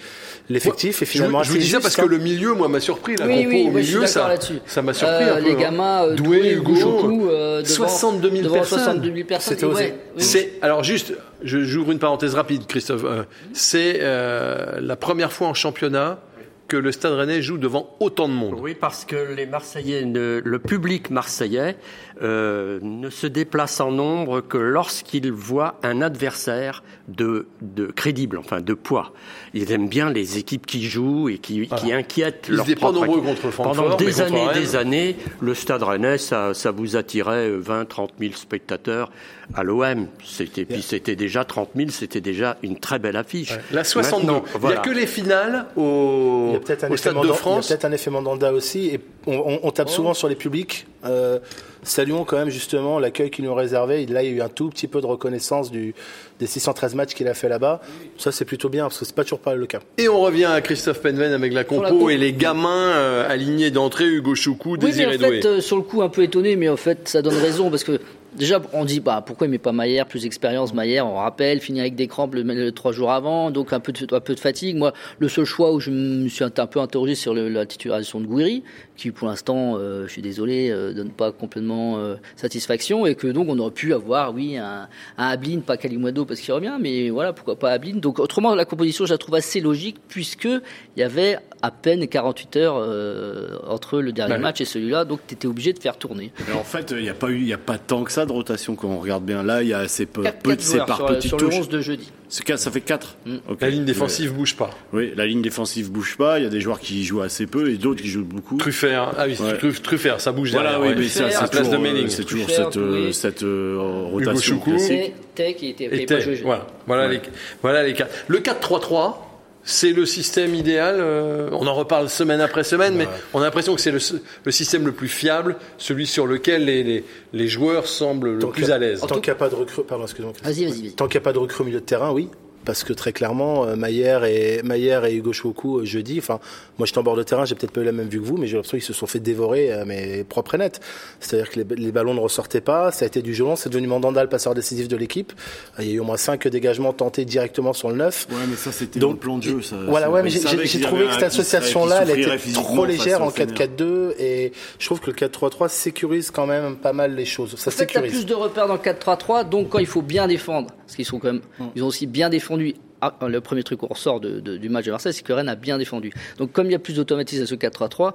l'effectif 0.49 1.03
est 1.03 1.07
finalement 1.07 1.37
je, 1.43 1.49
je 1.49 1.53
vous 1.53 1.59
dis 1.59 1.69
ça 1.69 1.81
parce 1.81 1.97
que 1.97 2.03
hein. 2.03 2.07
le 2.09 2.19
milieu, 2.19 2.55
moi, 2.55 2.69
m'a 2.69 2.81
surpris. 2.81 3.17
La 3.17 3.27
oui, 3.27 3.45
compo 3.45 3.49
oui, 3.49 3.67
au 3.69 3.71
milieu, 3.71 4.07
ça, 4.07 4.35
ça 4.67 4.83
m'a 4.83 4.95
surpris 4.95 5.25
euh, 5.25 5.37
un 5.37 5.43
peu. 5.43 5.49
Les 5.49 5.55
gamins, 5.55 6.05
euh, 6.05 6.15
Doué, 6.15 6.39
Doué, 6.39 6.53
Hugo, 6.53 6.75
Choku, 6.77 7.29
euh, 7.29 7.63
devant, 7.63 7.89
62 7.89 8.31
000 8.31 8.43
devant 8.43 8.55
personnes. 8.55 8.79
62 8.79 9.15
000 9.15 9.27
personnes. 9.27 9.55
C'était 9.55 9.67
osé. 9.67 9.85
Ouais, 9.85 9.95
oui. 10.17 10.23
C'est 10.23 10.53
alors 10.63 10.83
juste, 10.83 11.13
j'ouvre 11.43 11.93
une 11.93 11.99
parenthèse 11.99 12.35
rapide, 12.35 12.67
Christophe. 12.67 13.05
Euh, 13.05 13.25
c'est 13.53 13.99
euh, 14.01 14.81
la 14.81 14.97
première 14.97 15.33
fois 15.33 15.49
en 15.49 15.55
championnat 15.55 16.21
que 16.69 16.77
le 16.77 16.91
Stade 16.91 17.13
Rennais 17.13 17.43
joue 17.43 17.59
devant 17.59 17.95
autant 18.01 18.29
de 18.29 18.35
monde. 18.35 18.57
Oui, 18.61 18.75
parce 18.75 19.05
que 19.05 19.33
les 19.37 19.47
Marseillais, 19.47 20.05
ne- 20.05 20.41
le 20.45 20.59
public 20.59 21.11
marseillais 21.11 21.77
euh, 22.23 22.81
ne 22.83 23.09
se 23.09 23.29
déplace 23.29 23.79
en 23.81 23.93
nombre 23.93 24.41
que 24.41 24.59
lorsqu'il 24.59 25.31
voit 25.31 25.79
un 25.85 26.03
adversaire 26.03 26.83
de, 27.07 27.47
de 27.63 27.87
crédible, 27.87 28.37
enfin 28.39 28.61
de 28.61 28.75
poids. 28.75 29.13
Ils 29.55 29.71
aiment 29.71 29.89
bien 29.89 30.11
les 30.11 30.39
équipes 30.39 30.67
qui 30.67 30.83
jouent 30.83 31.29
et 31.29 31.39
qui, 31.39 31.69
qui 31.69 31.93
inquiètent 31.93 32.47
Ils 32.49 32.57
leur 32.57 32.69
étaient 32.69 32.81
pas 32.81 32.91
nombreux 32.91 33.21
contre 33.21 33.51
Francfort, 33.53 33.77
Pendant 33.77 33.97
des 33.97 34.21
années, 34.21 34.47
des 34.55 34.75
années, 34.75 35.17
le 35.41 35.55
Stade 35.55 35.85
Rennais, 35.85 36.19
ça, 36.19 36.53
ça 36.53 36.73
vous 36.73 36.97
attirait 36.97 37.51
20, 37.51 37.85
30 37.85 38.11
000 38.19 38.33
spectateurs 38.35 39.13
à 39.55 39.63
l'OM. 39.63 40.07
C'était 40.25 40.65
puis 40.65 40.83
c'était 40.83 41.17
déjà 41.17 41.45
30 41.45 41.71
000, 41.77 41.91
c'était 41.91 42.21
déjà 42.21 42.57
une 42.63 42.79
très 42.79 42.99
belle 42.99 43.17
affiche. 43.17 43.53
La 43.73 43.85
62. 43.85 44.27
Maintenant, 44.27 44.45
Il 44.55 44.61
voilà. 44.61 44.77
n'y 44.77 44.81
a 44.81 44.85
que 44.85 44.91
les 44.99 45.07
finales 45.07 45.67
au, 45.77 46.57
au 46.59 46.97
Stade 46.97 47.15
de 47.15 47.19
Mandanda- 47.19 47.25
il 47.25 47.29
y 47.29 47.31
a 47.31 47.35
France. 47.35 47.69
peut-être 47.69 47.85
un 47.85 47.93
effet 47.93 48.11
Mandanda 48.11 48.53
aussi. 48.53 48.87
Et 48.89 49.01
on, 49.27 49.35
on- 49.35 49.61
on 49.63 49.71
tape 49.71 49.89
souvent 49.89 50.15
sur 50.15 50.29
les 50.29 50.35
publics. 50.37 50.87
Euh, 51.05 51.39
saluons 51.83 52.25
quand 52.25 52.37
même 52.37 52.51
justement 52.51 52.99
l'accueil 52.99 53.31
qu'ils 53.31 53.45
nous 53.45 53.53
ont 53.53 53.55
réservé. 53.55 54.05
Là, 54.07 54.23
il 54.25 54.31
y 54.31 54.33
a 54.33 54.37
eu 54.37 54.41
un 54.43 54.49
tout 54.49 54.69
petit 54.71 54.89
peu 54.89 55.01
de 55.01 55.07
reconnaissance 55.07 55.71
du, 55.71 55.95
des 56.41 56.47
613 56.47 56.95
matchs 56.97 57.15
qu'il 57.15 57.29
a 57.29 57.35
fait 57.35 57.49
là-bas. 57.49 57.81
Ça, 58.19 58.33
c'est 58.33 58.45
plutôt 58.45 58.69
bien 58.69 58.85
parce 58.85 58.99
que 58.99 59.05
c'est 59.05 59.15
pas 59.15 59.23
toujours 59.23 59.39
pas 59.39 59.55
le 59.55 59.67
cas. 59.67 59.79
Et 59.99 60.09
on 60.09 60.21
revient 60.21 60.47
à 60.47 60.61
Christophe 60.61 61.01
Penven 61.01 61.33
avec 61.33 61.53
la 61.53 61.63
compo 61.65 61.83
la 61.83 61.91
compo. 61.91 62.11
et 62.11 62.17
les 62.17 62.33
gamins 62.33 62.89
euh, 62.97 63.29
alignés 63.31 63.71
d'entrée, 63.71 64.07
Hugo 64.07 64.35
Choukou, 64.35 64.71
Oui, 64.73 64.79
mais 64.83 64.87
Désiré 64.89 65.15
en 65.15 65.19
Doué. 65.19 65.41
fait, 65.43 65.47
euh, 65.49 65.61
sur 65.61 65.77
le 65.77 65.83
coup, 65.83 66.03
un 66.03 66.09
peu 66.09 66.23
étonné, 66.25 66.57
mais 66.57 66.69
en 66.69 66.77
fait, 66.77 67.09
ça 67.09 67.23
donne 67.23 67.37
raison 67.37 67.71
parce 67.71 67.85
que 67.85 68.01
déjà, 68.37 68.61
on 68.73 68.85
dit 68.85 69.01
bah 69.01 69.23
pourquoi 69.25 69.47
il 69.47 69.51
met 69.51 69.59
pas 69.59 69.73
Maillère, 69.73 70.07
plus 70.07 70.23
d'expérience, 70.23 70.73
Maillère, 70.75 71.07
on 71.07 71.17
rappelle, 71.17 71.61
finit 71.61 71.81
avec 71.81 71.95
des 71.95 72.07
crampes 72.07 72.35
le, 72.35 72.43
le- 72.43 72.73
trois 72.73 72.93
jours 72.93 73.11
avant, 73.11 73.51
donc 73.51 73.73
un 73.73 73.81
peu 73.81 73.93
de, 73.93 74.41
fatigue. 74.41 74.77
Moi, 74.77 74.93
le 75.19 75.29
seul 75.29 75.45
choix 75.45 75.73
où 75.73 75.81
je 75.81 75.91
me 75.91 76.29
suis 76.29 76.45
un, 76.45 76.51
peu 76.51 76.81
interrogé 76.81 77.15
sur 77.15 77.35
la 77.35 77.67
titularisation 77.67 78.21
de 78.21 78.27
Gouiri, 78.27 78.63
qui 78.97 79.11
pour 79.11 79.29
l'instant, 79.29 79.77
euh, 79.77 80.07
je 80.07 80.13
suis 80.13 80.23
désolé, 80.23 80.71
euh, 80.71 80.93
donne 80.93 81.11
pas 81.11 81.33
complètement 81.33 81.99
euh, 81.99 82.17
satisfaction, 82.37 83.07
et 83.07 83.15
que 83.15 83.27
donc 83.27 83.49
on 83.49 83.59
aurait 83.59 83.71
pu 83.71 83.93
avoir, 83.95 84.35
oui, 84.35 84.57
un, 84.57 84.89
un 85.19 85.29
Ablin, 85.29 85.61
pas 85.61 85.77
Kalimwado 85.77 86.25
parce 86.25 86.41
qu'il 86.41 86.53
revient, 86.55 86.77
mais 86.81 87.11
voilà, 87.11 87.33
pourquoi 87.33 87.59
pas 87.59 87.71
Ablin. 87.71 87.97
Donc 87.97 88.19
autrement, 88.19 88.55
la 88.55 88.65
composition, 88.65 89.07
je 89.07 89.13
la 89.13 89.19
trouve 89.19 89.35
assez 89.35 89.61
logique 89.61 89.97
puisque 90.09 90.45
il 90.45 91.01
y 91.01 91.03
avait 91.03 91.39
à 91.63 91.71
peine 91.71 92.07
48 92.07 92.57
heures 92.57 92.77
euh, 92.79 93.57
entre 93.67 94.01
le 94.01 94.13
dernier 94.13 94.35
Ouais. 94.35 94.39
match 94.39 94.61
et 94.61 94.65
celui-là, 94.65 95.05
donc 95.05 95.21
tu 95.27 95.35
étais 95.35 95.47
obligé 95.47 95.73
de 95.73 95.79
faire 95.79 95.97
tourner. 95.97 96.33
Mais 96.49 96.55
en 96.55 96.65
fait, 96.65 96.93
il 96.97 97.03
n'y 97.03 97.09
a 97.09 97.15
pas 97.15 97.29
eu, 97.31 97.37
il 97.39 97.47
y 97.49 97.53
a 97.53 97.59
pas 97.59 97.79
tant 97.79 98.05
que 98.05 98.13
ça 98.13 98.27
de 98.27 98.33
rotation 98.33 98.75
quand 98.77 98.89
on 98.89 98.99
regarde 98.99 99.25
bien. 99.25 99.43
Là, 99.43 99.63
il 99.63 99.69
y 99.69 99.73
a 99.73 99.79
assez 99.79 100.07
peu, 100.07 100.23
Quatre- 100.23 100.39
peu- 100.41 100.51
quatre 100.51 100.61
c'est 100.63 100.75
joueurs 100.75 100.87
par 100.87 100.97
sur, 101.23 101.37
le 101.39 101.45
touches. 101.45 101.55
11 101.55 101.69
de 101.69 101.81
jeudi. 101.81 102.13
C'est 102.29 102.45
quatre- 102.45 102.59
ça 102.59 102.71
fait 102.71 102.81
4 102.81 103.17
Mm. 103.25 103.37
La 103.61 103.71
ligne 103.71 103.85
défensive 103.85 104.33
bouge 104.35 104.57
pas. 104.57 104.71
Oui, 104.93 105.13
la 105.17 105.27
ligne 105.27 105.43
défensive 105.43 105.91
bouge 105.91 106.17
pas. 106.17 106.39
Il 106.39 106.43
y 106.45 106.47
a 106.47 106.51
des 106.51 106.61
joueurs 106.61 106.81
qui 106.81 107.05
jouent 107.05 107.23
assez 107.23 107.47
peu 107.47 107.71
et 107.71 107.77
d'autres 107.77 108.03
qui 108.03 108.09
jouent 108.09 108.25
beaucoup. 108.25 108.57
Truffert, 108.57 109.13
ah 109.17 109.25
oui, 109.27 109.37
Ouais. 109.41 109.73
Truffert, 109.83 110.21
ça 110.21 110.33
bouge 110.33 110.51
Voilà, 110.53 110.73
derrière. 110.73 110.83
oui, 110.89 110.95
ouais. 110.95 111.01
mais 111.03 111.09
ça, 111.09 111.31
c'est 111.31 111.37
à 111.37 111.49
place 111.49 111.69
de 111.71 111.77
toujours, 111.77 111.81
Melling. 111.83 112.09
c'est 112.09 112.25
toujours 112.25 112.47
Truffert, 112.47 112.67
cette, 112.73 112.77
euh, 112.77 113.13
cette 113.13 113.43
euh, 113.45 113.79
rotation 114.11 114.59
classique. 114.59 114.93
Et 114.93 115.15
Tech, 115.35 115.57
qui 115.57 115.69
était, 115.69 115.85
Et 115.85 116.07
pas 116.07 116.17
voilà, 116.43 116.67
voilà, 116.87 117.09
les, 117.09 117.21
voilà 117.63 117.83
les 117.85 117.93
quatre. 117.95 118.13
Le 118.29 118.39
4-3-3, 118.41 119.26
c'est 119.67 119.93
le 119.93 120.07
système 120.07 120.55
idéal. 120.55 120.97
euh, 120.99 121.51
on 121.53 121.67
en 121.67 121.75
reparle 121.75 122.09
semaine 122.09 122.41
après 122.41 122.65
semaine, 122.65 122.95
mais 122.97 123.07
on 123.35 123.41
a 123.41 123.45
l'impression 123.45 123.75
que 123.75 123.81
c'est 123.83 123.91
le, 123.91 123.99
le 124.45 124.51
système 124.53 124.87
le 124.87 124.93
plus 124.93 125.09
fiable, 125.09 125.57
celui 125.77 126.07
sur 126.07 126.27
lequel 126.27 126.65
les, 126.65 126.83
les, 126.83 127.05
les 127.35 127.49
joueurs 127.49 127.87
semblent 127.87 128.33
le 128.35 128.39
Tant 128.39 128.49
plus 128.49 128.71
à 128.71 128.79
l'aise. 128.79 129.01
Tant 129.01 129.17
qu'il 129.21 129.25
n'y 129.25 129.31
a 129.31 129.35
pas 129.35 129.51
de 129.51 129.57
recrue, 129.57 129.85
pardon, 129.85 130.05
excuse-moi. 130.05 130.33
Vas-y, 130.43 130.65
vas-y, 130.65 130.83
vas-y. 130.83 130.93
Tant 130.93 131.07
qu'il 131.09 131.19
n'y 131.19 131.23
a 131.23 131.25
pas 131.25 131.33
de 131.35 131.39
recrue 131.39 131.63
au 131.63 131.67
milieu 131.67 131.81
de 131.81 131.85
terrain, 131.85 132.13
oui. 132.13 132.31
Parce 132.67 132.85
que 132.85 132.93
très 132.93 133.13
clairement, 133.13 133.65
euh, 133.65 133.77
Maillère 133.77 134.25
et, 134.25 134.61
Maillère 134.65 135.05
et 135.07 135.15
Hugo 135.15 135.33
Choukou, 135.33 135.79
euh, 135.79 135.85
jeudi, 135.85 136.19
enfin, 136.19 136.41
moi 136.79 136.85
j'étais 136.87 136.99
en 136.99 137.03
bord 137.05 137.17
de 137.17 137.23
terrain, 137.23 137.45
j'ai 137.45 137.55
peut-être 137.55 137.71
pas 137.71 137.81
eu 137.81 137.85
la 137.85 137.93
même 137.93 138.09
vue 138.09 138.21
que 138.21 138.27
vous, 138.27 138.37
mais 138.37 138.47
j'ai 138.49 138.57
l'impression 138.57 138.77
qu'ils 138.77 138.85
se 138.87 138.93
sont 138.93 139.07
fait 139.07 139.21
dévorer, 139.21 139.73
euh, 139.73 139.85
mais 139.87 140.25
propre 140.25 140.57
et 140.57 140.59
net. 140.59 140.81
C'est-à-dire 141.21 141.49
que 141.51 141.61
les, 141.61 141.77
les 141.77 141.93
ballons 141.93 142.13
ne 142.13 142.21
ressortaient 142.21 142.61
pas, 142.61 142.91
ça 142.91 143.05
a 143.05 143.07
été 143.09 143.23
du 143.23 143.35
gelon, 143.35 143.55
c'est 143.57 143.69
devenu 143.71 143.87
Mandanda 143.87 144.21
le 144.23 144.29
passeur 144.29 144.53
décisif 144.55 144.89
de 144.89 144.97
l'équipe. 144.97 145.33
Il 145.79 145.87
y 145.87 145.93
a 145.93 145.95
eu 145.95 146.01
au 146.01 146.05
moins 146.05 146.17
cinq 146.17 146.49
dégagements 146.49 146.93
tentés 146.93 147.25
directement 147.25 147.73
sur 147.73 147.89
le 147.89 147.95
9. 147.97 148.27
Ouais, 148.31 148.37
mais 148.51 148.57
ça, 148.57 148.73
c'était 148.73 148.99
dans 148.99 149.11
le 149.13 149.17
plan 149.17 149.39
de 149.39 149.45
jeu. 149.45 149.63
Ça, 149.63 149.77
Voilà, 149.87 150.11
ouais, 150.11 150.25
mais 150.25 150.31
j'ai- 150.31 150.41
trouvé 150.81 151.07
que 151.07 151.13
cette 151.13 151.23
association-là, 151.23 152.01
elle 152.03 152.19
était 152.19 152.53
trop 152.53 152.85
légère 152.85 153.23
en 153.23 153.31
Fener. 153.31 153.53
4-4-2, 153.53 154.15
et 154.19 154.53
je 154.81 154.87
trouve 154.87 154.99
que 155.01 155.07
le 155.07 155.13
4-3-3 155.15 155.69
sécurise 155.69 156.33
quand 156.33 156.47
même 156.47 156.75
pas 156.77 156.93
mal 156.93 157.15
les 157.15 157.25
choses. 157.27 157.55
Ça 157.57 157.71
sécurise. 157.71 158.11
plus 158.13 158.27
de 158.27 158.35
repères 158.35 158.67
dans 158.67 158.75
le 158.75 158.81
4-3-3, 158.81 159.45
donc 159.49 159.69
quand 159.69 159.79
il 159.79 159.87
faut 159.87 160.03
bien 160.03 160.27
défendre, 160.27 160.69
parce 160.85 160.97
qu'ils 160.97 161.05
sont 161.05 161.21
quand 161.21 161.29
même, 161.33 161.43
ils 161.77 161.83
ont 161.85 161.87
aussi 161.87 162.07
bien 162.07 162.29
défendu. 162.29 162.56
Ah, 163.03 163.15
le 163.29 163.43
premier 163.43 163.63
truc 163.63 163.81
qu'on 163.81 163.89
ressort 163.89 164.21
de- 164.21 164.41
de- 164.41 164.57
du 164.57 164.71
match 164.71 164.87
de 164.87 164.91
Marseille, 164.91 165.13
c'est 165.13 165.23
que 165.23 165.33
Rennes 165.35 165.51
a 165.51 165.55
bien 165.55 165.77
défendu. 165.77 166.11
Donc, 166.39 166.53
comme 166.53 166.65
il 166.67 166.73
y 166.73 166.75
a 166.75 166.79
plus 166.79 166.95
d'automatisme 166.95 167.43
à 167.43 167.47
ce 167.47 167.55
4-3-3, 167.55 168.15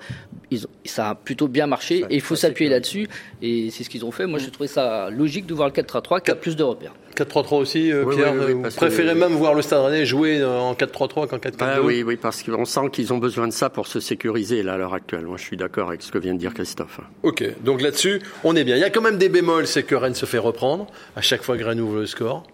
ils 0.50 0.66
ont- 0.66 0.70
ça 0.86 1.10
a 1.12 1.16
plutôt 1.16 1.48
bien 1.48 1.68
marché 1.68 2.00
et 2.10 2.16
il 2.16 2.22
faut 2.22 2.36
s'appuyer 2.36 2.68
là-dessus. 2.68 3.08
Et 3.44 3.70
c'est 3.70 3.84
ce 3.84 3.92
qu'ils 3.92 4.04
ont 4.06 4.12
fait. 4.12 4.26
Moi, 4.26 4.40
j'ai 4.40 4.50
trouvé 4.50 4.68
ça 4.68 5.12
logique 5.12 5.46
de 5.46 5.54
voir 5.54 5.68
le 5.68 5.72
4-3-3 5.74 6.20
qui 6.20 6.32
a 6.32 6.36
plus 6.36 6.56
de 6.56 6.64
repères. 6.64 6.94
4-3-3 7.16 7.60
aussi, 7.60 7.92
euh, 7.92 8.04
Oui, 8.06 8.16
Pierre. 8.16 8.34
oui, 8.34 8.40
oui, 8.48 8.54
vous 8.54 8.62
que- 8.64 8.76
préférez 8.76 9.14
même 9.14 9.34
voir 9.34 9.54
le 9.54 9.62
Stade 9.62 9.86
Rennais 9.86 10.06
jouer 10.08 10.40
euh, 10.42 10.58
en 10.60 10.74
4-3-3 10.74 11.28
qu'en 11.28 11.38
4-4-2 11.38 11.80
Ah 11.80 11.82
oui, 11.84 12.02
oui, 12.02 12.18
parce 12.18 12.42
qu'on 12.42 12.66
sent 12.66 12.90
qu'ils 12.92 13.14
ont 13.14 13.20
besoin 13.20 13.48
de 13.48 13.54
ça 13.54 13.70
pour 13.70 13.86
se 13.86 14.00
sécuriser 14.00 14.64
là, 14.64 14.74
à 14.74 14.78
l'heure 14.78 14.96
actuelle. 14.96 15.26
Moi, 15.28 15.38
je 15.38 15.44
suis 15.44 15.58
d'accord 15.58 15.90
avec 15.90 16.02
ce 16.02 16.12
que 16.12 16.18
vient 16.18 16.34
de 16.34 16.40
dire 16.40 16.56
Christophe. 16.56 17.02
Ok, 17.22 17.44
donc 17.64 17.82
là-dessus, 17.84 18.20
on 18.44 18.56
est 18.56 18.64
bien. 18.64 18.78
Il 18.78 18.82
y 18.82 18.84
a 18.86 18.90
quand 18.90 19.02
même 19.02 19.20
des 19.20 19.30
bémols, 19.30 19.68
c'est 19.68 19.84
que 19.84 19.94
Rennes 19.94 20.16
se 20.16 20.26
fait 20.26 20.40
reprendre 20.40 20.88
à 21.16 21.22
chaque 21.22 21.44
fois 21.44 21.56
que 21.56 21.64
Rennes 21.64 21.82
ouvre 21.82 22.00
le 22.00 22.06
score. 22.08 22.48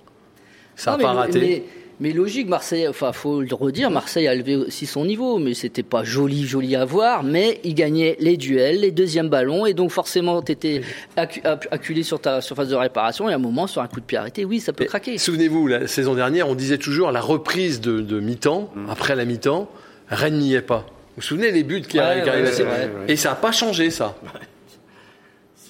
Ça 0.77 0.91
n'a 0.91 0.97
pas 0.99 1.13
mais, 1.13 1.19
raté. 1.19 1.39
Mais, 1.39 1.63
mais 1.99 2.11
logique, 2.13 2.47
Marseille, 2.47 2.87
enfin, 2.87 3.11
faut 3.11 3.41
le 3.41 3.53
redire, 3.55 3.89
Marseille 3.89 4.27
a 4.27 4.33
élevé 4.35 4.55
aussi 4.55 4.85
son 4.85 5.03
niveau, 5.03 5.39
mais 5.39 5.55
c'était 5.55 5.81
pas 5.81 6.03
joli, 6.03 6.45
joli 6.45 6.75
à 6.75 6.85
voir, 6.85 7.23
mais 7.23 7.59
il 7.63 7.73
gagnait 7.73 8.15
les 8.19 8.37
duels, 8.37 8.81
les 8.81 8.91
deuxièmes 8.91 9.29
ballons, 9.29 9.65
et 9.65 9.73
donc 9.73 9.89
forcément, 9.89 10.43
t'étais 10.43 10.81
accu- 11.17 11.41
accu- 11.41 11.67
acculé 11.71 12.03
sur 12.03 12.21
ta 12.21 12.39
surface 12.41 12.67
de 12.69 12.75
réparation, 12.75 13.27
et 13.27 13.31
à 13.33 13.35
un 13.35 13.39
moment, 13.39 13.65
sur 13.65 13.81
un 13.81 13.87
coup 13.87 13.99
de 13.99 14.05
pied 14.05 14.17
arrêté, 14.19 14.45
oui, 14.45 14.59
ça 14.59 14.73
peut 14.73 14.83
Et 14.83 14.87
craquer. 14.87 15.17
Souvenez-vous, 15.17 15.65
la 15.65 15.87
saison 15.87 16.13
dernière, 16.13 16.47
on 16.47 16.53
disait 16.53 16.77
toujours 16.77 17.11
la 17.11 17.21
reprise 17.21 17.81
de, 17.81 17.99
de 17.99 18.19
mi-temps, 18.19 18.71
après 18.89 19.15
la 19.15 19.25
mi-temps, 19.25 19.67
Rennes 20.09 20.37
n'y 20.37 20.53
est 20.53 20.61
pas. 20.61 20.85
Vous 20.87 20.93
vous 21.17 21.21
souvenez 21.23 21.49
les 21.51 21.63
buts 21.63 21.81
qui 21.81 21.97
Ouais, 21.97 22.03
arrivent 22.03 22.25
ouais, 22.25 22.41
vrai. 22.63 22.89
Et 23.07 23.15
ça 23.15 23.29
n'a 23.29 23.35
pas 23.35 23.51
changé, 23.51 23.89
ça. 23.89 24.15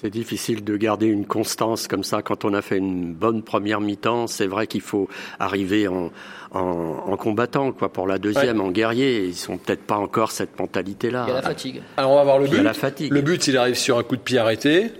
C'est 0.00 0.10
difficile 0.10 0.62
de 0.62 0.76
garder 0.76 1.06
une 1.06 1.26
constance 1.26 1.88
comme 1.88 2.04
ça 2.04 2.22
quand 2.22 2.44
on 2.44 2.54
a 2.54 2.62
fait 2.62 2.76
une 2.78 3.12
bonne 3.12 3.42
première 3.42 3.80
mi-temps. 3.80 4.28
C'est 4.28 4.46
vrai 4.46 4.68
qu'il 4.68 4.80
faut 4.80 5.08
arriver 5.40 5.88
en, 5.88 6.10
en, 6.52 6.60
en 6.60 7.16
combattant, 7.16 7.72
quoi, 7.72 7.88
pour 7.92 8.06
la 8.06 8.18
deuxième, 8.18 8.60
en 8.60 8.68
guerrier. 8.70 9.24
Ils 9.24 9.34
sont 9.34 9.56
peut-être 9.58 9.82
pas 9.82 9.96
encore 9.96 10.30
cette 10.30 10.56
mentalité-là. 10.58 11.24
Il 11.26 11.30
y 11.30 11.32
a 11.32 11.36
la 11.36 11.42
fatigue. 11.42 11.82
Alors 11.96 12.12
on 12.12 12.16
va 12.16 12.22
voir 12.24 12.38
le 12.38 12.46
Il 12.46 12.52
y 12.52 12.54
a 12.54 12.58
but. 12.58 12.64
la 12.64 12.74
fatigue. 12.74 13.12
Le 13.12 13.20
but, 13.22 13.44
il 13.48 13.56
arrive 13.56 13.74
sur 13.74 13.98
un 13.98 14.04
coup 14.04 14.16
de 14.16 14.20
pied 14.22 14.38
arrêté. 14.38 14.92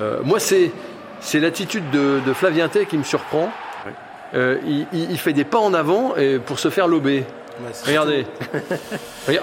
Euh, 0.00 0.20
moi, 0.24 0.38
c'est 0.38 0.70
c'est 1.20 1.40
l'attitude 1.40 1.90
de, 1.90 2.20
de 2.24 2.32
Flavien 2.32 2.68
Tay 2.68 2.86
qui 2.86 2.96
me 2.98 3.02
surprend. 3.02 3.50
Euh, 4.34 4.58
il, 4.64 4.86
il- 4.92 5.10
il 5.10 5.18
fait 5.18 5.32
des 5.32 5.44
pas 5.44 5.58
en 5.58 5.74
avant 5.74 6.14
et 6.16 6.38
pour 6.38 6.60
se 6.60 6.70
faire 6.70 6.86
lober. 6.86 7.24
Regardez. 7.86 8.26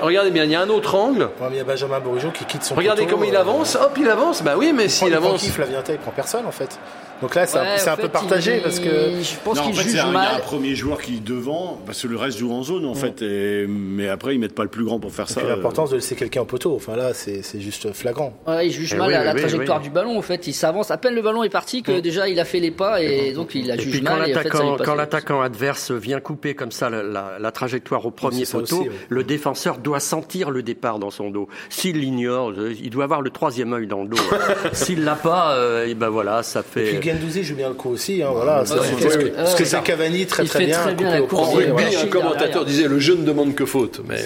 Regardez- 0.01 0.31
bien, 0.31 0.43
il 0.43 0.51
y 0.51 0.55
a 0.55 0.61
un 0.61 0.69
autre 0.69 0.95
angle. 0.95 1.23
Ouais, 1.39 1.47
il 1.51 1.57
y 1.57 1.59
a 1.59 1.63
Benjamin 1.63 1.99
Bourigeau 1.99 2.31
qui 2.31 2.45
quitte 2.45 2.63
son 2.63 2.75
Regardez 2.75 3.03
poteau, 3.03 3.15
comment 3.17 3.29
il 3.29 3.35
euh, 3.35 3.39
avance. 3.41 3.75
Hop, 3.75 3.97
il 3.99 4.09
avance. 4.09 4.43
Bah 4.43 4.55
oui, 4.57 4.73
mais 4.75 4.87
s'il 4.89 5.07
il 5.09 5.15
prend 5.15 5.27
avance. 5.27 5.41
qui, 5.41 5.49
Flavien 5.49 5.81
Tay, 5.81 5.93
il 5.93 5.99
prend 5.99 6.11
personne 6.11 6.45
en 6.45 6.51
fait. 6.51 6.77
Donc 7.19 7.33
là, 7.33 7.47
c'est 7.47 7.57
un, 7.57 7.63
Ouais, 7.63 7.95
peu 7.95 8.01
fait, 8.03 8.09
partagé 8.09 8.57
il- 8.57 8.61
parce 8.61 8.79
que. 8.79 8.89
Je 9.23 9.35
pense 9.43 9.59
qu'il 9.59 9.73
fait, 9.73 9.81
juge 9.89 9.93
un- 9.95 9.95
il 9.95 9.95
y 9.95 9.99
a 9.99 10.07
un 10.07 10.11
mal. 10.11 10.41
premier 10.41 10.75
joueur 10.75 11.01
qui 11.01 11.15
est 11.15 11.23
devant, 11.23 11.79
parce 11.83 12.03
que 12.03 12.07
le 12.07 12.15
reste 12.15 12.37
joue 12.37 12.53
en 12.53 12.61
zone, 12.61 12.85
en 12.85 12.93
fait. 12.93 13.23
Et, 13.23 13.65
mais 13.67 14.07
après, 14.07 14.35
ils 14.35 14.39
mettent 14.39 14.53
pas 14.53 14.61
le 14.61 14.69
plus 14.69 14.83
grand 14.85 14.99
pour 14.99 15.11
faire 15.11 15.27
ça. 15.27 15.41
Puis 15.41 15.49
l'importance 15.49 15.89
de 15.89 15.95
laisser 15.95 16.13
quelqu'un 16.15 16.41
au 16.41 16.45
poteau. 16.45 16.75
Enfin 16.75 16.95
là, 16.95 17.15
c'est 17.15 17.41
juste 17.59 17.91
flagrant. 17.93 18.33
Ouais, 18.45 18.67
il 18.67 18.71
juge 18.71 18.91
Eh 18.93 18.97
mal 18.97 19.07
oui, 19.07 19.13
la, 19.13 19.19
oui, 19.21 19.25
la 19.25 19.33
oui, 19.33 19.39
trajectoire 19.39 19.77
oui. 19.79 19.83
du 19.85 19.89
ballon. 19.89 20.15
En 20.15 20.21
fait, 20.21 20.45
il 20.45 20.53
s'avance. 20.53 20.91
À 20.91 20.97
peine 20.97 21.15
le 21.15 21.23
ballon 21.23 21.41
est 21.41 21.49
parti 21.49 21.81
que 21.81 21.99
déjà 21.99 22.27
il 22.29 22.39
a 22.39 22.45
fait 22.45 22.59
les 22.59 22.69
pas 22.69 23.01
et 23.01 23.31
donc 23.33 23.55
il 23.55 23.71
Et 23.71 23.77
puis 23.77 24.03
quand 24.03 24.17
mal. 24.17 24.29
et 24.29 24.33
fait, 24.35 24.49
quand 24.49 24.75
à- 24.93 24.95
l'attaquant 24.95 25.41
adverse 25.41 25.89
vient 25.91 26.19
couper 26.19 26.53
comme 26.53 26.71
ça 26.71 26.91
la 26.91 27.51
trajectoire 27.51 28.05
au 28.07 28.11
premier 28.11 28.45
ça 28.45 28.59
poteau, 28.59 28.79
aussi, 28.79 28.89
ouais. 28.89 28.95
le 29.09 29.23
défenseur 29.23 29.77
doit 29.77 29.99
sentir 29.99 30.49
le 30.49 30.63
départ 30.63 30.99
dans 30.99 31.11
son 31.11 31.29
dos. 31.29 31.47
S'il 31.69 31.99
l'ignore, 31.99 32.51
euh, 32.57 32.73
il 32.81 32.89
doit 32.89 33.03
avoir 33.03 33.21
le 33.21 33.29
troisième 33.29 33.73
œil 33.73 33.87
dans 33.87 34.01
le 34.03 34.09
dos. 34.09 34.17
hein. 34.31 34.37
S'il 34.73 35.03
l'a 35.03 35.15
pas, 35.15 35.53
euh, 35.55 35.85
et 35.87 35.93
ben 35.93 36.09
voilà, 36.09 36.43
ça 36.43 36.61
Et 36.61 36.63
fait. 36.63 36.97
puis 36.99 37.09
Gendouzi 37.11 37.43
joue 37.43 37.55
bien 37.55 37.69
le 37.69 37.75
coup 37.75 37.89
aussi, 37.89 38.21
hein, 38.23 38.29
voilà. 38.33 38.65
ça, 38.65 38.75
ouais, 38.75 38.81
c'est- 38.83 38.95
ouais, 38.95 39.01
parce 39.01 39.17
que, 39.17 39.23
ouais. 39.23 39.29
parce 39.31 39.55
que 39.55 39.59
Ouais, 39.63 39.65
c'est 39.69 39.77
ouais. 39.77 39.83
Cavani 39.83 40.25
très 40.25 40.43
Il 40.43 40.49
très 40.49 40.59
fait 40.59 40.65
bien. 40.65 40.79
très 40.81 40.93
bien. 40.95 41.21
En 41.31 41.43
rugby, 41.51 41.71
un 41.71 41.75
Derrière. 41.75 42.09
commentateur 42.09 42.65
disait 42.65 42.87
le 42.87 42.99
jeu 42.99 43.15
ne 43.15 43.23
demande 43.23 43.53
que 43.55 43.65
faute. 43.65 44.01
Mais 44.07 44.17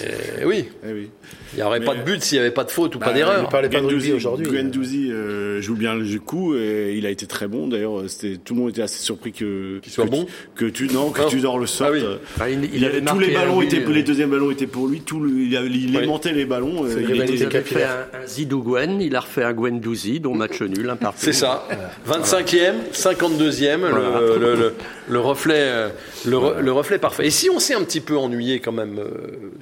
oui, 0.44 0.68
Eh 0.88 0.92
oui. 0.92 1.10
Il 1.52 1.56
n'y 1.56 1.62
aurait 1.62 1.80
Mais- 1.80 1.86
pas 1.86 1.94
de 1.94 2.02
but 2.02 2.22
s'il 2.22 2.38
n'y 2.38 2.42
avait 2.44 2.50
pas 2.54 2.64
de 2.64 2.70
faute 2.70 2.94
ou 2.94 2.98
pas 2.98 3.06
Bah, 3.06 3.12
d'erreur. 3.12 3.44
on 3.46 3.50
parlait 3.50 3.68
pas 3.68 3.80
de 3.80 3.86
rugby 3.86 4.08
Guendouzi- 4.08 4.12
aujourd'hui. 4.14 4.46
Guendouzi, 4.46 5.10
euh, 5.12 5.60
joue 5.60 5.74
bien 5.74 5.94
le 5.94 6.18
coup 6.18 6.54
et 6.56 6.94
il 6.96 7.06
a 7.06 7.10
été 7.10 7.26
très 7.26 7.48
bon. 7.48 7.68
D'ailleurs, 7.68 8.02
c'était 8.08 8.36
tout 8.36 8.54
le 8.54 8.60
monde 8.60 8.70
était 8.70 8.82
assez 8.82 9.02
surpris 9.02 9.32
que 9.32 9.78
Qu'il 9.80 9.92
soit 9.92 10.04
que 10.06 10.10
bon 10.10 10.24
tu- 10.24 10.64
que 10.64 10.70
tu 10.70 10.88
non 10.88 11.10
que 11.10 11.28
tu 11.28 11.40
dors 11.40 11.58
le. 11.58 11.66
Ah 11.80 11.90
oui. 11.90 12.02
Bah, 12.38 12.48
il- 12.50 12.64
il 12.64 12.74
Il 12.76 12.84
avait 12.84 12.96
avait- 12.98 13.06
tous 13.06 13.18
les 13.18 13.30
ballons 13.32 13.62
étaient 13.62 13.82
euh, 13.84 13.92
les 13.92 14.02
deuxièmes 14.02 14.30
ballons 14.30 14.50
étaient 14.50 14.66
pour 14.66 14.88
lui. 14.88 15.00
Tout 15.00 15.20
le, 15.20 15.30
il, 15.30 15.52
il 15.52 15.96
Oui. 15.96 16.02
aimantait 16.02 16.32
les 16.32 16.44
ballons. 16.44 16.84
Euh, 16.84 16.88
il 17.00 17.06
Guendouzi 17.06 17.22
était- 17.22 17.34
Il 17.34 17.56
avait 17.56 17.60
fait 17.62 17.84
un, 17.84 18.06
un 18.22 18.26
Zidou 18.26 18.62
Gwen, 18.62 19.00
il 19.00 19.14
a 19.16 19.20
refait 19.20 19.44
un 19.44 19.52
Gwendouzi, 19.52 20.20
dont 20.20 20.34
match 20.34 20.60
nul, 20.62 20.88
un 20.88 20.96
partout. 20.96 21.18
C'est 21.20 21.32
ça. 21.32 21.66
25e, 22.06 22.76
52e, 22.92 23.82
le- 23.82 23.88
Voilà. 23.90 24.20
le, 24.38 24.54
le- 24.56 24.74
le 25.08 25.18
reflet, 25.20 25.54
euh, 25.58 25.88
le, 26.24 26.36
re- 26.36 26.58
le 26.60 26.72
reflet 26.72 26.98
parfait. 26.98 27.26
Et 27.26 27.30
si 27.30 27.50
on 27.50 27.58
s'est 27.58 27.74
un 27.74 27.82
petit 27.82 28.00
peu 28.00 28.16
ennuyé 28.16 28.60
quand 28.60 28.72
même, 28.72 28.98
euh, 28.98 29.10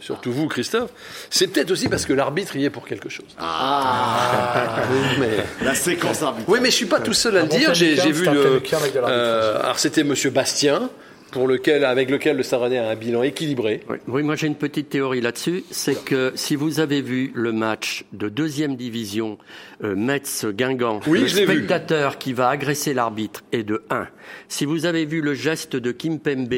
surtout 0.00 0.32
vous, 0.32 0.46
Christophe, 0.48 0.90
c'est 1.30 1.52
peut-être 1.60 1.72
aussi 1.72 1.88
parce 1.88 2.06
que 2.06 2.12
l'arbitre 2.12 2.56
y 2.56 2.64
est 2.64 2.70
pour 2.70 2.86
quelque 2.86 3.08
chose. 3.08 3.26
Ah. 3.38 4.76
mais... 5.20 5.44
la 5.62 5.74
séquence 5.74 6.22
arbitre. 6.22 6.48
Oui, 6.48 6.58
mais 6.62 6.70
je 6.70 6.76
suis 6.76 6.86
pas 6.86 7.00
tout 7.00 7.12
seul 7.12 7.36
à 7.36 7.42
le 7.42 7.48
bon 7.48 7.56
dire. 7.56 7.74
J'ai 7.74 7.94
vu 7.94 8.24
le. 8.24 8.62
Euh, 8.96 9.62
alors 9.62 9.78
c'était 9.78 10.04
Monsieur 10.04 10.30
Bastien, 10.30 10.88
pour 11.30 11.46
lequel, 11.48 11.84
avec 11.84 12.10
lequel 12.10 12.36
le 12.36 12.42
Stade 12.42 12.60
Rennais 12.62 12.78
a 12.78 12.88
un 12.90 12.94
bilan 12.96 13.22
équilibré. 13.22 13.80
Oui, 13.88 13.96
oui, 14.08 14.22
moi 14.22 14.36
j'ai 14.36 14.46
une 14.46 14.54
petite 14.56 14.88
théorie 14.90 15.20
là-dessus, 15.20 15.64
c'est 15.70 16.04
que 16.04 16.32
si 16.34 16.56
vous 16.56 16.80
avez 16.80 17.02
vu 17.02 17.30
le 17.34 17.52
match 17.52 18.04
de 18.12 18.28
deuxième 18.28 18.76
division 18.76 19.38
euh, 19.84 19.94
Metz-Guingamp, 19.96 21.00
Oui, 21.06 21.20
le 21.20 21.24
vu. 21.26 21.44
spectateur 21.44 22.18
qui 22.18 22.32
va 22.32 22.48
agresser 22.48 22.94
l'arbitre 22.94 23.42
est 23.52 23.62
de 23.62 23.82
1. 23.90 24.06
Si 24.48 24.64
vous 24.64 24.86
avez 24.86 25.04
vu 25.04 25.20
le 25.20 25.34
geste 25.34 25.76
de 25.76 25.92
Kim 25.92 26.18
Pembe 26.20 26.54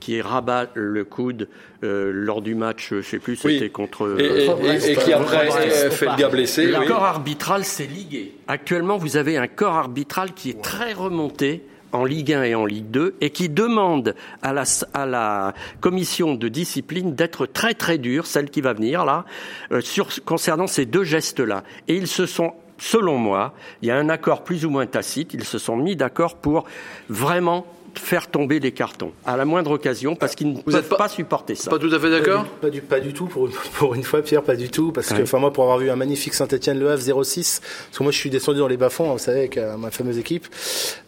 qui 0.00 0.20
rabat 0.20 0.68
le 0.74 1.04
coude 1.04 1.48
euh, 1.84 2.10
lors 2.12 2.42
du 2.42 2.54
match, 2.54 2.88
je 2.90 3.02
sais 3.02 3.18
plus, 3.18 3.38
Oui. 3.44 3.54
c'était 3.54 3.70
contre... 3.70 4.16
Et, 4.18 4.24
et- 4.44 4.48
euh, 4.50 4.78
et- 4.86 4.92
et 4.92 4.96
qui 4.96 5.12
après 5.12 5.46
Brest, 5.46 5.58
euh, 5.84 5.90
fait 5.90 6.06
le 6.06 6.16
gars 6.16 6.28
blessé. 6.28 6.66
le 6.66 6.78
oui. 6.78 6.86
corps 6.86 7.04
arbitral 7.04 7.64
s'est 7.64 7.86
ligué. 7.86 8.32
Actuellement, 8.48 8.96
vous 8.96 9.16
avez 9.16 9.36
un 9.36 9.46
corps 9.48 9.74
arbitral 9.76 10.32
qui 10.34 10.50
est 10.50 10.62
très 10.62 10.92
remonté 10.92 11.62
en 11.92 12.04
Ligue 12.04 12.32
1 12.32 12.42
et 12.44 12.54
en 12.54 12.66
Ligue 12.66 12.90
2 12.90 13.16
et 13.20 13.30
qui 13.30 13.48
demande 13.48 14.14
à 14.42 14.52
la, 14.52 15.54
commission 15.80 16.34
de 16.34 16.48
discipline 16.48 17.14
d'être 17.14 17.46
très 17.46 17.74
très 17.74 17.98
dure, 17.98 18.26
celle 18.26 18.50
qui 18.50 18.60
va 18.60 18.72
venir 18.72 19.04
là, 19.04 19.24
euh, 19.72 19.80
sur, 19.80 20.08
concernant 20.24 20.66
ces 20.66 20.86
deux 20.86 21.04
gestes-là. 21.04 21.64
Et 21.88 21.96
ils 21.96 22.08
se 22.08 22.26
sont 22.26 22.54
Selon 22.82 23.18
moi, 23.18 23.52
il 23.82 23.88
y 23.88 23.90
a 23.90 23.96
un 23.96 24.08
accord 24.08 24.42
plus 24.42 24.64
ou 24.64 24.70
moins 24.70 24.86
tacite. 24.86 25.34
Ils 25.34 25.44
se 25.44 25.58
sont 25.58 25.76
mis 25.76 25.96
d'accord 25.96 26.36
pour 26.36 26.64
vraiment 27.10 27.66
faire 27.98 28.28
tomber 28.28 28.60
les 28.60 28.72
cartons 28.72 29.12
à 29.26 29.36
la 29.36 29.44
moindre 29.44 29.72
occasion 29.72 30.14
parce 30.16 30.34
qu'ils 30.34 30.52
ne 30.52 30.58
êtes 30.58 30.64
peuvent 30.64 30.88
pas- 30.88 30.96
pas, 30.96 31.08
supporter 31.08 31.54
ça. 31.54 31.70
Pas 31.70 31.78
tout 31.78 31.90
à 31.92 31.98
fait 31.98 32.10
d'accord 32.10 32.46
Pas 32.60 32.70
du, 32.70 32.80
pas 32.82 33.00
du 33.00 33.12
tout 33.12 33.26
pour 33.26 33.46
une, 33.46 33.52
pour 33.78 33.94
une 33.94 34.02
fois, 34.02 34.22
Pierre, 34.22 34.42
pas 34.42 34.56
du 34.56 34.68
tout. 34.70 34.92
Parce 34.92 35.08
que, 35.08 35.14
Ouais. 35.14 35.22
enfin, 35.22 35.38
moi, 35.38 35.52
pour 35.52 35.64
avoir 35.64 35.78
vu 35.78 35.90
un 35.90 35.96
magnifique 35.96 36.34
Saint-Etienne 36.34 36.78
Le 36.78 36.90
Havre 36.90 37.24
06, 37.24 37.60
parce 37.86 37.98
que 37.98 38.02
moi, 38.02 38.12
je 38.12 38.18
suis 38.18 38.30
descendu 38.30 38.58
dans 38.60 38.68
les 38.68 38.76
bas-fonds, 38.76 39.10
vous 39.12 39.18
savez, 39.18 39.38
avec 39.40 39.56
euh, 39.58 39.76
ma 39.76 39.90
fameuse 39.90 40.18
équipe. 40.18 40.46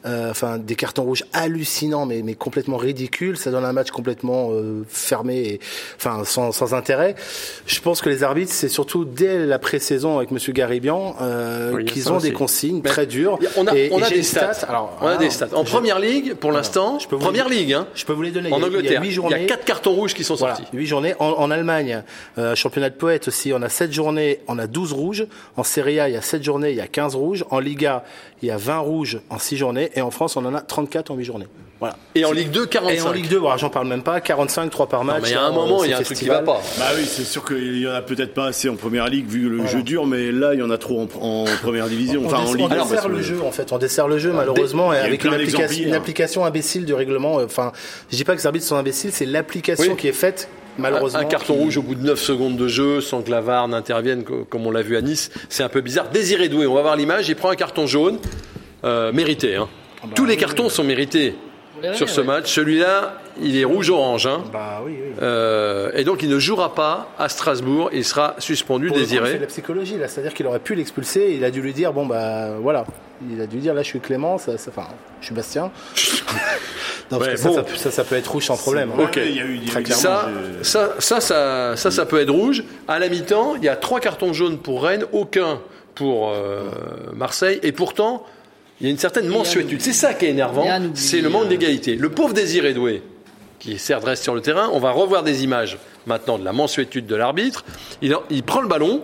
Euh, 0.06 0.30
enfin, 0.30 0.58
des 0.58 0.74
cartons 0.74 1.04
rouges 1.04 1.24
hallucinants, 1.32 2.06
mais, 2.06 2.22
mais 2.22 2.34
complètement 2.34 2.76
ridicules. 2.76 3.36
Ça 3.36 3.50
donne 3.50 3.64
un 3.64 3.72
match 3.72 3.90
complètement 3.90 4.48
euh, 4.52 4.84
fermé 4.88 5.36
et, 5.38 5.60
enfin, 5.96 6.24
sans, 6.24 6.52
sans 6.52 6.74
intérêt. 6.74 7.14
Je 7.66 7.80
pense 7.80 8.00
que 8.00 8.08
les 8.08 8.22
arbitres, 8.24 8.52
c'est 8.52 8.68
surtout 8.68 9.04
dès 9.04 9.46
la 9.46 9.58
pré-saison 9.58 10.16
avec 10.18 10.30
Monsieur 10.30 10.52
Garibian, 10.52 11.16
euh, 11.20 11.72
Oui, 11.74 11.84
qu'ils 11.84 12.10
ont 12.12 12.16
aussi. 12.16 12.28
des 12.28 12.32
consignes 12.32 12.82
très 12.82 13.06
dures. 13.06 13.38
On 13.56 13.66
a, 13.66 13.76
Et- 13.76 13.90
on 13.92 14.02
a 14.02 14.08
des 14.10 14.22
stats. 14.22 14.54
stat. 14.54 14.66
Alors, 14.68 14.96
on 15.00 15.06
a 15.06 15.10
alors, 15.10 15.20
des 15.20 15.30
stats. 15.30 15.48
En 15.54 15.64
je- 15.64 15.70
première 15.70 15.98
ligue, 15.98 16.34
pour 16.34 16.50
l'instant, 16.52 16.71
vous 16.80 17.18
première 17.18 17.48
ligue, 17.48 17.72
hein, 17.72 17.86
Je 17.94 18.04
peux 18.04 18.12
vous 18.12 18.22
les 18.22 18.30
donner. 18.30 18.52
en 18.52 18.58
Il 18.58 18.62
y 18.62 18.64
a- 18.64 18.68
il 18.68 18.72
y 18.72 18.76
a 18.76 18.78
Angleterre, 18.78 19.00
huit 19.02 19.08
il 19.08 19.10
y 19.10 19.14
journées. 19.14 19.34
a 19.34 19.38
quatre 19.46 19.64
cartons 19.64 19.92
rouges 19.92 20.14
qui 20.14 20.24
sont 20.24 20.34
Voilà, 20.36 20.56
sortis. 20.56 20.70
8 20.76 20.86
journées. 20.86 21.14
En, 21.18 21.26
en 21.30 21.50
Allemagne, 21.50 22.02
euh, 22.38 22.54
championnat 22.54 22.90
de 22.90 22.94
poète 22.96 23.28
aussi, 23.28 23.52
on 23.52 23.62
a 23.62 23.68
7 23.68 23.92
journées, 23.92 24.40
on 24.48 24.58
a 24.58 24.66
12 24.66 24.92
rouges. 24.92 25.26
En 25.56 25.62
Serie 25.64 26.00
A, 26.00 26.08
il 26.08 26.14
y 26.14 26.16
a 26.18 26.22
7 26.22 26.42
journées, 26.42 26.70
il 26.70 26.76
y 26.76 26.80
a 26.80 26.86
15 26.86 27.14
rouges. 27.14 27.44
En 27.50 27.58
Liga, 27.58 28.04
il 28.42 28.48
y 28.48 28.50
a 28.50 28.56
20 28.56 28.78
rouges 28.78 29.20
en 29.30 29.38
6 29.38 29.56
journées. 29.56 29.90
Et 29.94 30.00
en 30.02 30.10
France, 30.10 30.36
on 30.36 30.44
en 30.44 30.54
a 30.54 30.60
34 30.60 31.10
en 31.10 31.14
8 31.16 31.24
journées. 31.24 31.46
Voilà. 31.80 31.96
Et 32.14 32.24
en 32.24 32.30
Ligue 32.30 32.50
2, 32.52 32.66
45. 32.66 32.94
Et 32.96 33.08
en 33.08 33.10
Ligue 33.10 33.28
2, 33.28 33.38
voilà, 33.38 33.56
j'en 33.56 33.68
parle 33.68 33.88
même 33.88 34.04
pas, 34.04 34.20
45, 34.20 34.70
3 34.70 34.86
par 34.88 35.02
match. 35.02 35.16
Non, 35.16 35.22
mais 35.24 35.28
il 35.30 35.32
y 35.32 35.36
a 35.36 35.42
un 35.42 35.50
Euh, 35.50 35.52
moment, 35.52 35.82
il 35.82 35.90
y 35.90 35.92
a 35.92 35.98
un 35.98 36.02
truc 36.02 36.16
qui 36.16 36.26
va 36.26 36.36
festival. 36.38 36.44
pas. 36.44 36.62
Bah 36.78 36.90
oui, 36.96 37.04
c'est 37.04 37.24
sûr 37.24 37.44
qu'il 37.44 37.78
y 37.80 37.88
en 37.88 37.92
a 37.92 38.02
peut-être 38.02 38.34
pas 38.34 38.46
assez 38.46 38.68
en 38.68 38.76
première 38.76 39.08
ligue 39.08 39.26
vu 39.28 39.48
le 39.48 39.56
Voilà. 39.56 39.68
jeu 39.72 39.82
dur, 39.82 40.06
mais 40.06 40.30
là 40.30 40.54
il 40.54 40.60
y 40.60 40.62
en 40.62 40.70
a 40.70 40.78
trop 40.78 41.00
en, 41.00 41.08
en 41.20 41.44
première 41.60 41.88
division, 41.88 42.20
On, 42.22 42.26
enfin 42.26 42.36
en 42.38 42.44
dess- 42.44 42.56
ligue. 42.56 42.66
on 42.70 42.84
dessert 42.86 43.08
le 43.08 43.20
jeu 43.20 43.40
en 43.44 43.50
fait, 43.50 43.72
on 43.72 43.78
dessert 43.78 44.06
le 44.06 44.18
jeu 44.18 44.30
malheureusement 44.32 44.92
et 44.92 44.98
avec 44.98 45.24
une 45.24 45.34
application, 45.34 45.82
une 45.82 45.88
hier. 45.88 45.96
application 45.96 46.44
imbécile 46.62 46.84
du 46.84 46.94
règlement. 46.94 47.40
euh, 47.40 47.44
Enfin, 47.44 47.72
je 48.10 48.16
dis 48.16 48.24
pas 48.24 48.32
que 48.34 48.38
les 48.38 48.46
arbitres 48.46 48.66
sont 48.66 48.76
imbéciles, 48.76 49.10
c'est 49.12 49.26
l'application 49.26 49.90
Oui. 49.92 49.96
qui 49.96 50.08
est 50.08 50.12
faite 50.12 50.48
malheureusement. 50.78 51.18
Un, 51.18 51.22
un 51.22 51.26
carton 51.26 51.54
qui- 51.54 51.60
rouge 51.60 51.76
au 51.76 51.82
bout 51.82 51.94
de 51.96 52.02
9 52.04 52.20
secondes 52.20 52.56
de 52.56 52.68
jeu 52.68 53.00
sans 53.00 53.20
que 53.22 53.30
la 53.30 53.40
VAR 53.40 53.66
n'intervienne 53.68 54.22
co- 54.24 54.46
comme 54.48 54.66
on 54.66 54.70
l'a 54.70 54.82
vu 54.82 54.96
à 54.96 55.00
Nice, 55.02 55.30
c'est 55.48 55.62
un 55.64 55.68
peu 55.68 55.80
bizarre. 55.80 56.08
Désiré 56.10 56.48
Doué, 56.48 56.66
on 56.66 56.74
va 56.74 56.82
voir 56.82 56.96
l'image, 56.96 57.28
il 57.28 57.34
prend 57.36 57.50
un 57.50 57.56
carton 57.56 57.86
jaune, 57.86 58.18
euh, 58.84 59.12
mérité. 59.12 59.56
Hein. 59.56 59.68
Tous 60.14 60.24
les 60.24 60.36
cartons 60.36 60.68
sont 60.68 60.84
mérités 60.84 61.34
sur 61.94 62.08
ce 62.08 62.20
match. 62.20 62.50
Celui-là, 62.52 63.20
il 63.40 63.56
est 63.56 63.64
rouge-orange. 63.64 64.26
Hein. 64.26 64.42
Bah 64.52 64.82
oui, 64.84 64.92
oui. 65.00 65.12
Euh, 65.22 65.90
et 65.94 66.04
donc 66.04 66.22
il 66.22 66.28
ne 66.28 66.38
jouera 66.38 66.74
pas 66.74 67.08
à 67.18 67.28
Strasbourg, 67.28 67.90
il 67.92 68.04
sera 68.04 68.34
suspendu, 68.38 68.88
Pour 68.88 68.96
coup, 68.96 69.02
C'est 69.02 69.06
désiré. 69.08 69.38
la 69.38 69.46
psychologie 69.46 69.96
là, 69.98 70.08
c'est-à-dire 70.08 70.34
qu'il 70.34 70.46
aurait 70.46 70.58
pu 70.58 70.74
l'expulser, 70.74 71.34
il 71.36 71.44
a 71.44 71.50
dû 71.50 71.62
lui 71.62 71.72
dire 71.72 71.92
bon 71.92 72.06
bah 72.06 72.50
voilà, 72.60 72.84
il 73.30 73.40
a 73.40 73.46
dû 73.46 73.58
dire 73.58 73.74
là 73.74 73.82
je 73.82 73.88
suis 73.88 74.00
Clément, 74.00 74.38
ça, 74.38 74.58
ça- 74.58 74.70
enfin 74.74 74.88
je 75.20 75.26
suis 75.26 75.34
Bastien. 75.34 75.64
non, 77.10 77.18
parce 77.18 77.22
Ouais, 77.26 77.30
que 77.34 77.36
ça, 77.40 77.48
bon. 77.48 77.54
ça, 77.54 77.64
ça, 77.76 77.90
ça 77.90 78.04
peut 78.04 78.16
être 78.16 78.30
rouge 78.30 78.44
sans 78.46 78.56
problème. 78.56 78.90
hein. 78.96 79.02
Ok. 79.04 79.16
il 79.24 79.36
y 79.36 79.40
a 79.40 79.44
eu, 79.44 79.56
il 79.56 79.64
y 79.64 79.68
a 79.68 79.70
Très 79.70 79.80
eu 79.80 79.84
clairement, 79.84 80.02
Ça, 80.02 80.28
je- 80.58 80.62
ça, 80.64 80.94
ça, 80.98 81.20
ça, 81.20 81.76
ça, 81.76 81.90
ça 81.90 82.06
peut 82.06 82.20
être 82.20 82.30
rouge. 82.30 82.64
À 82.88 82.98
la 82.98 83.08
mi-temps, 83.08 83.54
il 83.56 83.64
y 83.64 83.68
a 83.68 83.76
trois 83.76 84.00
cartons 84.00 84.32
jaunes 84.32 84.58
pour 84.58 84.82
Rennes, 84.84 85.04
aucun 85.12 85.60
pour 85.94 86.30
euh, 86.30 86.70
Marseille, 87.14 87.60
et 87.62 87.72
pourtant, 87.72 88.24
il 88.80 88.86
y 88.86 88.88
a 88.88 88.92
une 88.92 88.98
certaine 88.98 89.28
mansuétude. 89.28 89.80
C'est 89.82 89.92
ça 89.92 90.14
qui 90.14 90.24
est 90.26 90.30
énervant, 90.30 90.66
c'est 90.94 91.20
le 91.20 91.28
manque 91.28 91.44
euh. 91.44 91.48
d'égalité. 91.48 91.94
Le 91.96 92.08
pauvre 92.08 92.32
Désiré 92.34 92.72
Doué, 92.72 93.02
qui 93.62 93.78
certes 93.78 94.04
reste 94.04 94.24
sur 94.24 94.34
le 94.34 94.40
terrain, 94.40 94.68
on 94.72 94.80
va 94.80 94.90
revoir 94.90 95.22
des 95.22 95.44
images 95.44 95.78
maintenant 96.06 96.36
de 96.36 96.44
la 96.44 96.52
mansuétude 96.52 97.06
de 97.06 97.14
l'arbitre. 97.14 97.64
Il, 98.02 98.16
il 98.28 98.42
prend 98.42 98.60
le 98.60 98.66
ballon. 98.68 99.02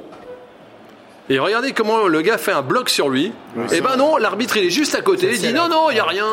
Et 1.30 1.38
regardez 1.38 1.72
comment 1.72 2.06
le 2.06 2.22
gars 2.22 2.38
fait 2.38 2.52
un 2.52 2.62
bloc 2.62 2.88
sur 2.88 3.10
lui. 3.10 3.32
et 3.70 3.82
ben 3.82 3.96
non, 3.96 4.16
l'arbitre 4.16 4.56
il 4.56 4.64
est 4.64 4.70
juste 4.70 4.94
à 4.94 5.02
côté. 5.02 5.28
Il 5.30 5.38
dit 5.38 5.52
non 5.52 5.68
non, 5.68 5.90
il 5.90 5.96
y 5.96 6.00
a 6.00 6.04
rien. 6.04 6.24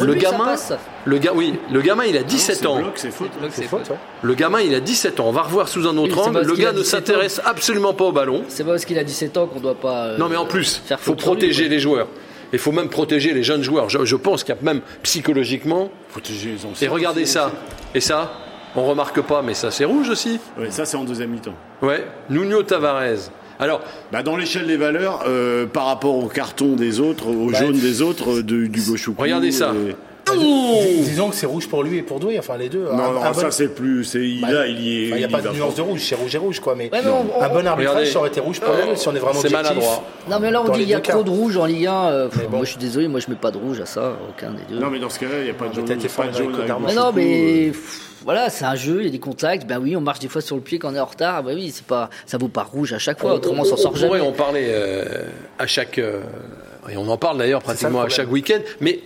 Le 0.00 0.14
gamin, 0.14 0.44
passe. 0.44 0.74
le 1.06 1.16
gars, 1.18 1.32
oui, 1.34 1.54
le 1.72 1.80
gamin 1.80 2.04
il 2.04 2.16
a 2.16 2.20
Non, 2.20 2.26
17 2.26 2.56
c'est 2.58 2.66
ans. 2.66 2.78
bloc, 2.78 2.98
faute. 3.10 3.30
Faute, 3.68 3.88
ouais. 3.90 3.96
Le 4.22 4.34
gamin, 4.34 4.60
il 4.60 4.74
a 4.74 4.80
17 4.80 5.18
ans. 5.20 5.28
On 5.28 5.32
va 5.32 5.42
revoir 5.42 5.66
sous 5.68 5.88
un 5.88 5.96
autre 5.96 6.14
Oui, 6.20 6.28
angle. 6.28 6.42
Le 6.42 6.54
gars 6.56 6.72
ne 6.72 6.78
17 6.80 6.84
s'intéresse 6.90 7.40
absolument 7.44 7.94
pas 7.94 8.04
au 8.04 8.12
ballon. 8.12 8.44
C'est 8.48 8.64
pas 8.64 8.72
parce 8.72 8.84
qu'il 8.84 8.98
a 8.98 9.04
17 9.04 9.36
ans 9.38 9.46
qu'on 9.46 9.60
doit 9.60 9.74
pas. 9.76 10.08
euh, 10.08 10.18
Non, 10.18 10.28
mais 10.28 10.36
en 10.36 10.44
plus, 10.46 10.76
faire 10.84 11.00
faut 11.00 11.12
lui, 11.12 11.20
protéger 11.22 11.68
les 11.70 11.78
joueurs. 11.80 12.06
Il 12.54 12.58
faut 12.60 12.72
même 12.72 12.88
protéger 12.88 13.32
les 13.34 13.42
jeunes 13.42 13.62
joueurs. 13.62 13.88
Je, 13.90 14.04
je 14.04 14.16
pense 14.16 14.44
qu'il 14.44 14.54
y 14.54 14.58
a 14.58 14.62
même 14.62 14.80
psychologiquement. 15.02 15.90
Protéger 16.10 16.50
les 16.52 16.66
anciens. 16.66 16.86
Et 16.86 16.90
regardez 16.90 17.26
ça. 17.26 17.52
Et 17.94 18.00
ça, 18.00 18.32
on 18.76 18.84
remarque 18.84 19.20
pas, 19.22 19.42
mais 19.42 19.54
ça 19.54 19.70
c'est 19.70 19.84
rouge 19.84 20.08
aussi. 20.08 20.40
Ouais, 20.58 20.70
ça 20.70 20.84
c'est 20.84 20.96
en 20.96 21.04
deuxième 21.04 21.30
mi-temps. 21.30 21.54
Ouais. 21.82 22.04
Nuno 22.30 22.62
Tavares. 22.62 23.30
Alors, 23.60 23.82
Bah, 24.10 24.22
dans 24.24 24.36
l'échelle 24.36 24.66
des 24.66 24.76
valeurs, 24.76 25.24
euh, 25.28 25.66
par 25.66 25.86
rapport 25.86 26.16
au 26.16 26.26
carton 26.28 26.74
des 26.74 26.98
autres, 27.00 27.28
au 27.28 27.50
Bah, 27.50 27.58
jaune 27.58 27.78
des 27.78 28.02
autres, 28.02 28.38
euh, 28.38 28.42
de, 28.42 28.66
du 28.66 28.80
gauche 28.80 29.08
Regardez 29.16 29.52
ça. 29.52 29.72
Disons 30.38 31.30
que 31.30 31.36
c'est 31.36 31.46
rouge 31.46 31.68
pour 31.68 31.82
lui 31.82 31.98
et 31.98 32.02
pour 32.02 32.20
Doué, 32.20 32.38
enfin 32.38 32.56
les 32.56 32.68
deux. 32.68 32.84
Non, 32.84 32.90
Un- 32.92 33.12
non, 33.12 33.22
un 33.24 33.32
ça 33.34 33.42
bon- 33.44 33.50
c'est 33.50 33.68
plus, 33.68 34.04
c'est 34.04 34.20
il, 34.20 34.40
Bah, 34.40 34.52
là, 34.52 34.66
il 34.66 34.80
y 34.80 35.04
est. 35.04 35.06
Enfin, 35.08 35.16
Il 35.16 35.18
n'y 35.18 35.24
a 35.24 35.28
il 35.28 35.32
pas 35.32 35.40
de 35.40 35.48
nuance 35.54 35.74
de 35.74 35.82
rouge, 35.82 36.00
c'est 36.08 36.14
rouge 36.14 36.34
et 36.34 36.38
rouge 36.38 36.60
quoi. 36.60 36.74
Mais 36.76 36.90
Ouais, 36.92 37.00
on- 37.06 37.42
un 37.42 37.48
bon 37.48 37.66
arbitrage, 37.66 37.78
Regardez. 37.78 38.06
ça 38.06 38.18
aurait 38.18 38.28
été 38.28 38.40
rouge 38.40 38.60
pour 38.60 38.74
les 38.74 38.86
deux 38.90 38.96
si 38.96 39.08
on 39.08 39.14
est 39.14 39.18
vraiment 39.18 39.40
c'est 39.40 39.46
objectif. 39.46 39.68
maladroit. 39.76 40.04
Non, 40.30 40.38
mais 40.40 40.50
là, 40.50 40.60
on 40.62 40.64
Dans 40.66 40.72
dit 40.74 40.82
il 40.82 40.88
y 40.88 40.94
a 40.94 41.00
trop 41.00 41.22
de 41.22 41.30
rouge 41.30 41.56
en 41.56 41.66
Ligue 41.66 41.86
1. 41.86 42.04
euh, 42.10 42.28
bon. 42.50 42.56
Moi, 42.58 42.64
je 42.64 42.70
suis 42.70 42.78
désolé, 42.78 43.08
moi, 43.08 43.20
je 43.20 43.30
mets 43.30 43.36
pas 43.36 43.50
de 43.50 43.58
rouge 43.58 43.80
à 43.80 43.86
ça, 43.86 44.14
aucun 44.28 44.50
des 44.50 44.62
deux. 44.74 44.80
Non, 44.80 44.90
mais 44.90 44.98
dans 44.98 45.10
ce 45.10 45.18
cas-là, 45.18 45.38
il 45.38 45.44
n'y 45.44 45.50
a 45.50 45.54
pas 45.54 45.68
de 45.68 45.74
jaune. 45.74 45.86
formé 46.08 46.30
de 46.32 46.36
jaune 46.36 46.66
d'Armor. 46.66 46.88
Mais 46.88 46.94
non, 46.94 47.12
mais 47.14 47.68
euh, 47.68 47.72
voilà, 48.24 48.48
c'est 48.50 48.64
un 48.64 48.74
jeu, 48.74 48.98
il 49.00 49.04
y 49.04 49.08
a 49.08 49.10
des 49.10 49.18
contacts. 49.18 49.66
Ben 49.66 49.78
oui, 49.82 49.96
on 49.96 50.00
marche 50.00 50.18
des 50.20 50.28
fois 50.28 50.40
sur 50.40 50.56
le 50.56 50.62
pied 50.62 50.78
quand 50.78 50.90
on 50.90 50.94
est 50.94 51.00
en 51.00 51.04
retard. 51.04 51.42
Ben 51.42 51.54
oui, 51.54 51.70
c'est 51.74 51.84
pas, 51.86 52.08
ça 52.26 52.38
vaut 52.38 52.48
pas 52.48 52.62
rouge 52.62 52.92
à 52.92 52.98
chaque 52.98 53.20
fois, 53.20 53.34
autrement 53.34 53.62
on 53.62 53.64
s'en 53.64 53.76
sort 53.76 53.92
pourrait 53.92 54.18
jamais. 54.18 54.20
en 54.20 54.32
parler 54.32 54.64
euh, 54.68 55.04
à 55.58 55.66
chaque. 55.66 55.98
euh, 55.98 56.20
et 56.90 56.96
on 56.98 57.08
en 57.08 57.16
parle 57.16 57.38
d'ailleurs 57.38 57.62
pratiquement 57.62 58.02
à 58.02 58.08
chaque 58.10 58.30
week-end. 58.30 58.58
Mais 58.80 59.00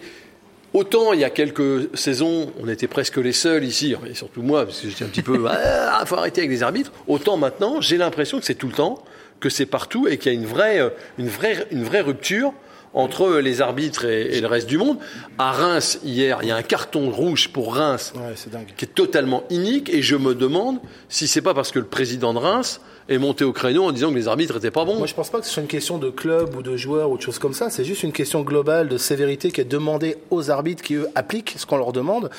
autant 0.79 1.13
il 1.13 1.21
y 1.21 1.25
a 1.25 1.31
quelques 1.31 1.97
saisons, 1.97 2.53
on 2.63 2.69
était 2.69 2.87
presque 2.89 3.17
les 3.19 3.33
seuls 3.33 3.65
ici, 3.65 3.95
et 4.09 4.15
surtout 4.15 4.43
moi, 4.43 4.65
parce 4.65 4.81
que 4.81 4.89
j'étais 4.89 5.05
un 5.05 5.09
petit 5.09 5.23
peu. 5.23 5.45
Ah, 5.51 6.05
faut 6.07 6.17
arrêter 6.17 6.43
avec 6.43 6.51
les 6.51 6.63
arbitres. 6.63 6.93
Autant 7.09 7.37
maintenant, 7.37 7.81
j'ai 7.81 7.97
l'impression 7.97 8.39
que 8.39 8.45
c'est 8.45 8.55
tout 8.55 8.69
le 8.69 8.73
temps, 8.73 9.03
que 9.41 9.49
c'est 9.49 9.67
partout 9.67 10.07
et 10.07 10.17
qu'il 10.19 10.33
y 10.33 10.37
a 10.37 10.39
une 10.39 10.47
vraie, 10.47 10.79
euh, 10.81 10.91
une 11.19 11.29
vraie, 11.29 11.67
une 11.73 11.83
vraie 11.83 12.01
rupture 12.03 12.53
entre 12.95 13.39
les 13.39 13.61
arbitres 13.61 14.05
et, 14.05 14.37
et 14.37 14.41
le 14.41 14.47
reste 14.47 14.67
du 14.69 14.79
monde. 14.79 14.99
À 15.39 15.51
Reims, 15.53 15.99
hier, 16.05 16.39
il 16.43 16.49
y 16.49 16.51
a 16.53 16.57
un 16.57 16.63
carton 16.63 17.11
rouge 17.11 17.49
pour 17.49 17.75
Reims 17.75 18.13
Ouais, 18.15 18.33
c'est 18.37 18.51
dingue. 18.51 18.69
qui 18.77 18.85
est 18.85 18.95
totalement 18.95 19.43
inique 19.51 19.91
et 19.93 20.03
je 20.03 20.17
me 20.17 20.35
demande 20.35 20.79
si 21.09 21.27
c'est 21.27 21.43
pas 21.43 21.55
parce 21.55 21.71
que 21.73 21.79
le 21.81 21.85
président 21.87 22.33
de 22.33 22.39
Reims 22.39 22.81
est 23.09 23.19
monté 23.19 23.45
au 23.45 23.53
créneau 23.53 23.85
en 23.85 23.93
disant 23.93 24.11
que 24.11 24.17
les 24.17 24.29
arbitres 24.29 24.57
étaient 24.57 24.71
pas 24.71 24.85
bons. 24.85 24.97
Moi, 24.97 25.07
je 25.07 25.15
pense 25.15 25.31
pas 25.31 25.41
que 25.41 25.47
ce 25.47 25.53
soit 25.53 25.63
une 25.63 25.69
question 25.69 25.99
de 25.99 26.11
club 26.11 26.55
ou 26.57 26.63
de 26.63 26.77
joueur 26.77 27.11
ou 27.11 27.17
de 27.17 27.23
choses 27.23 27.39
comme 27.39 27.55
ça. 27.55 27.71
C'est 27.71 27.85
juste 27.85 28.03
une 28.03 28.13
question 28.13 28.43
globale 28.43 28.89
de 28.89 28.99
sévérité 28.99 29.51
qui 29.51 29.61
est 29.61 29.65
demandée 29.65 30.17
aux 30.31 30.51
arbitres 30.51 30.83
qui, 30.83 30.95
eux, 30.95 31.09
appliquent 31.15 31.55
ce 31.57 31.67
qu'on 31.67 31.79
leur 31.79 31.93
demande. 31.93 32.31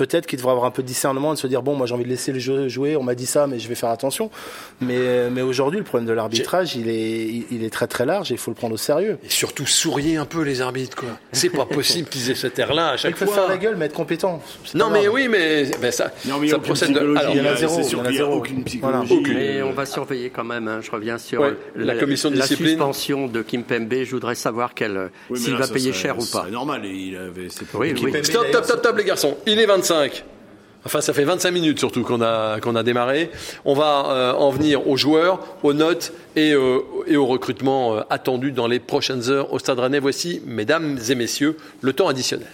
Peut-être 0.00 0.26
qu'ils 0.26 0.38
devraient 0.38 0.52
avoir 0.52 0.64
un 0.64 0.70
peu 0.70 0.80
de 0.80 0.86
discernement 0.86 1.32
et 1.32 1.34
de 1.34 1.40
se 1.40 1.46
dire 1.46 1.60
bon, 1.60 1.74
moi 1.74 1.86
j'ai 1.86 1.92
envie 1.92 2.04
de 2.04 2.08
laisser 2.08 2.32
le 2.32 2.38
jeu 2.38 2.68
jouer. 2.68 2.96
On 2.96 3.02
m'a 3.02 3.14
dit 3.14 3.26
ça, 3.26 3.46
mais 3.46 3.58
je 3.58 3.68
vais 3.68 3.74
faire 3.74 3.90
attention. 3.90 4.30
Mais, 4.80 5.28
mais 5.30 5.42
aujourd'hui, 5.42 5.78
le 5.78 5.84
problème 5.84 6.08
de 6.08 6.14
l'arbitrage, 6.14 6.74
il 6.74 6.88
est, 6.88 7.44
il- 7.50 7.62
est 7.64 7.68
très 7.68 7.86
très 7.86 8.06
large 8.06 8.30
et 8.30 8.34
il 8.34 8.38
faut 8.38 8.50
le 8.50 8.54
prendre 8.54 8.72
au 8.74 8.78
sérieux. 8.78 9.18
Et 9.22 9.28
surtout 9.28 9.66
souriez 9.66 10.16
un 10.16 10.24
peu 10.24 10.40
les 10.42 10.62
arbitres 10.62 10.96
quoi. 10.96 11.10
C'est 11.32 11.50
pas 11.50 11.66
possible 11.66 12.08
qu'ils 12.08 12.30
aient 12.30 12.34
cette 12.34 12.58
air-là 12.58 12.88
à 12.88 12.94
Il 12.94 12.98
chaque 12.98 13.16
faut 13.16 13.26
fois. 13.26 13.34
faire 13.34 13.48
la 13.48 13.58
gueule, 13.58 13.76
mais 13.76 13.84
être 13.86 13.92
compétent. 13.92 14.42
C'est 14.64 14.78
Non 14.78 14.88
mais 14.88 15.06
oui 15.06 15.28
mais 15.28 15.66
ben, 15.82 15.92
ça, 15.92 16.10
Non, 16.24 16.38
mais 16.38 16.48
ça 16.48 16.58
procède 16.58 16.92
de. 16.94 16.98
Alors, 17.16 17.34
il 17.34 17.36
y 17.36 17.40
en 17.42 17.44
a 17.44 17.56
c'est 17.56 17.60
zéro, 17.66 17.80
il 17.82 17.92
y 17.92 17.94
en 17.96 17.98
a 18.00 18.02
qu'il 18.04 18.14
a 18.14 18.16
zéro. 18.16 18.34
aucune 18.36 18.64
Voilà. 18.80 19.00
psychologie. 19.02 19.12
Aucune. 19.20 19.34
Mais 19.34 19.62
on 19.62 19.72
va 19.72 19.84
surveiller 19.84 20.30
quand 20.30 20.44
même. 20.44 20.66
hein, 20.66 20.80
je 20.82 20.90
reviens 20.90 21.18
sur 21.18 21.42
Ouais, 21.42 21.54
la 21.76 21.94
commission 21.96 22.30
de 22.30 22.36
la 22.36 22.42
discipline. 22.42 22.68
suspension 22.70 23.26
de 23.26 23.42
Kim 23.42 23.64
Pembe. 23.64 23.92
Je 24.02 24.10
voudrais 24.12 24.34
savoir 24.34 24.72
Oui, 25.28 25.38
s'il 25.38 25.54
va 25.56 25.66
ça 25.66 25.74
payer 25.74 25.92
cher 25.92 26.14
ou 26.16 26.20
pas. 26.20 26.40
serait 26.40 26.50
normal. 26.50 26.86
Il 26.86 27.16
avait, 27.16 27.48
c'est 27.50 27.66
Oui, 27.74 27.92
oui. 28.02 28.12
Stop, 28.24 28.46
stop, 28.46 28.64
stop, 28.64 28.78
stop, 28.78 28.96
les 28.96 29.04
garçons. 29.04 29.36
Il 29.46 29.58
est 29.58 29.66
25. 29.66 29.89
Enfin, 30.84 31.02
ça 31.02 31.12
fait 31.12 31.24
25 31.24 31.50
minutes 31.50 31.78
surtout 31.78 32.02
qu'on 32.02 32.22
a 32.22 32.58
qu'on 32.60 32.74
a 32.74 32.82
démarré. 32.82 33.30
On 33.64 33.74
va 33.74 34.06
euh, 34.08 34.32
en 34.32 34.50
venir 34.50 34.88
aux 34.88 34.96
joueurs, 34.96 35.40
aux 35.62 35.74
notes 35.74 36.12
et, 36.36 36.52
euh, 36.52 36.78
au 37.14 37.26
recrutement 37.26 37.96
euh, 37.96 38.00
attendu 38.08 38.50
dans 38.50 38.66
les 38.66 38.78
prochaines 38.78 39.28
heures 39.28 39.52
au 39.52 39.58
Stade 39.58 39.78
Rennais. 39.78 39.98
Voici, 39.98 40.40
mesdames 40.46 40.98
et 41.08 41.14
messieurs, 41.14 41.58
le 41.82 41.92
temps 41.92 42.08
additionnel. 42.08 42.48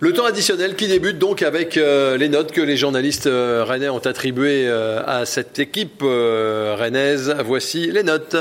Le 0.00 0.12
temps 0.12 0.26
additionnel 0.26 0.76
qui 0.76 0.86
débute 0.86 1.18
donc 1.18 1.40
avec 1.40 1.76
les 1.76 2.28
notes 2.28 2.52
que 2.52 2.60
les 2.60 2.76
journalistes 2.76 3.26
rennais 3.26 3.88
ont 3.88 4.04
attribuées 4.04 4.68
à 4.68 5.24
cette 5.24 5.58
équipe 5.58 6.02
rennaise. 6.02 7.34
Voici 7.42 7.90
les 7.90 8.02
notes. 8.02 8.36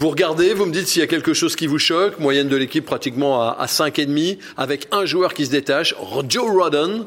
Vous 0.00 0.08
regardez, 0.08 0.54
vous 0.54 0.64
me 0.64 0.72
dites 0.72 0.86
s'il 0.86 1.00
y 1.00 1.02
a 1.02 1.06
quelque 1.06 1.34
chose 1.34 1.56
qui 1.56 1.66
vous 1.66 1.78
choque. 1.78 2.18
Moyenne 2.18 2.48
de 2.48 2.56
l'équipe 2.56 2.86
pratiquement 2.86 3.42
à, 3.42 3.50
à 3.60 3.66
5,5, 3.66 4.38
avec 4.56 4.88
un 4.92 5.04
joueur 5.04 5.34
qui 5.34 5.44
se 5.44 5.50
détache, 5.50 5.94
Joe 6.26 6.50
Rodden, 6.50 7.04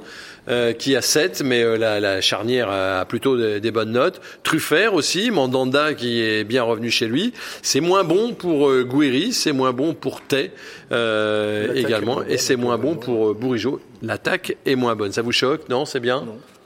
euh, 0.48 0.74
qui 0.74 0.96
a 0.96 1.02
7, 1.02 1.42
mais 1.44 1.64
euh, 1.64 1.76
la, 1.76 2.00
la 2.00 2.22
charnière 2.22 2.70
a 2.70 3.04
plutôt 3.06 3.36
des, 3.36 3.60
des 3.60 3.72
bonnes 3.72 3.94
notes. 3.94 4.22
Truffert 4.44 4.94
aussi, 4.94 5.32
Mandanda 5.32 5.96
qui 5.96 6.22
est 6.22 6.44
bien 6.44 6.62
revenu 6.62 6.92
chez 6.92 7.08
lui. 7.08 7.34
C'est 7.64 7.80
moins 7.80 8.04
bon 8.04 8.34
pour 8.34 8.70
euh, 8.70 8.88
c'est 9.32 9.54
moins 9.54 9.74
bon 9.74 9.96
pour 9.96 10.22
Tay 10.22 10.52
euh, 10.92 11.74
également, 11.74 12.22
et 12.24 12.38
c'est 12.38 12.58
moins 12.58 12.78
bon 12.78 12.96
pour 12.96 13.32
euh, 13.32 13.34
Bourigeau. 13.34 13.82
L'attaque 14.04 14.56
est 14.68 14.76
moins 14.76 14.96
bonne. 14.96 15.12
Ça 15.12 15.24
vous 15.24 15.32
choque 15.32 15.68
Non, 15.68 15.86
c'est 15.86 16.00
bien? 16.00 16.24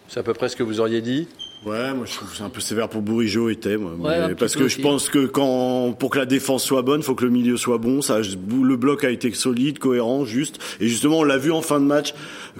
C'est 0.10 0.20
à 0.20 0.24
peu 0.24 0.34
près 0.34 0.50
ce 0.50 0.58
que 0.58 0.64
vous 0.64 0.82
auriez 0.82 1.00
dit? 1.00 1.30
Ouais, 1.66 1.92
moi 1.94 2.06
je 2.06 2.14
trouve 2.16 2.30
que 2.30 2.38
c'est 2.38 2.44
un 2.44 2.50
peu 2.50 2.62
sévère 2.62 2.88
pour 2.88 3.02
Bourigeau 3.02 3.50
et 3.50 3.56
Tay, 3.56 3.78
moi. 3.78 3.92
Ouais, 4.00 4.36
parce 4.36 4.56
que 4.56 4.64
aussi. 4.64 4.78
je 4.78 4.82
pense 4.82 5.10
que 5.10 5.26
quand 5.26 5.92
pour 6.00 6.12
que 6.12 6.20
la 6.20 6.26
défense 6.28 6.64
soit 6.64 6.84
bonne, 6.84 7.02
faut 7.02 7.16
que 7.16 7.26
le 7.26 7.32
milieu 7.32 7.58
soit 7.58 7.80
bon. 7.80 8.02
Ça, 8.02 8.20
le 8.20 8.76
bloc 8.78 9.04
a 9.04 9.10
été 9.10 9.34
solide, 9.34 9.80
cohérent, 9.80 10.24
juste. 10.24 10.60
Et 10.80 10.88
justement, 10.88 11.20
on 11.20 11.24
l'a 11.24 11.38
vu 11.38 11.52
en 11.52 11.62
fin 11.64 11.80
de 11.82 11.86
match 11.86 12.14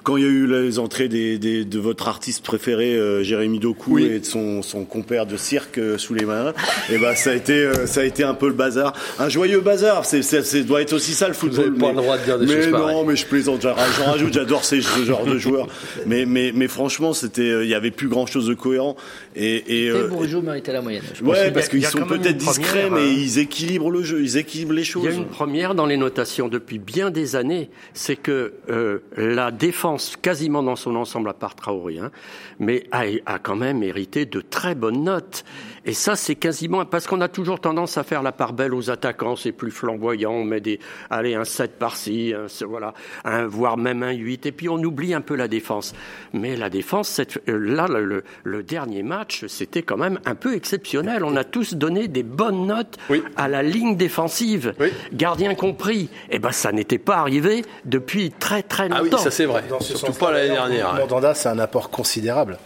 quand 0.04 0.18
il 0.18 0.24
y 0.24 0.26
a 0.26 0.30
eu 0.30 0.48
les 0.48 0.80
entrées 0.80 1.08
des, 1.08 1.38
des- 1.38 1.64
de 1.64 1.80
votre 1.80 2.08
artiste 2.08 2.44
préféré, 2.44 2.96
euh, 2.96 3.24
Jérémy 3.24 3.60
Doku, 3.60 3.94
Oui. 3.96 4.06
et 4.06 4.20
de 4.20 4.26
son, 4.26 4.62
son 4.62 4.84
compère 4.84 5.26
de 5.26 5.38
cirque 5.38 5.78
euh, 5.78 5.98
sous 5.98 6.14
les 6.16 6.26
mains. 6.26 6.54
et 6.92 6.98
ben 6.98 7.16
ça 7.16 7.30
a 7.32 7.34
été 7.36 7.54
euh, 7.54 7.86
ça 7.86 8.02
a 8.02 8.04
été 8.04 8.24
un 8.24 8.34
peu 8.34 8.48
le 8.48 8.54
bazar, 8.54 8.94
un 9.20 9.30
joyeux 9.30 9.62
bazar. 9.62 10.06
C'est 10.06 10.24
c'est 10.24 10.44
c'est- 10.44 10.64
doit 10.64 10.82
être 10.82 10.94
aussi 10.94 11.14
ça 11.14 11.28
le 11.28 11.34
football. 11.36 11.68
avez 11.68 11.78
pas 11.78 11.88
mais- 11.88 11.94
le 11.94 12.02
droit 12.02 12.18
de 12.18 12.24
dire 12.26 12.40
des 12.40 12.46
mais 12.48 12.62
choses 12.64 12.72
non, 12.72 12.80
pareilles. 12.80 13.04
mais 13.08 13.16
je 13.16 13.26
plaisante. 13.28 13.62
J'en 13.62 13.76
j'en 14.00 14.12
rajoute. 14.12 14.34
J'adore 14.34 14.66
ces 14.66 14.82
ce 14.82 15.04
genre 15.06 15.24
de 15.26 15.38
joueurs. 15.38 15.68
Mais 16.08 16.26
mais 16.26 16.52
mais 16.54 16.68
franchement, 16.68 17.14
c'était 17.14 17.42
euh, 17.50 17.64
il 17.64 17.70
y 17.70 17.76
avait 17.76 17.92
plus 17.92 18.08
grand 18.10 18.26
chose 18.26 18.48
de 18.48 18.54
cohérent. 18.56 18.87
Et, 19.36 19.56
et 19.56 19.86
Et 19.86 19.90
euh, 19.90 20.08
Bourigeau 20.08 20.42
méritait 20.42 20.72
la 20.74 20.82
moyenne. 20.82 21.04
je 21.14 21.22
pense. 21.22 21.30
Ouais, 21.32 21.40
a- 21.48 21.52
parce 21.52 21.68
il 21.68 21.70
qu'ils 21.72 21.86
sont 21.86 22.06
peut-être 22.06 22.32
une 22.32 22.38
discrets, 22.38 22.88
première, 22.88 22.92
mais 22.92 23.08
hein. 23.10 23.16
ils 23.18 23.40
équilibrent 23.40 23.92
le 23.92 24.04
jeu, 24.04 24.22
ils 24.22 24.38
équilibrent 24.38 24.74
les 24.74 24.82
Il 24.82 24.86
choses. 24.86 25.06
y 25.06 25.08
a 25.08 25.12
une 25.12 25.26
première 25.26 25.76
dans 25.76 25.86
les 25.86 25.98
notations 25.98 26.48
depuis 26.48 26.80
bien 26.80 27.10
des 27.12 27.36
années, 27.36 27.70
c'est 27.94 28.16
que 28.16 28.54
euh, 28.70 29.00
la 29.18 29.52
défense, 29.52 30.16
quasiment 30.22 30.64
dans 30.64 30.76
son 30.76 30.96
ensemble, 30.96 31.30
à 31.30 31.34
part 31.34 31.56
Traoré, 31.56 32.00
hein, 32.00 32.12
mais 32.60 32.86
a, 32.92 33.04
a 33.26 33.40
quand 33.40 33.56
même 33.56 33.84
hérité 33.84 34.26
de 34.26 34.42
très 34.42 34.76
bonnes 34.76 35.04
notes. 35.04 35.44
Et 35.88 35.94
ça, 35.94 36.18
c'est 36.18 36.36
quasiment 36.36 36.84
parce 36.86 37.08
qu'on 37.08 37.22
a 37.22 37.30
toujours 37.30 37.62
tendance 37.62 37.98
à 37.98 38.04
faire 38.04 38.22
la 38.22 38.34
part 38.34 38.52
belle 38.52 38.74
aux 38.74 38.92
attaquants, 38.92 39.38
c'est 39.38 39.54
plus 39.54 39.72
flamboyant, 39.72 40.32
on 40.34 40.44
met 40.44 40.60
des, 40.60 40.80
allez, 41.10 41.34
un 41.34 41.46
7 41.46 41.80
par-ci, 41.80 42.34
voilà, 42.68 42.94
un, 43.24 43.48
voire 43.48 43.78
même 43.78 44.04
un 44.04 44.12
8, 44.12 44.46
et 44.48 44.52
puis 44.52 44.68
on 44.68 44.76
oublie 44.76 45.14
un 45.14 45.22
peu 45.22 45.36
la 45.36 45.48
défense. 45.48 45.94
Mais 46.34 46.58
la 46.58 46.70
défense, 46.70 47.08
cette, 47.08 47.40
euh, 47.48 47.58
là, 47.58 47.88
le, 47.88 48.04
le- 48.04 48.24
le 48.44 48.64
dernier 48.64 49.02
match, 49.02 49.46
c'était 49.48 49.82
quand 49.82 49.96
même 49.96 50.20
un 50.26 50.36
peu 50.36 50.56
exceptionnel. 50.56 51.24
On 51.24 51.38
a 51.38 51.46
tous 51.46 51.74
donné 51.76 52.10
des 52.10 52.24
bonnes 52.24 52.68
notes 52.68 52.98
Oui. 53.10 53.24
à 53.38 53.48
la 53.48 53.64
ligne 53.64 53.96
défensive, 53.96 54.74
Oui. 54.82 54.90
gardien 55.14 55.56
compris. 55.56 56.10
Eh 56.30 56.40
ben, 56.40 56.52
ça 56.52 56.74
n'était 56.74 56.98
pas 56.98 57.16
arrivé 57.16 57.64
depuis 57.86 58.32
très 58.32 58.62
très 58.62 58.90
Ah 58.92 59.00
longtemps. 59.00 59.18
oui, 59.18 59.24
ça 59.24 59.32
c'est 59.32 59.46
vrai. 59.46 59.64
Dans 59.70 59.80
ce 59.80 59.96
Surtout 59.98 60.20
pas 60.20 60.32
l'année 60.34 60.50
dernière. 60.54 60.96
Mandanda, 60.96 61.34
c'est 61.34 61.48
un 61.48 61.60
apport 61.60 61.90
considérable. 61.90 62.58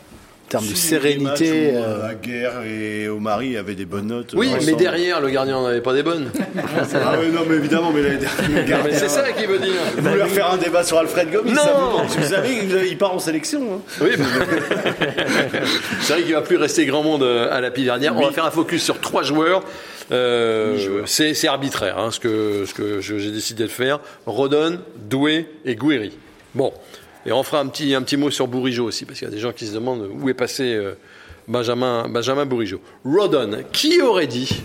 En 0.54 0.60
termes 0.60 0.68
de 0.72 0.76
sérénité. 0.76 1.46
les 1.52 1.72
où, 1.72 1.76
euh, 1.78 1.84
euh, 2.04 2.08
la 2.08 2.14
guerre 2.16 2.62
et 2.66 3.08
au 3.08 3.20
mari 3.20 3.56
avaient 3.58 3.76
des 3.76 3.86
bonnes 3.86 4.08
notes. 4.08 4.34
Oui, 4.36 4.50
mais 4.66 4.74
derrière, 4.74 5.22
le 5.22 5.30
gardien 5.30 5.54
n'en 5.56 5.66
avait 5.66 5.80
pas 5.82 5.94
des 5.94 6.04
bonnes. 6.04 6.30
Ah 6.94 7.14
oui, 7.20 7.30
non, 7.34 7.42
mais 7.50 7.56
évidemment, 7.56 7.92
mais 7.94 8.02
l'année 8.02 8.18
dernière, 8.18 8.42
le 8.50 8.54
Non, 8.56 8.62
mais 8.64 8.70
gardien- 8.70 8.98
c'est 8.98 9.10
ça 9.10 9.32
qui 9.32 9.46
veut 9.46 9.60
dire. 9.60 9.72
Vous 9.98 10.10
voulez 10.10 10.24
refaire 10.24 10.52
un 10.52 10.58
débat 10.58 10.84
sur 10.84 10.98
Alfred 10.98 11.32
Gomis 11.32 11.52
Non. 11.52 11.56
ça 11.56 11.74
vous, 11.74 12.22
vous 12.22 12.28
savez, 12.28 12.50
il 12.90 12.98
part 12.98 13.14
en 13.14 13.20
sélection. 13.20 13.62
Hein. 13.76 13.80
Oui, 14.02 14.10
mais- 14.18 14.26
c'est 16.02 16.14
vrai 16.14 16.24
qu'il 16.24 16.34
va 16.34 16.42
plus 16.42 16.58
rester 16.58 16.86
grand 16.86 17.04
monde 17.04 17.24
euh, 17.24 17.48
à 17.52 17.62
la 17.62 17.72
pile 17.72 17.86
dernière. 17.86 18.16
On 18.18 18.22
va 18.26 18.32
faire 18.32 18.46
un 18.46 18.52
focus 18.52 18.84
sur 18.84 19.00
trois 19.00 19.24
joueurs. 19.24 19.64
Euh, 20.12 21.04
c'est 21.06 21.48
arbitraire, 21.48 21.98
hein, 21.98 22.10
ce 22.12 22.20
que, 22.20 22.66
ce 22.66 22.74
que 22.74 23.00
je- 23.00 23.18
j'ai 23.18 23.32
décidé 23.32 23.64
de 23.64 23.70
faire. 23.70 24.00
Rodon, 24.26 24.80
Doué 25.10 25.46
et 25.64 25.76
Guiri. 25.76 26.12
Bon, 26.54 26.74
et 27.26 27.32
on 27.32 27.44
fera 27.44 27.60
un 27.62 27.68
petit, 27.68 27.94
un 27.96 28.02
petit 28.02 28.18
mot 28.18 28.30
sur 28.32 28.48
Bourigeau 28.48 28.86
aussi, 28.86 29.06
parce 29.06 29.20
qu'il 29.20 29.28
y 29.28 29.32
a 29.32 29.34
des 29.34 29.40
gens 29.40 29.52
qui 29.52 29.68
se 29.68 29.74
demandent 29.74 30.10
où 30.22 30.30
est 30.30 30.34
passé 30.34 30.74
euh, 30.74 30.94
Benjamin, 31.48 32.08
Benjamin 32.10 32.46
Bourigeau. 32.46 32.82
Rodon, 33.06 33.64
qui 33.72 34.02
aurait 34.02 34.28
dit 34.28 34.64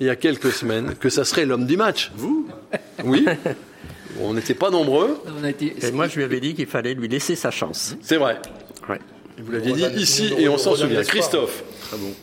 il 0.00 0.06
y 0.06 0.10
a 0.10 0.16
quelques 0.16 0.52
semaines 0.52 0.94
que 0.94 1.08
ça 1.08 1.24
serait 1.24 1.46
l'homme 1.46 1.66
du 1.66 1.76
match? 1.76 2.10
Vous? 2.16 2.48
Oui. 3.04 3.24
On 4.20 4.32
n'était 4.34 4.54
pas 4.54 4.70
nombreux, 4.70 5.18
On 5.40 5.44
a 5.44 5.50
été- 5.50 5.74
Et 5.82 5.90
moi, 5.92 6.08
je 6.08 6.16
lui 6.16 6.24
avais 6.24 6.40
dit 6.40 6.54
qu'il 6.54 6.66
fallait 6.66 6.94
lui 6.94 7.08
laisser 7.08 7.34
sa 7.34 7.50
chance. 7.50 7.96
c'est 8.02 8.16
vrai. 8.16 8.38
Ouais. 8.88 8.98
Vous 9.38 9.52
l'aviez 9.52 9.72
dit 9.74 10.00
ici 10.02 10.32
et 10.38 10.48
on 10.48 10.56
s'en 10.56 10.74
souvient. 10.74 11.02
Christophe. 11.02 11.62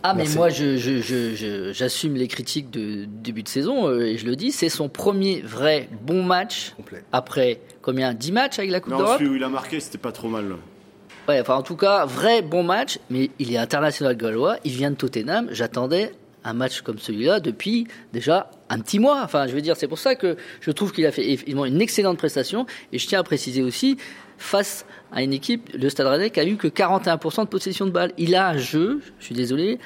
Ah 0.01 0.13
mais 0.13 0.25
moi 0.35 0.49
je 0.49 0.75
je- 0.77 0.99
je- 0.99 1.35
je- 1.35 1.71
j'assume 1.71 2.15
les 2.15 2.27
critiques 2.27 2.69
de 2.69 3.05
début 3.05 3.43
de 3.43 3.47
saison 3.47 3.87
euh, 3.87 4.01
et 4.01 4.17
je 4.17 4.25
le 4.25 4.35
dis, 4.35 4.51
c'est 4.51 4.67
son 4.67 4.89
premier 4.89 5.39
vrai 5.41 5.87
bon 6.01 6.21
match 6.23 6.73
Complet. 6.75 7.03
après 7.13 7.59
combien 7.83 8.15
10 8.15 8.31
matchs 8.31 8.57
avec 8.57 8.71
la 8.71 8.79
Coupe 8.79 8.93
Non, 8.93 8.99
d'Europe 8.99 9.17
celui 9.19 9.29
où 9.29 9.35
il 9.35 9.43
a 9.43 9.49
marqué, 9.49 9.79
c'était 9.79 9.99
pas 9.99 10.11
trop 10.11 10.29
mal. 10.29 10.55
Ouais, 11.27 11.39
enfin 11.39 11.55
en 11.55 11.61
tout 11.61 11.75
cas, 11.75 12.05
vrai 12.05 12.41
bon 12.41 12.63
match, 12.63 12.97
mais 13.11 13.29
il 13.37 13.53
est 13.53 13.57
international 13.57 14.17
gallois, 14.17 14.57
il 14.65 14.71
vient 14.71 14.89
de 14.89 14.95
Tottenham, 14.95 15.47
j'attendais 15.51 16.13
un 16.43 16.53
match 16.53 16.81
comme 16.81 16.99
celui-là 16.99 17.39
depuis 17.39 17.87
déjà 18.11 18.51
un 18.69 18.79
petit 18.79 18.99
mois. 18.99 19.21
Enfin, 19.23 19.47
je 19.47 19.53
veux 19.53 19.61
dire, 19.61 19.77
c'est 19.77 19.87
pour 19.87 19.99
ça 19.99 20.15
que 20.15 20.35
je 20.59 20.71
trouve 20.71 20.91
qu'il 20.91 21.05
a 21.05 21.11
fait 21.11 21.29
effectivement 21.31 21.65
une 21.65 21.81
excellente 21.81 22.17
prestation 22.17 22.65
et 22.91 22.97
je 22.99 23.07
tiens 23.07 23.19
à 23.19 23.23
préciser 23.23 23.61
aussi 23.61 23.97
face 24.37 24.85
à 25.11 25.23
une 25.23 25.31
équipe, 25.31 25.69
le 25.73 25.89
Stade 25.89 26.07
Rennais, 26.07 26.31
qui 26.31 26.39
a 26.39 26.45
eu 26.45 26.57
que 26.57 26.67
41% 26.67 27.43
de 27.43 27.47
possession 27.47 27.85
de 27.85 27.91
balle. 27.91 28.11
Il 28.17 28.35
a 28.35 28.49
un 28.49 28.57
jeu, 28.57 28.99
je 29.19 29.25
suis 29.25 29.35
désolé, 29.35 29.79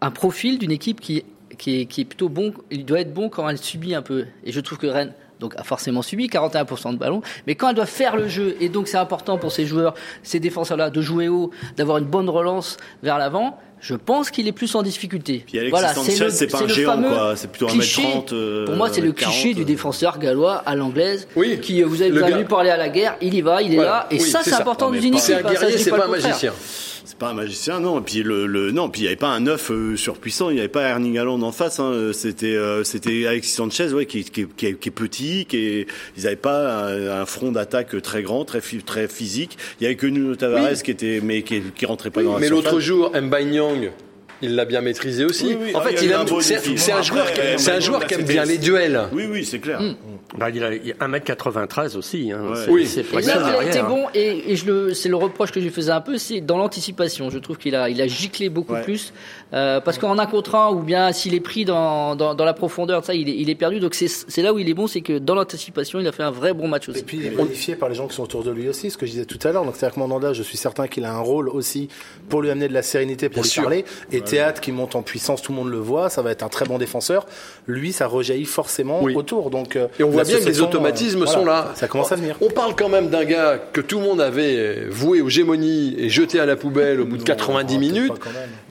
un 0.00 0.10
profil 0.10 0.58
d'une 0.58 0.72
équipe 0.72 1.00
qui, 1.00 1.22
qui, 1.56 1.82
est, 1.82 1.86
qui 1.86 2.00
est 2.00 2.04
plutôt 2.04 2.28
bon. 2.28 2.52
Il 2.70 2.84
doit 2.84 3.00
être 3.00 3.14
bon 3.14 3.28
quand 3.28 3.48
elle 3.48 3.58
subit 3.58 3.94
un 3.94 4.02
peu. 4.02 4.24
Et 4.44 4.50
je 4.52 4.60
trouve 4.60 4.78
que 4.78 4.86
Rennes 4.86 5.12
donc 5.40 5.54
a 5.56 5.62
forcément 5.64 6.02
subi 6.02 6.26
41% 6.28 6.92
de 6.92 6.98
ballon, 6.98 7.22
mais 7.46 7.54
quand 7.54 7.68
elle 7.68 7.74
doit 7.76 7.86
faire 7.86 8.16
le 8.16 8.28
jeu, 8.28 8.56
et 8.60 8.68
donc 8.68 8.88
c'est 8.88 8.96
important 8.96 9.38
pour 9.38 9.52
ces 9.52 9.66
joueurs, 9.66 9.94
ces 10.22 10.40
défenseurs-là, 10.40 10.90
de 10.90 11.00
jouer 11.02 11.28
haut, 11.28 11.50
d'avoir 11.76 11.98
une 11.98 12.04
bonne 12.06 12.28
relance 12.30 12.76
vers 13.02 13.18
l'avant, 13.18 13.58
je 13.78 13.94
pense 13.94 14.30
qu'il 14.30 14.48
est 14.48 14.52
plus 14.52 14.74
en 14.74 14.82
difficulté. 14.82 15.44
Puis 15.46 15.58
Alexis 15.58 15.94
Sanchez, 15.94 16.30
c'est 16.30 16.46
pas 16.46 16.58
un 16.58 16.62
le 16.62 16.68
géant, 16.68 17.02
quoi. 17.02 17.36
C'est 17.36 17.48
plutôt 17.50 17.66
cliché. 17.66 18.02
1m30. 18.02 18.32
euh, 18.32 18.64
Pour 18.64 18.74
moi, 18.76 18.88
c'est 18.90 19.02
le 19.02 19.10
1m40, 19.12 19.14
cliché 19.14 19.54
du 19.54 19.62
euh. 19.62 19.64
défenseur 19.66 20.18
gallois 20.18 20.62
à 20.64 20.74
l'anglaise. 20.74 21.28
Oui, 21.36 21.60
Qui, 21.60 21.82
euh, 21.82 21.86
vous 21.86 22.00
avez 22.00 22.18
pas 22.18 22.30
vu 22.30 22.44
parler 22.46 22.70
à 22.70 22.78
la 22.78 22.88
guerre, 22.88 23.16
il 23.20 23.34
y 23.34 23.42
va, 23.42 23.60
il 23.60 23.72
est 23.72 23.76
Voilà. 23.76 23.90
là. 23.90 24.06
Et 24.10 24.14
Oui, 24.14 24.20
ça, 24.22 24.40
c'est 24.42 24.54
important 24.54 24.86
dans 24.90 24.94
une 24.94 25.00
pas- 25.02 25.06
équipe. 25.08 25.20
C'est 25.20 25.34
un 25.34 25.42
guerrier, 25.42 25.76
c'est 25.78 25.90
le 25.90 25.96
pas 25.96 26.04
un 26.04 26.08
contraire. 26.08 26.26
magicien. 26.28 26.52
C'est 27.08 27.16
pas 27.18 27.28
un 27.28 27.34
magicien, 27.34 27.78
non. 27.78 28.00
Et 28.00 28.02
puis 28.02 28.22
le, 28.24 28.46
le 28.48 28.72
non, 28.72 28.88
puis 28.90 29.02
il 29.02 29.04
n'y 29.04 29.08
avait 29.08 29.16
pas 29.16 29.28
un 29.28 29.38
neuf 29.38 29.70
euh, 29.70 29.96
surpuissant. 29.96 30.50
Il 30.50 30.54
n'y 30.54 30.58
avait 30.58 30.68
pas 30.68 30.82
Erling 30.88 31.16
Haaland 31.18 31.40
en 31.42 31.52
face. 31.52 31.78
Hein. 31.78 32.10
C'était 32.12 32.56
euh, 32.56 32.82
c'était 32.82 33.26
Alexis 33.28 33.52
Sanchez, 33.52 33.92
ouais, 33.92 34.06
qui, 34.06 34.24
qui, 34.24 34.46
qui, 34.48 34.66
est- 34.66 34.74
qui 34.74 34.88
est 34.88 34.92
petit, 34.92 35.46
qui 35.48 35.56
est, 35.56 35.86
ils 36.16 36.24
n'avaient 36.24 36.34
pas 36.34 36.88
un, 36.88 37.20
un 37.22 37.24
front 37.24 37.52
d'attaque 37.52 38.02
très 38.02 38.22
grand, 38.22 38.44
très 38.44 38.60
très 38.84 39.06
physique. 39.06 39.56
Il 39.80 39.84
y 39.84 39.86
avait 39.86 39.94
que 39.96 40.08
Nuno 40.08 40.34
Tavares 40.34 40.82
qui 40.82 40.90
était, 40.90 41.20
mais 41.22 41.42
qui, 41.42 41.62
qui 41.76 41.86
rentrait 41.86 42.10
pas 42.10 42.24
dans 42.24 42.34
la 42.34 42.40
Mais 42.40 42.48
l'autre 42.48 42.80
jour, 42.80 43.12
Mbaye 43.14 43.46
Nyang, 43.46 43.92
il 44.42 44.54
l'a 44.54 44.64
bien 44.64 44.80
maîtrisé 44.80 45.24
aussi. 45.24 45.46
Oui, 45.46 45.56
oui. 45.60 45.74
En 45.74 45.78
Ah, 45.80 45.82
fait, 45.82 45.94
il 45.94 46.04
il 46.04 46.12
aime- 46.12 46.26
c'est 46.76 46.92
un 46.92 47.02
joueur, 47.02 47.26
après, 47.26 47.56
qui- 47.56 47.62
c'est 47.62 47.70
un 47.70 47.74
Mbaye 47.74 47.82
joueur 47.82 47.98
Nyang, 48.00 48.08
qui 48.08 48.14
aime 48.14 48.22
bien 48.26 48.44
les 48.44 48.58
duels. 48.58 49.00
Oui, 49.12 49.24
oui, 49.30 49.44
c'est 49.44 49.58
clair. 49.58 49.80
Bah, 50.38 50.50
il 50.50 50.62
a 50.62 50.70
1m93 51.00 51.96
aussi. 51.96 52.32
Hein. 52.32 52.40
Ouais. 52.50 52.56
C'est- 52.64 52.70
Oui. 52.70 52.86
C'est 52.86 53.00
Et 53.00 53.22
là, 53.22 53.58
il 53.60 53.66
a 53.66 53.68
été 53.70 53.82
bon, 53.82 54.04
et, 54.14 54.52
et 54.52 54.56
je 54.56 54.66
le, 54.66 54.94
c'est 54.94 55.08
le 55.08 55.16
reproche 55.16 55.52
que 55.52 55.60
je 55.60 55.64
lui 55.66 55.72
faisais 55.72 55.92
un 55.92 56.00
peu, 56.00 56.18
c'est 56.18 56.40
dans 56.40 56.58
l'anticipation. 56.58 57.30
Je 57.30 57.38
trouve 57.38 57.56
qu'il 57.58 57.74
a, 57.74 57.88
il 57.88 58.00
a 58.02 58.06
giclé 58.06 58.48
beaucoup 58.48 58.74
Ouais. 58.74 58.82
plus, 58.82 59.12
euh, 59.54 59.80
parce 59.80 59.98
qu'en 59.98 60.18
un 60.18 60.26
contre 60.26 60.54
un, 60.56 60.70
ou 60.70 60.80
bien 60.80 61.12
s'il 61.12 61.34
est 61.34 61.40
pris 61.40 61.64
dans, 61.64 62.16
dans, 62.16 62.34
dans 62.34 62.44
la 62.44 62.54
profondeur, 62.54 63.04
ça, 63.04 63.14
il 63.14 63.28
est, 63.28 63.36
il 63.36 63.48
est 63.48 63.54
perdu. 63.54 63.80
Donc 63.80 63.94
c'est, 63.94 64.08
c'est 64.08 64.42
là 64.42 64.52
où 64.52 64.58
il 64.58 64.68
est 64.68 64.74
bon, 64.74 64.86
c'est 64.86 65.00
que 65.00 65.18
dans 65.18 65.34
l'anticipation, 65.34 66.00
il 66.00 66.06
a 66.06 66.12
fait 66.12 66.22
un 66.24 66.30
vrai 66.30 66.52
bon 66.52 66.68
match 66.68 66.88
aussi. 66.88 67.00
Et 67.00 67.02
puis 67.02 67.18
il 67.18 67.26
est 67.26 67.30
qualifié 67.30 67.76
par 67.76 67.88
les 67.88 67.94
gens 67.94 68.06
qui 68.06 68.14
sont 68.16 68.24
autour 68.24 68.42
de 68.42 68.50
lui 68.50 68.68
aussi, 68.68 68.90
ce 68.90 68.98
que 68.98 69.06
je 69.06 69.12
disais 69.12 69.24
tout 69.24 69.38
à 69.46 69.52
l'heure. 69.52 69.64
Donc 69.64 69.74
c'est-à-dire 69.76 69.94
que 69.94 70.00
Mandanda, 70.00 70.32
je 70.32 70.42
suis 70.42 70.58
certain 70.58 70.88
qu'il 70.88 71.04
a 71.04 71.12
un 71.14 71.20
rôle 71.20 71.48
aussi 71.48 71.88
pour 72.28 72.42
lui 72.42 72.50
amener 72.50 72.68
de 72.68 72.74
la 72.74 72.82
sérénité, 72.82 73.28
pour 73.28 73.36
Bien 73.36 73.42
lui 73.42 73.50
sûr. 73.50 73.62
parler. 73.62 73.84
Et 74.12 74.20
Théâtre 74.26 74.60
qui 74.60 74.72
monte 74.72 74.94
en 74.96 75.02
puissance, 75.02 75.40
tout 75.42 75.52
le 75.52 75.56
monde 75.58 75.70
le 75.70 75.78
voit, 75.78 76.10
ça 76.10 76.22
va 76.22 76.30
être 76.30 76.42
un 76.42 76.48
très 76.48 76.64
bon 76.64 76.78
défenseur. 76.78 77.26
Lui, 77.66 77.92
ça 77.92 78.06
rejaillit 78.06 78.44
forcément 78.44 79.02
Oui. 79.02 79.14
autour. 79.14 79.50
Donc 79.50 79.76
euh, 79.76 79.86
Et 79.98 80.02
on 80.04 80.10
voit 80.10 80.24
bien 80.24 80.38
que 80.38 80.44
les 80.44 80.60
automatismes 80.60 81.22
euh, 81.22 81.26
sont 81.26 81.44
voilà, 81.44 81.52
là. 81.68 81.72
Ça 81.74 81.88
commence 81.88 82.12
à 82.12 82.16
venir. 82.16 82.36
On 82.40 82.50
parle 82.50 82.74
quand 82.76 82.88
même 82.88 83.08
d'un 83.08 83.24
gars 83.24 83.58
que 83.72 83.80
tout 83.80 83.98
le 83.98 84.04
monde 84.04 84.20
avait 84.20 84.84
voué 84.88 85.20
aux 85.20 85.28
gémonies 85.28 85.94
et 85.98 86.08
jeté 86.08 86.40
à 86.40 86.46
la 86.46 86.56
poubelle 86.56 87.00
au 87.00 87.04
bout 87.06 87.16
de 87.16 87.22
90 87.22 87.66
peut-être 87.78 87.80
minutes. 87.80 88.12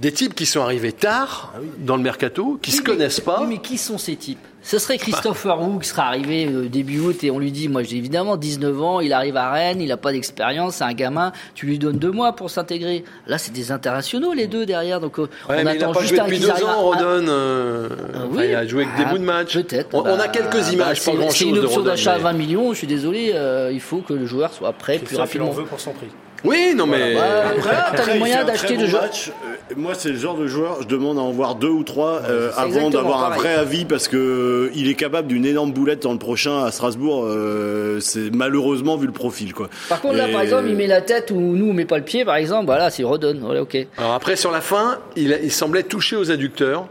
Des 0.01 0.11
types 0.11 0.35
qui 0.35 0.45
sont 0.45 0.61
arrivés 0.61 0.91
tard 0.91 1.53
Ah 1.55 1.59
oui. 1.61 1.67
dans 1.79 1.95
le 1.97 2.03
mercato, 2.03 2.59
qui 2.61 2.71
Oui, 2.71 2.77
se 2.77 2.81
mais- 2.81 2.85
connaissent 2.87 3.19
pas. 3.21 3.39
Oui, 3.41 3.47
mais 3.49 3.57
qui 3.59 3.77
sont 3.77 3.97
ces 3.97 4.15
types? 4.15 4.39
Ce 4.67 4.79
serait 4.79 4.97
Christopher 4.97 5.61
Wu 5.61 5.79
qui 5.79 5.87
serait 5.87 6.01
arrivé 6.01 6.47
euh, 6.47 6.67
début 6.67 6.97
août 6.99 7.23
et 7.23 7.29
on 7.29 7.37
lui 7.37 7.51
dit, 7.51 7.67
moi 7.69 7.83
j'ai 7.83 7.97
évidemment 7.97 8.35
19 8.35 8.81
ans, 8.81 8.99
il 8.99 9.13
arrive 9.13 9.37
à 9.37 9.51
Rennes, 9.51 9.79
il 9.79 9.91
a 9.91 9.97
pas 9.97 10.11
d'expérience, 10.11 10.77
c'est 10.77 10.83
un 10.83 10.93
gamin, 10.93 11.33
tu 11.53 11.67
lui 11.67 11.77
donnes 11.77 11.99
deux 11.99 12.09
mois 12.09 12.33
pour 12.33 12.49
s'intégrer. 12.49 13.03
Là, 13.27 13.37
c'est 13.37 13.51
des 13.53 13.71
internationaux 13.71 14.33
les 14.33 14.47
deux 14.47 14.65
derrière, 14.65 14.99
donc 14.99 15.19
euh, 15.19 15.23
Ouais, 15.23 15.27
on 15.49 15.53
mais 15.53 15.61
il 15.61 15.65
n'a 15.65 15.71
attend 15.73 15.91
pas 15.91 15.99
juste 15.99 16.13
joué 16.15 16.19
un 16.19 16.23
depuis 16.25 16.39
deux 16.39 16.49
à- 16.49 16.65
ans, 16.65 16.81
Rodon. 16.81 16.99
euh, 17.27 17.89
Ah 17.91 18.17
enfin, 18.17 18.27
oui. 18.31 18.45
il 18.49 18.55
a 18.55 18.65
joué 18.65 18.85
que 18.85 18.97
des 18.97 19.03
Ah, 19.05 19.09
bouts 19.11 19.17
de 19.19 19.23
match. 19.23 19.53
Peut-être. 19.53 19.89
On, 19.93 19.99
on 20.01 20.05
a 20.05 20.17
Bah, 20.17 20.27
quelques 20.29 20.71
images, 20.71 21.05
bah, 21.05 21.11
pas 21.11 21.17
grand 21.17 21.29
c'est- 21.29 21.37
C'est 21.37 21.43
chose 21.45 21.57
une 21.59 21.63
option 21.63 21.81
d'achat 21.83 22.13
à 22.13 22.17
mais- 22.17 22.23
20 22.23 22.33
millions, 22.33 22.73
je 22.73 22.77
suis 22.79 22.87
désolé, 22.87 23.33
euh, 23.35 23.69
il 23.71 23.79
faut 23.81 23.99
que 23.99 24.13
le 24.13 24.25
joueur 24.25 24.51
soit 24.51 24.73
prêt 24.73 24.97
plus 24.97 25.15
rapidement. 25.15 25.51
veut 25.51 25.65
pour 25.65 25.79
son 25.79 25.91
prix. 25.91 26.07
Oui, 26.45 26.73
non 26.75 26.85
mais. 26.85 27.13
Bah, 27.15 27.53
voilà, 27.57 27.89
t'as 27.91 27.97
Après, 27.97 28.11
les 28.11 28.17
il 28.17 28.19
moyens 28.19 28.45
d'acheter 28.45 28.77
de 28.77 28.83
bon 28.83 28.87
joueurs. 28.87 29.01
match. 29.03 29.29
Euh, 29.29 29.73
Moi, 29.75 29.93
c'est 29.95 30.09
le 30.09 30.17
genre 30.17 30.37
de 30.37 30.47
joueur, 30.47 30.81
je 30.81 30.87
demande 30.87 31.17
à 31.17 31.21
en 31.21 31.31
voir 31.31 31.55
deux 31.55 31.69
ou 31.69 31.83
trois 31.83 32.21
euh, 32.29 32.51
avant 32.55 32.89
d'avoir 32.89 33.31
un 33.31 33.35
vrai 33.35 33.55
avis 33.55 33.85
parce 33.85 34.07
que 34.07 34.17
euh, 34.17 34.71
il 34.75 34.87
est 34.89 34.93
capable 34.95 35.27
d'une 35.27 35.45
énorme 35.45 35.71
boulette 35.71 36.03
dans 36.03 36.13
le 36.13 36.19
prochain 36.19 36.63
à 36.63 36.71
Strasbourg. 36.71 37.25
euh, 37.25 37.99
c'est 37.99 38.33
malheureusement 38.33 38.97
vu 38.97 39.07
le 39.07 39.13
profil, 39.13 39.53
quoi. 39.53 39.69
Par 39.89 40.01
contre, 40.01 40.15
là, 40.17 40.27
par 40.27 40.41
exemple, 40.41 40.67
il 40.69 40.75
met 40.75 40.87
la 40.87 41.01
tête 41.01 41.31
ou 41.31 41.39
nous, 41.39 41.69
on 41.69 41.73
met 41.73 41.85
pas 41.85 41.97
le 41.97 42.03
pied, 42.03 42.25
par 42.25 42.35
exemple, 42.35 42.65
voilà, 42.65 42.89
c'est 42.89 43.03
redonne. 43.03 43.39
Voilà, 43.39 43.61
ok. 43.61 43.77
Alors 43.97 44.13
après, 44.13 44.35
sur 44.35 44.51
la 44.51 44.61
fin, 44.61 44.99
il, 45.15 45.51
semblait 45.51 45.83
toucher 45.83 46.15
aux 46.15 46.31
adducteurs, 46.31 46.87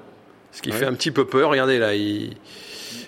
ce 0.52 0.62
qui 0.62 0.72
fait 0.72 0.86
un 0.86 0.94
petit 0.94 1.10
peu 1.10 1.24
peur. 1.24 1.50
Regardez 1.50 1.78
là, 1.78 1.94
il. 1.94 2.32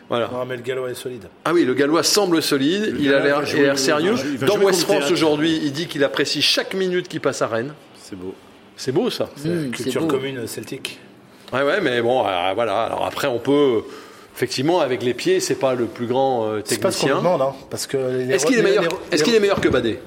Voilà. 0.09 0.29
Non, 0.33 0.45
mais 0.47 0.57
le 0.57 0.63
galop 0.63 0.87
est 0.89 0.95
solide. 0.95 1.25
Ah 1.45 1.53
oui, 1.53 1.65
le 1.65 1.75
Gallois 1.75 2.03
semble 2.05 2.41
solide, 2.41 2.95
il 2.99 3.09
a 3.09 3.19
Gallois 3.19 3.25
l'air 3.27 3.37
va 3.39 3.43
il 3.43 3.47
a 3.47 3.51
jouer- 3.51 3.63
l'air 3.63 3.79
sérieux. 3.79 4.15
il 4.25 4.39
Dans 4.47 4.59
West 4.59 4.83
France 4.85 5.11
aujourd'hui, 5.11 5.61
il 5.65 5.73
dit 5.73 5.87
qu'il 5.89 6.05
apprécie 6.05 6.43
chaque 6.43 6.75
minute 6.75 7.09
qu'il 7.09 7.21
passe 7.21 7.43
à 7.43 7.49
Rennes. 7.49 7.75
C'est 8.01 8.15
beau. 8.17 8.33
C'est 8.77 8.93
beau 8.93 9.11
ça. 9.11 9.29
C'est 9.37 9.71
Culture 9.73 10.03
beau. 10.03 10.07
commune 10.09 10.47
celtique. 10.47 11.01
Ouais, 11.53 11.63
ouais, 11.63 11.81
mais 11.81 12.03
bon, 12.03 12.25
euh, 12.27 12.53
voilà. 12.55 12.83
Alors 12.85 13.05
après, 13.07 13.27
on 13.27 13.39
peut. 13.39 13.83
Effectivement, 14.37 14.81
avec 14.81 15.03
les 15.03 15.15
pieds, 15.15 15.41
c'est 15.41 15.55
pas 15.55 15.75
le 15.75 15.87
plus 15.87 16.07
grand 16.07 16.47
euh, 16.47 16.61
C'est 16.65 16.79
pas 16.81 16.91
ce 16.91 17.01
qu'on 17.01 17.07
technicien. 17.07 17.17
demande, 17.33 17.43
hein, 17.43 17.55
parce 17.71 17.87
que 17.87 17.97
Est-ce 18.31 18.45
qu'il 18.47 18.59
est 18.59 18.63
meilleur 18.63 18.83
les- 18.83 18.89
Est-ce 19.11 19.25
qu'il 19.25 19.35
est 19.35 19.41
meilleur 19.41 19.61
que 19.63 19.69
Badé? 19.69 19.99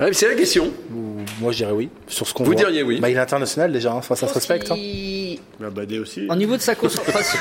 Ouais, 0.00 0.06
mais 0.06 0.12
C'est 0.14 0.28
la 0.28 0.34
question. 0.34 0.70
Moi, 1.40 1.52
je 1.52 1.58
dirais 1.58 1.72
oui. 1.72 1.88
Sur 2.08 2.26
ce 2.26 2.32
qu'on 2.34 2.44
Vous 2.44 2.52
voit. 2.52 2.60
diriez 2.60 2.82
oui. 2.82 2.98
Bah, 3.00 3.10
il 3.10 3.16
est 3.16 3.20
international 3.20 3.70
déjà, 3.72 3.92
hein, 3.92 3.96
enfin, 3.96 4.14
ça 4.14 4.26
se 4.28 4.34
respecte. 4.34 4.70
hein. 4.70 4.76
Il- 4.76 5.38
Bah, 5.60 5.68
Badé 5.70 5.98
aussi. 5.98 6.26
Au 6.30 6.34
niveau 6.36 6.56
de 6.56 6.62
sa 6.62 6.74
concentration, 6.74 7.38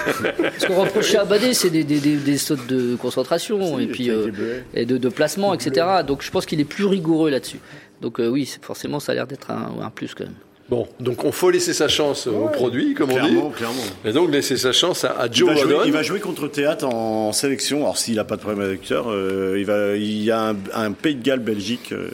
ce 0.58 0.65
qu'on 0.67 0.76
reprochait 0.82 1.17
à 1.17 1.26
Badé, 1.26 1.54
c'est 1.54 1.69
des, 1.69 1.84
des, 1.86 2.00
des, 2.00 2.17
des 2.17 2.38
sautes 2.38 2.67
de 2.67 2.95
concentration 2.98 3.78
Si, 3.78 3.84
et 3.84 3.88
puis 3.88 4.10
euh, 4.10 4.60
et 4.74 4.86
de, 4.86 4.98
de 4.98 5.10
placement, 5.10 5.54
etc. 5.54 5.86
Donc 6.06 6.22
je 6.22 6.30
pense 6.32 6.45
qu'il 6.45 6.60
est 6.60 6.65
plus 6.65 6.86
rigoureux 6.86 7.30
là-dessus. 7.30 7.60
Donc 8.02 8.19
euh, 8.19 8.28
oui, 8.28 8.45
c'est- 8.45 8.63
forcément, 8.63 9.00
ça 9.00 9.13
a 9.13 9.15
l'air 9.15 9.28
d'être 9.28 9.52
un, 9.52 9.72
un 9.82 9.89
plus 9.89 10.13
quand 10.13 10.26
même. 10.26 10.34
Bon, 10.69 10.88
donc 11.00 11.24
on 11.24 11.32
faut 11.32 11.50
laisser 11.50 11.74
sa 11.74 11.88
chance 11.88 12.28
au 12.28 12.48
produit, 12.50 12.93
comme 12.93 13.10
on 13.10 13.13
dit. 13.13 13.19
Clairement, 13.19 13.50
clairement. 13.50 13.84
Et 14.06 14.12
donc 14.12 14.32
laisser 14.32 14.56
sa 14.58 14.72
chance 14.74 15.04
à, 15.06 15.12
à 15.12 15.26
Il 15.28 15.34
Joe 15.34 15.50
va, 15.50 15.56
jouer, 15.56 15.74
Rodon. 15.74 15.86
il 15.86 15.91
va 15.93 16.04
jouer 16.04 16.19
contre 16.19 16.48
Théâtre 16.48 16.86
en 16.86 17.32
sélection. 17.32 17.80
Alors 17.80 17.98
s'il 17.98 18.15
n'a 18.15 18.24
pas 18.26 18.36
de 18.36 18.41
problème 18.41 18.62
avec 18.63 18.82
l'acteur, 18.82 19.06
euh, 19.10 19.56
il 19.58 19.65
va, 19.65 19.95
il 19.95 20.24
y 20.24 20.30
a 20.30 20.50
un, 20.50 20.56
un 20.74 20.91
Pays 20.91 21.15
de 21.15 21.24
Galles 21.24 21.39
Belgique. 21.39 21.91
euh, 21.93 22.10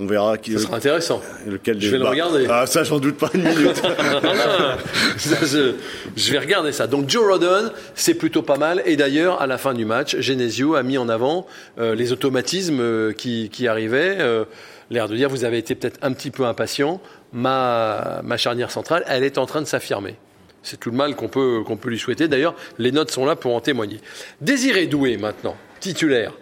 on 0.00 0.06
verra 0.06 0.38
qui, 0.38 0.52
Ça 0.54 0.58
sera 0.60 0.76
intéressant. 0.78 1.20
lequel 1.46 1.80
Je 1.80 1.90
vais 1.90 1.98
le 1.98 2.06
regarder. 2.06 2.46
Ah 2.48 2.66
ça 2.66 2.82
j'en 2.84 2.98
doute 2.98 3.18
pas 3.18 3.30
une 3.34 3.42
minute. 3.42 3.82
Ça, 5.18 5.36
je, 5.42 5.74
je 6.16 6.32
vais 6.32 6.38
regarder 6.38 6.72
ça. 6.72 6.86
Donc 6.86 7.08
Joe 7.08 7.24
Rodon, 7.30 7.70
c'est 7.94 8.14
plutôt 8.14 8.42
pas 8.42 8.56
mal. 8.56 8.82
Et 8.86 8.96
d'ailleurs, 8.96 9.42
à 9.42 9.46
la 9.46 9.58
fin 9.58 9.74
du 9.74 9.84
match, 9.84 10.16
Genesio 10.18 10.74
a 10.74 10.82
mis 10.82 10.96
en 10.98 11.08
avant 11.08 11.46
euh, 11.78 11.94
les 11.94 12.12
automatismes 12.12 12.80
euh, 12.80 13.12
qui, 13.12 13.50
qui 13.50 13.68
arrivaient. 13.68 14.16
euh, 14.20 14.44
L'air 14.90 15.08
de 15.08 15.14
dire, 15.14 15.28
vous 15.28 15.44
avez 15.44 15.58
été 15.58 15.74
peut-être 15.74 15.98
un 16.02 16.12
petit 16.12 16.30
peu 16.30 16.44
impatient. 16.46 17.00
Ma, 17.32 18.22
ma 18.24 18.36
charnière 18.36 18.70
centrale, 18.70 19.04
elle 19.06 19.22
est 19.22 19.38
en 19.38 19.46
train 19.46 19.60
de 19.60 19.66
s'affirmer. 19.66 20.16
C'est 20.62 20.80
tout 20.80 20.90
le 20.90 20.96
mal 20.96 21.14
qu'on 21.14 21.28
peut, 21.28 21.60
qu'on 21.64 21.76
peut 21.76 21.90
lui 21.90 21.98
souhaiter. 21.98 22.26
D'ailleurs, 22.26 22.54
les 22.78 22.90
notes 22.92 23.10
sont 23.10 23.24
là 23.24 23.36
pour 23.36 23.54
en 23.54 23.60
témoigner. 23.60 24.00
Désiré 24.40 24.86
Doué, 24.86 25.16
maintenant, 25.16 25.56
titulaire. 25.78 26.32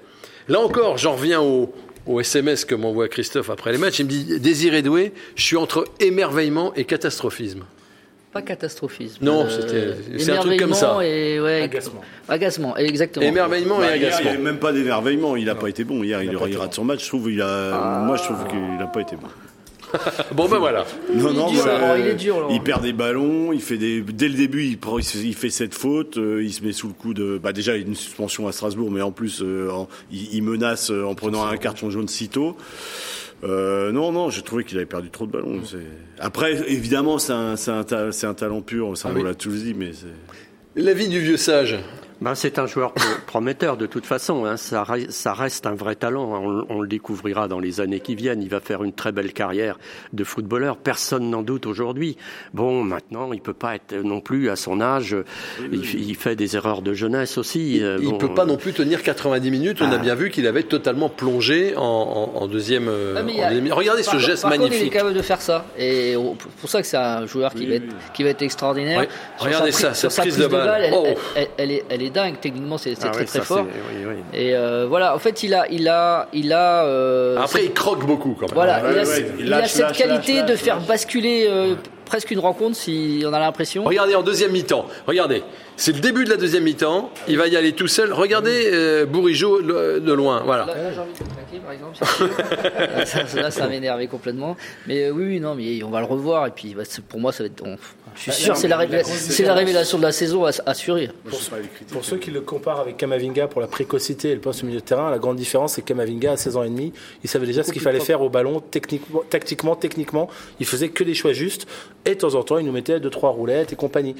Là 0.49 0.61
encore, 0.61 0.97
j'en 0.97 1.13
reviens 1.13 1.41
au, 1.43 1.75
au 2.09 2.21
SMS 2.21 2.65
que 2.65 2.75
m'envoie 2.75 3.09
Christophe 3.09 3.51
après 3.51 3.71
les 3.73 3.79
matchs. 3.79 3.99
Il 4.01 4.07
me 4.07 4.11
dit 4.11 4.41
Désiré 4.41 4.83
Doué, 4.83 5.13
je 5.37 5.43
suis 5.43 5.57
entre 5.57 5.85
émerveillement 6.01 6.73
et 6.75 6.85
catastrophisme. 6.85 7.65
Pas 8.33 8.43
catastrophisme. 8.43 9.25
Non, 9.25 9.47
c'était- 9.49 9.95
c'est 10.19 10.33
un 10.33 10.41
truc 10.41 10.59
comme 10.59 10.75
ça. 10.75 10.99
émerveillement 11.03 11.03
Et, 11.03 11.41
ouais, 11.41 11.63
Agacement. 11.63 12.01
Agacement, 12.29 12.77
exactement. 12.77 13.25
Émerveillement 13.25 13.79
Bah, 13.79 13.85
et 13.85 13.89
hier, 13.89 13.97
il 13.97 14.01
n'y 14.01 14.07
agacement. 14.07 14.31
avait 14.31 14.39
même 14.43 14.59
pas 14.59 14.73
d'émerveillement. 14.73 15.37
Il 15.37 15.47
n'a 15.47 15.55
pas 15.55 15.69
été 15.69 15.85
bon 15.85 16.03
hier. 16.05 16.23
Il, 16.23 16.27
Il 16.27 16.33
il 16.33 16.57
rate 16.59 16.69
bon. 16.69 16.73
son 16.75 16.85
match. 16.85 17.03
Je 17.05 17.09
trouve 17.09 17.31
il 17.31 17.41
a. 17.41 18.03
Moi 18.07 18.17
je 18.17 18.25
trouve 18.25 18.47
qu'il 18.49 18.77
n'a 18.79 18.87
pas 18.87 19.01
été 19.01 19.17
bon. 19.17 19.29
Bon 20.33 20.49
ben 20.49 20.59
voilà. 20.59 20.85
Non, 21.15 21.31
Il 21.31 21.37
est 21.37 21.39
non, 21.39 21.51
dur, 21.51 21.65
bah, 21.65 21.79
Laurent, 21.79 21.95
il 21.97 22.07
est 22.07 22.15
dur, 22.15 22.41
Laurent. 22.41 22.55
Il 22.55 22.61
perd 22.63 22.83
des 22.83 22.93
ballons, 22.93 23.53
il 23.53 23.61
fait 23.61 23.79
des. 23.79 24.01
Dès 24.03 24.29
le 24.29 24.35
début, 24.35 24.65
il, 24.65 24.79
prend- 24.79 24.99
il 24.99 25.35
fait 25.35 25.51
cette 25.51 25.75
faute, 25.75 26.19
euh, 26.19 26.43
il 26.43 26.53
se 26.53 26.63
met 26.65 26.73
sous 26.73 26.89
le 26.89 26.95
coup 26.95 27.15
de. 27.15 27.39
Bah 27.43 27.53
déjà, 27.53 27.77
il 27.77 27.83
y 27.83 27.85
a 27.85 27.87
une 27.87 27.95
suspension 27.95 28.47
à 28.49 28.53
Strasbourg, 28.53 28.91
mais 28.91 29.01
en 29.03 29.13
plus, 29.13 29.41
euh, 29.43 29.71
en- 29.71 29.89
il, 30.13 30.35
il 30.35 30.43
menace 30.43 30.91
euh, 30.91 31.05
en 31.05 31.15
prenant 31.15 31.47
un 31.47 31.57
carton 31.57 31.91
jaune 31.91 32.09
si 32.09 32.29
tôt. 32.29 32.57
Euh, 33.45 33.93
non, 33.93 34.11
non, 34.13 34.31
j'ai 34.31 34.43
trouvé 34.43 34.65
qu'il 34.65 34.77
avait 34.79 34.87
perdu 34.87 35.11
trop 35.11 35.27
de 35.27 35.31
ballons. 35.33 35.61
c'est- 35.65 35.79
Après, 36.19 36.55
évidemment, 36.71 37.19
c'est 37.19 37.33
un, 37.33 37.57
c'est 37.57 37.71
un, 37.71 37.85
ta- 37.85 38.11
c'est 38.13 38.27
un 38.27 38.35
talent 38.35 38.61
pur, 38.63 38.97
ça 38.97 39.09
Ah 39.11 39.13
on 39.15 39.19
oui. 39.19 39.25
l'a 39.25 39.35
tous 39.35 39.51
dit, 39.63 39.75
mais 39.75 39.93
c'est. 39.93 40.07
L'avis 40.83 41.09
du 41.09 41.21
vieux 41.21 41.37
sage. 41.37 41.77
Ben, 42.21 42.35
c'est 42.35 42.59
un 42.59 42.67
joueur 42.67 42.93
pro- 42.95 43.05
prometteur 43.27 43.77
de 43.77 43.87
toute 43.87 44.05
façon. 44.05 44.45
Hein. 44.45 44.57
Ça, 44.57 44.83
re- 44.83 45.11
ça 45.11 45.33
reste 45.35 45.67
un 45.67 45.75
vrai 45.75 45.95
talent. 45.95 46.25
On, 46.43 46.67
on 46.69 46.81
le 46.81 46.89
découvrira 46.89 47.47
dans 47.47 47.61
les 47.61 47.81
années 47.81 48.01
qui 48.01 48.15
viennent. 48.17 48.43
Il 48.43 48.49
va 48.49 48.61
faire 48.61 48.83
une 48.83 48.93
très 48.93 49.13
belle 49.13 49.33
carrière 49.33 49.79
de 50.13 50.25
footballeur. 50.25 50.77
Personne 50.77 51.31
n'en 51.31 51.43
doute 51.43 51.67
aujourd'hui. 51.67 52.17
Bon, 52.55 52.83
maintenant, 52.83 53.33
il 53.33 53.41
peut 53.41 53.53
pas 53.55 53.77
être 53.77 53.95
non 53.95 54.21
plus 54.21 54.51
à 54.51 54.57
son 54.57 54.81
âge. 54.81 55.15
Il, 55.73 55.85
il 56.09 56.15
fait 56.17 56.35
des 56.35 56.57
erreurs 56.57 56.83
de 56.83 56.93
jeunesse 56.93 57.39
aussi. 57.39 57.83
euh, 57.83 57.99
Il 58.01 58.09
bon, 58.11 58.19
peut 58.19 58.35
pas 58.35 58.45
non 58.47 58.57
plus 58.57 58.73
tenir 58.73 59.03
90 59.05 59.51
minutes. 59.51 59.79
On 59.81 59.91
a 59.93 59.95
Ah. 59.95 59.99
bien 59.99 60.15
vu 60.17 60.31
qu'il 60.31 60.47
avait 60.49 60.65
totalement 60.65 61.09
plongé 61.09 61.75
en, 61.77 61.83
en- 62.35 62.39
en 62.43 62.47
deuxième. 62.49 62.89
euh, 62.89 63.15
Ah, 63.17 63.21
en 63.21 63.29
a- 63.29 63.49
deuxième- 63.51 63.73
Regardez 63.73 64.03
ce 64.03 64.11
contre- 64.11 64.23
geste 64.23 64.43
par 64.43 64.51
contre, 64.53 64.63
il 64.65 64.67
est 64.67 64.71
magnifique. 64.71 64.93
capable 64.93 65.15
de 65.15 65.23
faire 65.23 65.41
ça. 65.41 65.67
Et 65.79 66.15
pour 66.61 66.69
ça 66.69 66.81
que 66.81 66.87
c'est 66.89 66.97
un 66.97 67.27
joueur 67.27 67.55
qui, 67.55 67.67
va, 67.67 67.75
être, 67.77 68.13
qui 68.13 68.25
va 68.25 68.31
être 68.31 68.43
extraordinaire. 68.43 69.07
Regardez 69.39 69.71
sa 69.71 69.95
ça, 69.95 70.11
cette 70.11 70.21
prise 70.21 70.35
prise 70.35 70.45
de 70.45 70.51
balle. 70.51 70.83
elle, 70.85 70.95
Oh. 70.97 71.05
elle- 71.07 71.17
elle- 71.37 71.49
elle 71.59 71.71
est, 71.71 71.85
elle 71.91 72.03
est 72.03 72.08
dingue. 72.11 72.41
Techniquement, 72.41 72.79
c'est 72.79 72.95
ah 73.03 73.09
très 73.09 73.25
très 73.25 73.39
ça, 73.39 73.45
fort. 73.45 73.67
c'est- 73.71 73.97
oui, 73.99 74.05
oui. 74.09 74.39
Et 74.39 74.55
euh, 74.55 74.87
voilà, 74.89 75.15
en 75.15 75.19
fait, 75.19 75.43
il 75.43 75.55
a, 75.55 75.67
il 75.71 75.89
a, 75.89 76.29
il 76.33 76.53
a. 76.53 76.85
euh, 76.85 77.37
Après, 77.39 77.65
il 77.65 77.73
croque 77.73 78.05
beaucoup 78.07 78.35
quand 78.39 78.47
même. 78.47 78.55
Voilà, 78.55 78.81
il 78.91 78.99
a, 78.99 79.03
il 79.03 79.69
cette 79.69 79.81
lâche, 79.81 79.97
qualité 79.99 80.41
lâche, 80.41 80.51
de 80.51 80.57
faire 80.57 80.81
basculer 80.81 81.49
presque 82.05 82.31
une 82.31 82.39
rencontre 82.41 82.77
si 82.77 83.23
on 83.27 83.33
a 83.33 83.39
l'impression. 83.39 83.85
Regardez 83.85 84.15
en 84.15 84.23
deuxième 84.23 84.51
mi-temps. 84.53 84.87
Regardez, 85.07 85.43
c'est 85.81 85.93
le 85.93 86.01
début 86.01 86.25
de 86.25 86.31
la 86.31 86.37
deuxième 86.37 86.65
mi-temps. 86.65 87.11
Il 87.29 87.39
va 87.39 87.47
y 87.47 87.57
aller 87.57 87.73
tout 87.73 87.87
seul. 87.87 88.13
Regardez 88.13 88.69
euh, 88.73 89.07
Bourigeau 89.07 89.63
de 89.63 90.13
loin. 90.13 90.43
Voilà. 90.45 90.67
Là, 90.67 90.75
là, 90.75 90.93
j'ai 90.93 90.99
envie 91.01 91.13
de 91.13 91.19
claquer, 91.19 91.59
par 91.65 91.73
exemple. 91.73 91.97
c'est 93.05 93.07
sûr. 93.19 93.29
ça, 93.29 93.41
là, 93.43 93.51
ça 93.53 93.69
m'énerver 93.69 94.09
complètement. 94.09 94.57
Mais 94.87 95.05
euh, 95.05 95.11
oui, 95.13 95.25
oui, 95.27 95.41
non, 95.41 95.55
mais 95.55 95.83
on 95.85 95.91
va 95.91 96.01
le 96.01 96.07
revoir. 96.07 96.47
Et 96.47 96.51
puis, 96.51 96.75
bah, 96.75 96.83
pour 97.09 97.21
moi, 97.21 97.33
ça 97.33 97.45
va 97.45 97.47
être. 97.47 97.63
on- 97.65 97.77
je 98.17 98.33
suis 98.33 98.43
sûr, 98.43 98.57
c'est 98.57 98.67
la, 98.67 98.79
révéla- 98.79 99.05
c'est 99.05 99.45
la 99.45 99.55
révélation 99.55 99.97
de 99.99 100.03
la 100.03 100.11
saison 100.11 100.45
ass- 100.45 100.63
assurée. 100.67 101.09
Pour 101.93 102.05
ceux 102.05 102.17
qui 102.17 102.33
le 102.33 102.41
comparent 102.41 102.81
avec 102.81 102.97
Kamavinga 102.97 103.47
pour 103.47 103.61
la 103.61 103.69
précocité 103.69 104.31
et 104.31 104.35
le 104.35 104.41
poste 104.41 104.65
au 104.65 104.67
milieu 104.67 104.81
de 104.81 104.85
terrain, 104.85 105.09
la 105.11 105.19
grande 105.21 105.37
différence 105.37 105.75
c'est 105.75 105.83
que 105.83 105.87
Kamavinga 105.89 106.33
à 106.33 106.37
16 106.37 106.57
ans 106.57 106.65
et 106.65 106.69
demi, 106.69 106.93
il 107.23 107.31
savait 107.31 107.47
déjà 107.47 107.63
ce 107.63 107.71
qu'il 107.71 107.83
fallait 107.83 108.01
faire 108.01 108.21
au 108.23 108.29
ballon, 108.29 108.59
techniquement, 108.61 109.23
tactiquement, 109.31 109.77
techniquement, 109.77 110.29
il 110.59 110.67
faisait 110.67 110.89
que 110.89 111.05
les 111.05 111.15
choix 111.15 111.33
justes 111.33 111.69
et 112.07 112.15
de 112.15 112.19
temps 112.19 112.35
en 112.35 112.43
temps 112.43 112.59
il 112.59 112.67
nous 112.67 112.73
mettait 112.73 112.99
deux 112.99 113.11
trois 113.11 113.31
roulettes 113.31 113.73
et 113.73 113.77
compagnie. 113.77 114.17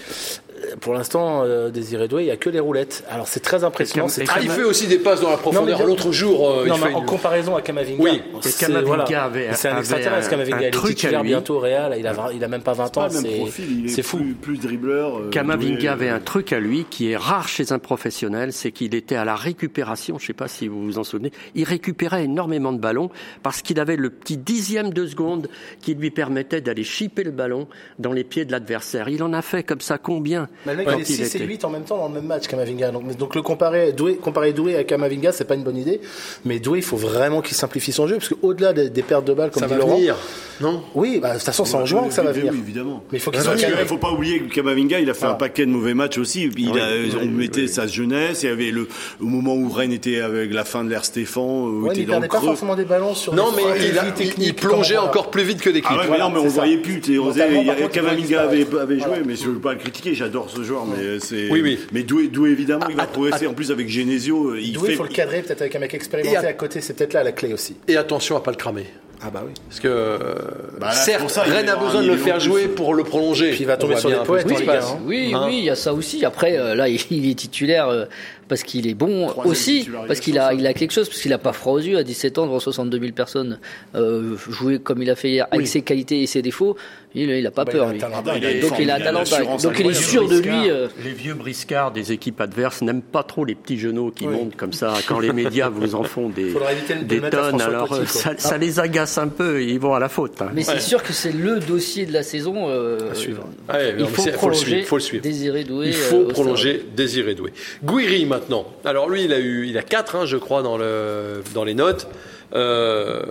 Euh, 0.65 0.77
Pour 0.81 0.93
l'instant, 0.95 1.43
euh, 1.49 1.71
Désiré 1.71 2.09
Doué, 2.09 2.23
il 2.25 2.27
y 2.27 2.31
a 2.31 2.37
que 2.37 2.51
les 2.51 2.61
roulettes. 2.61 3.05
Alors 3.11 3.27
c'est 3.29 3.41
très 3.41 3.65
impressionnant. 3.65 4.09
C'est 4.09 4.25
Ah, 4.29 4.39
il 4.43 4.51
fait 4.51 4.63
aussi 4.65 4.87
des 4.87 4.99
passes 4.99 5.21
dans 5.21 5.31
la 5.31 5.37
profondeur. 5.37 5.79
mais- 5.79 5.87
L'autre 5.87 6.13
jour, 6.13 6.49
euh, 6.51 6.63
il 6.65 6.69
non, 6.69 6.77
fait 6.77 6.89
mais 6.89 6.95
en 6.95 7.01
une- 7.01 7.07
comparaison 7.07 7.57
à 7.57 7.63
Kamavinga, 7.63 8.03
Oui. 8.03 8.23
C'est 8.41 8.65
avait- 8.67 9.49
un 9.49 9.71
avait 9.71 9.79
extraterrestre. 9.81 10.31
Kamavinga, 10.31 10.57
un 10.57 10.61
il 10.61 10.65
est 10.67 10.71
truc 10.71 10.91
à 10.93 10.95
titulaire 10.95 11.23
lui. 11.23 11.29
bientôt 11.31 11.57
au 11.57 11.61
Real. 11.61 11.95
Il 11.99 12.07
a, 12.07 12.31
il 12.33 12.49
même 12.49 12.63
pas 12.63 12.73
20 12.75 12.97
ans. 12.99 13.09
C'est 13.11 13.23
il 13.69 13.99
est 13.99 14.03
fou. 14.03 14.19
Plus, 14.19 14.35
plus 14.35 14.59
dribbleur. 14.59 15.19
euh, 15.19 15.31
Kamavinga 15.31 15.93
avait 15.93 16.11
euh, 16.11 16.17
un 16.17 16.21
truc 16.21 16.53
à 16.53 16.61
lui 16.61 16.85
qui 16.89 17.11
est 17.11 17.17
rare 17.17 17.49
chez 17.49 17.73
un 17.73 17.79
professionnel, 17.79 18.53
c'est 18.53 18.71
qu'il 18.73 18.95
était 18.95 19.17
à 19.17 19.25
la 19.25 19.35
récupération, 19.35 20.19
je 20.19 20.25
ne 20.25 20.27
sais 20.29 20.33
pas 20.33 20.49
si 20.49 20.69
vous 20.69 20.83
vous 20.85 20.99
en 20.99 21.05
souvenez, 21.05 21.33
il 21.55 21.65
récupérait 21.65 22.25
énormément 22.25 22.73
de 22.73 22.79
ballons 22.79 23.11
parce 23.43 23.63
qu'il 23.63 23.81
avait 23.81 23.97
le 23.97 24.11
petit 24.11 24.37
dixième 24.37 24.93
de 24.93 25.07
seconde 25.07 25.49
qui 25.81 25.95
lui 25.95 26.11
permettait 26.11 26.61
d'aller 26.61 26.85
chipper 26.85 27.25
le 27.25 27.31
ballon 27.31 27.67
dans 27.99 28.13
les 28.13 28.25
pieds 28.25 28.45
de 28.45 28.53
l'adversaire. 28.53 29.09
Il 29.09 29.23
en 29.23 29.33
a 29.33 29.43
fait 29.43 29.63
comme 29.63 29.81
ça 29.81 29.99
combien 29.99 30.49
Mais 30.67 30.73
le 30.73 30.79
mec, 30.79 30.87
quand 30.87 30.93
il 30.95 31.01
est 31.01 31.09
il 31.11 31.27
6 31.27 31.38
et 31.41 31.45
était- 31.45 31.53
8 31.53 31.65
en 31.65 31.71
même 31.71 31.83
temps 31.85 31.97
dans 31.99 32.09
le 32.09 32.15
même 32.15 32.27
match, 32.27 32.47
Kamavinga. 32.49 32.91
Donc, 32.91 33.17
donc 33.17 33.35
le 33.35 33.43
comparer 33.43 33.93
Doué, 33.93 34.17
comparer 34.17 34.53
Doué 34.53 34.77
à 34.77 34.85
Kamavinga, 34.85 35.33
c'est 35.33 35.45
pas 35.45 35.55
une 35.55 35.63
bonne 35.65 35.77
idée. 35.77 36.01
Mais 36.45 36.59
Doué, 36.59 36.79
il 36.79 36.85
faut 36.85 36.97
vraiment 36.97 37.41
qu'il 37.43 37.57
simplifie 37.57 37.93
son 37.93 38.07
jeu, 38.07 38.17
parce 38.17 38.29
qu'au-delà 38.29 38.73
des, 38.73 38.91
des 38.91 39.03
pertes 39.03 39.25
de 39.25 39.33
balles, 39.35 39.51
comme 39.51 39.61
Ça 39.63 39.67
dit 39.67 39.73
va 39.75 39.79
Laurent. 39.79 39.97
venir, 39.97 40.17
non 40.61 40.83
Oui, 40.95 41.19
bah, 41.21 41.31
de 41.31 41.35
toute 41.35 41.45
façon, 41.45 41.65
c'est 41.65 41.77
en 41.77 41.87
jouant 41.87 42.09
que 42.09 42.15
ça 42.15 42.23
va 42.23 42.33
venir. 42.33 42.53
oui, 42.53 42.59
évidemment. 42.59 43.03
Mais 43.13 43.19
il 43.19 43.21
faut 43.21 43.31
qu'il 43.31 43.41
faut 43.87 43.97
pas 43.99 44.11
oublier 44.13 44.41
que 44.41 44.53
Kamavinga, 44.55 45.01
il 45.01 45.09
a 45.11 45.15
fait 45.15 45.21
Voilà. 45.21 45.35
un 45.35 45.39
paquet 45.39 45.67
de 45.67 45.71
mauvais 45.71 45.95
matchs 45.95 46.19
aussi. 46.19 46.43
Il 46.57 46.71
Oui, 46.71 46.81
a, 46.81 46.89
oui, 46.93 47.13
on 47.17 47.21
oui, 47.23 47.29
mettait 47.29 47.63
oui. 47.63 47.69
sa 47.69 47.87
jeunesse. 47.87 48.43
Il 48.43 48.47
y 48.49 48.53
avait 48.53 48.71
le 48.71 48.89
au 49.21 49.25
moment 49.25 49.55
où 49.55 49.69
Rennes 49.71 49.93
était 49.93 50.21
avec 50.21 50.53
la 50.53 50.65
fin 50.65 50.85
de 50.85 50.91
l'ère 50.91 51.05
Stéphane, 51.05 51.43
où 51.45 51.87
Ouais, 51.87 51.91
il 51.95 51.99
il 51.99 52.03
était 52.03 52.11
dans 52.13 52.17
le 52.17 52.21
perdait 52.23 52.29
pas 52.29 52.37
creux. 52.39 52.47
forcément 52.49 52.75
des 52.77 52.85
ballons 52.85 53.15
sur 53.15 53.35
Non, 53.35 53.47
mais 53.57 53.63
il, 53.79 53.99
a- 53.99 54.05
il- 54.21 54.43
il 54.43 54.55
plongeait 54.55 54.97
encore 54.97 55.31
plus 55.31 55.43
vite 55.45 55.61
que 55.61 55.71
l'équipe. 55.71 55.87
Ah 55.91 55.95
ouais, 55.95 56.01
mais 56.03 56.07
Voilà, 56.09 56.25
non, 56.25 56.31
mais 56.31 56.41
on 56.41 56.49
voyait 56.49 56.79
plus. 56.79 57.01
il 57.09 57.15
il 57.15 57.89
Kamavinga 57.91 58.43
avait, 58.43 58.67
avait 58.81 58.99
joué, 58.99 59.23
mais 59.25 59.37
je 59.37 59.45
veux 59.49 59.59
pas 59.59 59.73
le 59.73 59.79
critiquer. 59.79 60.15
J'adore 60.15 60.51
ce 60.51 60.63
joueur, 60.63 60.85
mais 60.87 61.19
c'est. 61.21 61.49
Oui, 61.51 61.61
oui. 61.63 61.79
Mais 61.93 62.03
Doué, 62.03 62.29
Doué 62.29 62.51
évidemment, 62.51 62.87
il 62.89 62.97
va 62.97 63.03
Ah, 63.05 63.07
progresser. 63.07 63.47
ah, 63.47 63.51
En 63.51 63.55
plus, 63.55 63.71
avec 63.71 63.89
Genesio, 63.89 64.55
il 64.57 64.73
Doué, 64.73 64.87
fait. 64.89 64.93
il 64.93 64.97
faut 64.97 65.03
le 65.05 65.09
cadrer 65.09 65.43
peut-être 65.43 65.61
avec 65.63 65.77
un 65.77 65.79
mec 65.79 65.95
expérimenté 65.95 66.37
à 66.37 66.53
côté. 66.53 66.81
C'est 66.81 66.95
peut-être 66.95 67.13
là 67.15 67.23
la 67.23 67.33
clé 67.33 67.53
aussi. 67.53 67.77
Et 67.87 67.97
attention 67.97 68.37
à 68.37 68.41
pas 68.43 68.51
le 68.51 68.57
cramer. 68.57 68.87
Ah 69.21 69.31
bah 69.31 69.43
oui. 69.45 69.53
Parce 69.69 69.81
que, 69.81 69.89
euh, 69.89 70.35
Bah 70.81 70.87
là, 70.89 70.93
certes, 70.93 71.29
ça, 71.31 71.43
Rennes 71.43 71.69
a 71.69 71.75
besoin 71.77 72.03
de 72.03 72.07
le 72.09 72.17
faire 72.17 72.39
jouer 72.39 72.67
plus. 72.67 72.75
pour 72.77 72.95
le 72.95 73.03
prolonger. 73.03 73.51
Puis 73.51 73.61
il 73.63 73.67
va 73.67 73.77
tomber 73.77 73.97
sur 73.97 74.11
peu 74.11 74.25
poètes 74.25 74.47
un, 74.51 74.65
passe. 74.65 74.91
hein. 74.93 74.99
Oui, 75.05 75.33
Hein 75.35 75.45
oui, 75.49 75.59
il 75.59 75.65
y 75.65 75.71
a 75.71 75.75
ça 75.75 75.93
aussi. 75.93 76.25
Après, 76.25 76.57
euh, 76.57 76.75
là, 76.77 76.89
il 76.89 77.29
est 77.29 77.35
titulaire 77.35 77.89
euh, 77.89 78.05
parce 78.49 78.63
qu'il 78.63 78.87
est 78.87 78.95
bon 78.95 79.27
Troisième 79.27 79.51
aussi, 79.51 79.89
parce 80.07 80.21
qu'il 80.21 80.39
a, 80.39 80.55
il 80.55 80.67
a 80.67 80.73
quelque 80.73 80.93
chose, 80.93 81.09
parce 81.09 81.21
qu'il 81.21 81.33
a 81.33 81.39
pas 81.39 81.53
froid 81.53 81.73
aux 81.75 81.79
yeux 81.81 81.99
à 81.99 82.05
17 82.05 82.39
ans 82.39 82.47
devant 82.47 82.61
62 82.61 82.99
000 83.01 83.13
personnes, 83.13 83.59
euh, 83.97 84.37
jouer 84.49 84.79
comme 84.79 85.03
il 85.03 85.11
a 85.11 85.17
fait 85.17 85.31
hier, 85.31 85.47
avec 85.51 85.67
ses 85.67 85.83
qualités 85.83 86.23
et 86.23 86.27
ses 86.27 86.41
défauts. 86.41 86.77
Il, 87.15 87.31
il 87.31 87.47
a 87.47 87.51
pas 87.51 87.65
Bah, 87.65 87.73
peur. 87.73 87.85
il 87.95 88.03
a 88.05 88.09
lui. 88.11 88.39
il 88.39 88.47
a 88.47 88.61
Donc 88.69 88.79
il 88.79 88.91
a 88.91 88.95
un 88.97 89.01
talent 89.01 89.23
Donc 89.63 89.79
il 89.81 89.87
est 89.87 89.95
sûr 89.95 90.29
de 90.29 90.41
Briscards, 90.41 90.63
lui. 90.63 90.71
euh, 90.71 90.89
Les 91.03 91.11
vieux 91.13 91.35
briscards 91.35 91.91
des 91.91 92.13
équipes 92.13 92.41
adverses 92.41 92.83
n'aiment 92.83 93.01
pas 93.03 93.23
trop 93.23 93.45
les 93.47 93.55
petits 93.55 93.79
genoux 93.79 94.11
qui 94.11 94.27
montent 94.27 94.57
comme 94.57 94.75
ça 94.75 94.93
quand 95.09 95.19
les 95.19 95.33
médias 95.33 95.69
vous 95.71 95.95
en 95.95 96.03
font 96.03 96.29
des, 96.29 96.55
à 96.55 97.31
tonnes. 97.31 97.59
François 97.59 97.67
Alors 97.67 97.93
euh, 97.95 98.05
ça, 98.05 98.35
ça 98.37 98.59
les 98.59 98.79
agace 98.79 99.17
un 99.19 99.29
peu, 99.29 99.63
ils 99.63 99.81
vont 99.81 99.95
à 99.95 99.99
la 100.01 100.09
faute. 100.11 100.41
hein. 100.43 100.51
Mais 100.55 100.63
c'est 100.63 100.81
sûr 100.81 101.03
que 101.03 101.13
c'est 101.15 101.33
le 101.33 101.61
dossier 101.61 102.05
de 102.05 102.13
la 102.13 102.23
saison. 102.23 102.69
euh, 102.69 103.15
suivre. 103.15 103.45
Ouais, 103.73 103.95
il 103.99 104.07
faut 104.07 104.23
faut 104.23 104.27
le 104.27 104.33
prolonger. 104.33 104.59
suivre, 104.67 104.87
faut 104.87 104.97
le 104.97 105.03
suivre. 105.03 105.23
Désiré 105.23 105.65
Doué. 105.65 105.87
Il 105.89 105.95
euh, 105.95 105.97
faut 105.97 106.25
prolonger 106.25 106.85
Désiré 106.95 107.35
Doué. 107.35 107.53
Guiri 107.83 108.27
maintenant. 108.27 108.67
Alors 108.85 109.09
lui, 109.09 109.25
il 109.25 109.33
a 109.33 109.39
eu, 109.39 109.67
il 109.67 109.79
a 109.79 109.83
4 109.83 110.27
je 110.27 110.37
crois 110.37 110.63
dans 110.63 110.77
le 110.77 111.43
dans 111.55 111.65
les 111.65 111.75
notes. 111.75 112.07
Euh, 112.55 113.23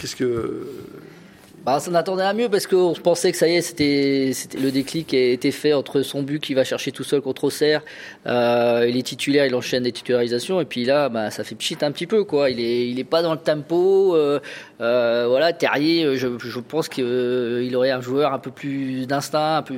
Qu'est-ce 0.00 0.16
que 0.16 0.66
Bah, 1.66 1.80
ça 1.80 1.90
n'attendait 1.90 2.22
à 2.22 2.32
mieux 2.32 2.48
parce 2.48 2.68
qu'on 2.68 2.92
pensait 2.92 3.32
que 3.32 3.36
ça 3.36 3.48
y 3.48 3.56
est, 3.56 3.60
c'était, 3.60 4.30
c'était 4.32 4.56
le 4.56 4.70
déclic 4.70 5.12
a 5.12 5.16
été 5.16 5.50
fait 5.50 5.72
entre 5.72 6.02
son 6.02 6.22
but 6.22 6.38
qu'il 6.38 6.54
va 6.54 6.62
chercher 6.62 6.92
tout 6.92 7.02
seul 7.02 7.20
contre 7.20 7.42
Auxerre. 7.42 7.82
Euh, 8.28 8.86
il 8.88 8.96
est 8.96 9.02
titulaire, 9.02 9.46
il 9.46 9.54
enchaîne 9.56 9.82
des 9.82 9.90
titularisations 9.90 10.60
et 10.60 10.64
puis 10.64 10.84
là, 10.84 11.08
bah, 11.08 11.32
ça 11.32 11.42
fait 11.42 11.56
pchit 11.56 11.76
un 11.82 11.90
petit 11.90 12.06
peu 12.06 12.22
quoi. 12.22 12.50
Il 12.50 12.60
est, 12.60 12.88
il 12.88 13.00
est 13.00 13.04
pas 13.04 13.20
dans 13.20 13.32
le 13.32 13.40
tempo. 13.40 14.14
Euh, 14.14 14.38
euh, 14.80 15.26
voilà, 15.28 15.52
Terrier, 15.52 16.16
je, 16.16 16.28
je 16.38 16.60
pense 16.60 16.88
qu'il 16.88 17.72
aurait 17.74 17.90
un 17.90 18.00
joueur 18.00 18.32
un 18.32 18.38
peu 18.38 18.52
plus 18.52 19.08
d'instinct, 19.08 19.56
un 19.56 19.62
peu 19.62 19.74